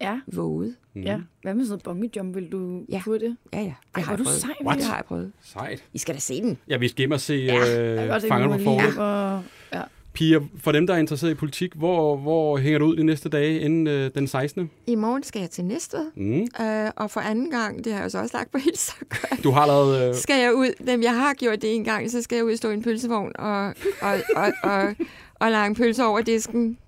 Ja, 0.00 0.20
våget. 0.32 0.74
Mm. 0.94 1.02
ja. 1.02 1.20
Hvad 1.42 1.54
med 1.54 1.64
sådan 1.66 1.96
noget 1.96 2.16
jump? 2.16 2.34
Vil 2.36 2.52
du 2.52 2.82
Ja. 2.88 3.00
få 3.04 3.14
det? 3.18 3.36
Ja, 3.52 3.58
ja, 3.58 3.64
det 3.64 3.74
Ej, 3.94 4.02
har 4.02 4.12
jeg 4.12 4.18
du 4.18 4.24
prøvet. 4.24 4.40
sej, 4.40 4.50
What? 4.64 4.78
Det 4.78 4.86
har 4.86 4.96
jeg 4.96 5.04
prøvet. 5.04 5.32
Sejt. 5.42 5.84
I 5.92 5.98
skal 5.98 6.14
da 6.14 6.20
se 6.20 6.40
den. 6.42 6.58
Ja, 6.68 6.76
vi 6.76 6.88
skal 6.88 6.98
hjem 6.98 7.10
og 7.10 7.20
se 7.20 7.34
Ja, 7.34 7.54
øh, 7.56 8.14
at 8.16 8.22
på 8.30 8.38
du 8.38 8.52
lige 8.52 8.64
Fortet. 8.64 8.98
og... 8.98 9.42
Ja. 9.72 9.82
Pia, 10.18 10.38
for 10.60 10.72
dem, 10.72 10.86
der 10.86 10.94
er 10.94 10.98
interesseret 10.98 11.30
i 11.30 11.34
politik, 11.34 11.72
hvor, 11.74 12.16
hvor 12.16 12.58
hænger 12.58 12.78
du 12.78 12.84
ud 12.84 12.96
de 12.96 13.04
næste 13.04 13.28
dage 13.28 13.60
inden 13.60 13.86
øh, 13.86 14.10
den 14.14 14.26
16. 14.26 14.70
I 14.86 14.94
morgen 14.94 15.22
skal 15.22 15.40
jeg 15.40 15.50
til 15.50 15.64
Næstved, 15.64 16.06
Mm. 16.16 16.40
øh, 16.66 16.90
og 16.96 17.10
for 17.10 17.20
anden 17.20 17.50
gang, 17.50 17.84
det 17.84 17.92
har 17.92 18.00
jeg 18.00 18.10
så 18.10 18.18
også 18.18 18.36
lagt 18.36 18.50
på 18.52 18.58
Instagram, 18.68 19.38
Du 19.44 19.50
har 19.50 19.66
lavet... 19.66 20.08
Øh, 20.08 20.14
skal 20.14 20.40
jeg 20.42 20.54
ud, 20.54 20.86
dem 20.86 21.02
jeg 21.02 21.14
har 21.14 21.34
gjort 21.34 21.62
det 21.62 21.74
en 21.74 21.84
gang, 21.84 22.10
så 22.10 22.22
skal 22.22 22.36
jeg 22.36 22.44
ud 22.44 22.52
og 22.52 22.56
stå 22.58 22.70
i 22.70 22.74
en 22.74 22.82
pølsevogn 22.82 23.32
og, 23.38 23.66
og, 24.02 24.14
og, 24.36 24.52
og, 24.62 24.94
og 25.34 25.50
lage 25.50 25.66
en 25.66 25.74
pølse 25.74 26.04
over 26.04 26.20
disken. 26.20 26.78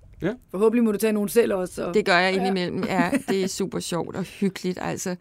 Forhåbentlig 0.51 0.85
må 0.85 0.93
du 0.93 0.99
tage 0.99 1.12
nogen 1.12 1.28
selv 1.28 1.55
også. 1.55 1.74
Så. 1.74 1.93
Det 1.93 2.05
gør 2.05 2.18
jeg 2.18 2.33
indimellem. 2.35 2.85
Ja, 2.85 3.11
det 3.28 3.43
er 3.43 3.47
super 3.49 3.78
sjovt 3.81 4.16
og 4.16 4.22
hyggeligt. 4.22 4.78
Altså, 4.83 5.16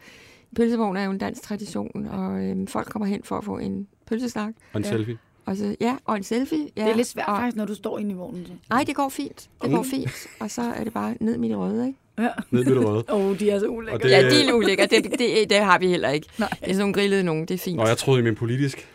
pølsevogn 0.55 0.97
er 0.97 1.03
jo 1.03 1.11
en 1.11 1.17
dansk 1.17 1.41
tradition, 1.41 2.07
og 2.11 2.39
øhm, 2.43 2.67
folk 2.67 2.87
kommer 2.89 3.05
hen 3.05 3.21
for 3.23 3.37
at 3.37 3.43
få 3.43 3.57
en 3.57 3.87
pølsesnak. 4.07 4.53
og 4.73 4.77
en 4.79 4.83
Ja. 4.85 4.89
selfie. 4.89 5.17
Og 5.49 5.57
så, 5.57 5.75
ja, 5.81 5.95
og 6.05 6.17
en 6.17 6.23
selfie. 6.23 6.67
Ja, 6.77 6.83
det 6.83 6.91
er 6.91 6.95
lidt 6.95 7.07
svært 7.07 7.27
og, 7.27 7.37
faktisk, 7.37 7.57
når 7.57 7.65
du 7.65 7.75
står 7.75 7.99
inde 7.99 8.11
i 8.11 8.13
vognen. 8.13 8.45
Så. 8.45 8.51
Nej, 8.69 8.83
det 8.83 8.95
går 8.95 9.09
fint. 9.09 9.49
Det 9.63 9.71
går 9.71 9.83
fint. 9.83 10.09
Og 10.39 10.51
så 10.51 10.61
er 10.61 10.83
det 10.83 10.93
bare 10.93 11.15
ned 11.19 11.37
midt 11.37 11.51
i 11.51 11.55
røde, 11.55 11.87
ikke? 11.87 11.99
Ja. 12.19 12.27
Ned 12.51 12.63
ved 12.65 12.75
det 12.75 12.85
røde. 12.85 13.03
Åh, 13.13 13.25
oh, 13.25 13.39
de 13.39 13.49
er 13.49 13.59
så 13.59 13.67
ulækre. 13.67 13.97
Det- 13.97 14.11
Ja, 14.11 14.29
de 14.29 14.49
er 14.49 14.53
ulækre. 14.53 14.85
Det, 14.85 15.03
det, 15.19 15.49
det, 15.49 15.57
har 15.57 15.79
vi 15.79 15.87
heller 15.87 16.09
ikke. 16.09 16.27
Nej. 16.37 16.49
Det 16.49 16.57
er 16.61 16.65
sådan 16.65 16.77
nogle 16.79 16.93
grillede 16.93 17.23
nogen. 17.23 17.45
Det 17.45 17.53
er 17.53 17.57
fint. 17.57 17.77
Nå, 17.77 17.87
jeg 17.87 17.97
troede, 17.97 18.19
I 18.19 18.23
men 18.23 18.35
politisk 18.35 18.87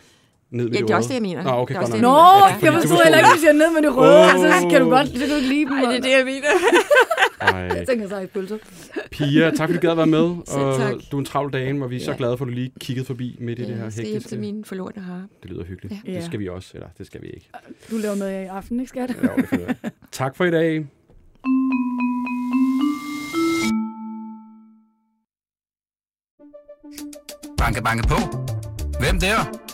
ned 0.55 0.65
ved 0.65 0.73
ja, 0.73 0.79
det, 0.79 0.89
det 0.89 0.95
er 0.95 0.97
også 0.97 1.09
det, 1.09 1.15
jeg 1.15 1.23
mener. 1.23 1.43
Nå, 1.43 1.51
okay, 1.51 1.75
det 1.75 1.83
er 1.83 1.91
godt 1.91 2.01
Nå, 2.01 2.19
jeg, 2.49 2.59
jeg 2.63 2.73
forstod 2.73 3.03
heller 3.05 3.19
ikke, 3.19 3.31
hvis 3.35 3.45
jeg 3.45 3.55
er 3.57 3.61
ned 3.63 3.71
med 3.77 3.83
det 3.87 3.97
røde, 3.97 4.25
oh. 4.25 4.63
så 4.63 4.69
kan 4.71 4.81
du 4.81 4.89
godt 4.91 5.09
så 5.09 5.19
kan 5.19 5.29
du 5.29 5.35
ikke 5.35 5.49
lide 5.49 5.67
dem. 5.71 5.73
Nej, 5.73 5.91
det 5.91 5.97
er 5.97 6.03
det, 6.03 6.13
jeg 6.19 6.25
mener. 6.25 6.51
Ej. 7.41 7.61
Jeg 7.79 7.87
tænker 7.89 8.09
så 8.09 8.19
i 8.19 8.27
pølser. 8.27 8.59
Pia, 9.11 9.51
tak 9.51 9.69
fordi 9.69 9.73
du 9.73 9.81
gad 9.81 9.91
at 9.91 9.97
være 9.97 10.07
med. 10.07 10.27
Og 10.55 10.81
du 11.11 11.17
er 11.17 11.19
en 11.19 11.25
travl 11.25 11.53
dame, 11.53 11.85
og 11.85 11.91
vi 11.91 11.97
er 11.97 12.01
ja. 12.01 12.05
så 12.05 12.15
glade 12.15 12.39
for, 12.39 12.45
at 12.45 12.49
du 12.49 12.55
lige 12.55 12.73
kiggede 12.81 13.07
forbi 13.07 13.37
midt 13.41 13.59
i 13.59 13.63
ja, 13.63 13.69
det 13.69 13.77
her 13.77 13.85
hektiske. 13.85 14.13
Jeg 14.13 14.21
skal 14.23 14.29
til 14.29 14.41
mine 14.41 14.65
forlorte 14.65 15.01
har. 15.01 15.23
Det 15.43 15.51
lyder 15.51 15.65
hyggeligt. 15.65 15.95
Ja. 16.07 16.13
Det 16.13 16.25
skal 16.25 16.41
vi 16.41 16.49
også, 16.49 16.71
eller 16.75 16.89
det 16.99 17.07
skal 17.07 17.23
vi 17.23 17.27
ikke. 17.27 17.49
Du 17.91 17.97
laver 17.97 18.15
noget 18.15 18.45
i 18.45 18.47
aften, 18.47 18.81
ikke 18.81 18.89
skat? 18.89 19.17
Ja, 19.23 19.57
det. 19.57 19.77
Tak 20.13 20.37
for 20.37 20.45
i 20.45 20.51
dag. 20.51 20.87
Banke, 27.59 27.83
banke 27.83 28.09
på. 28.09 28.17
Hvem 29.01 29.21
der? 29.21 29.74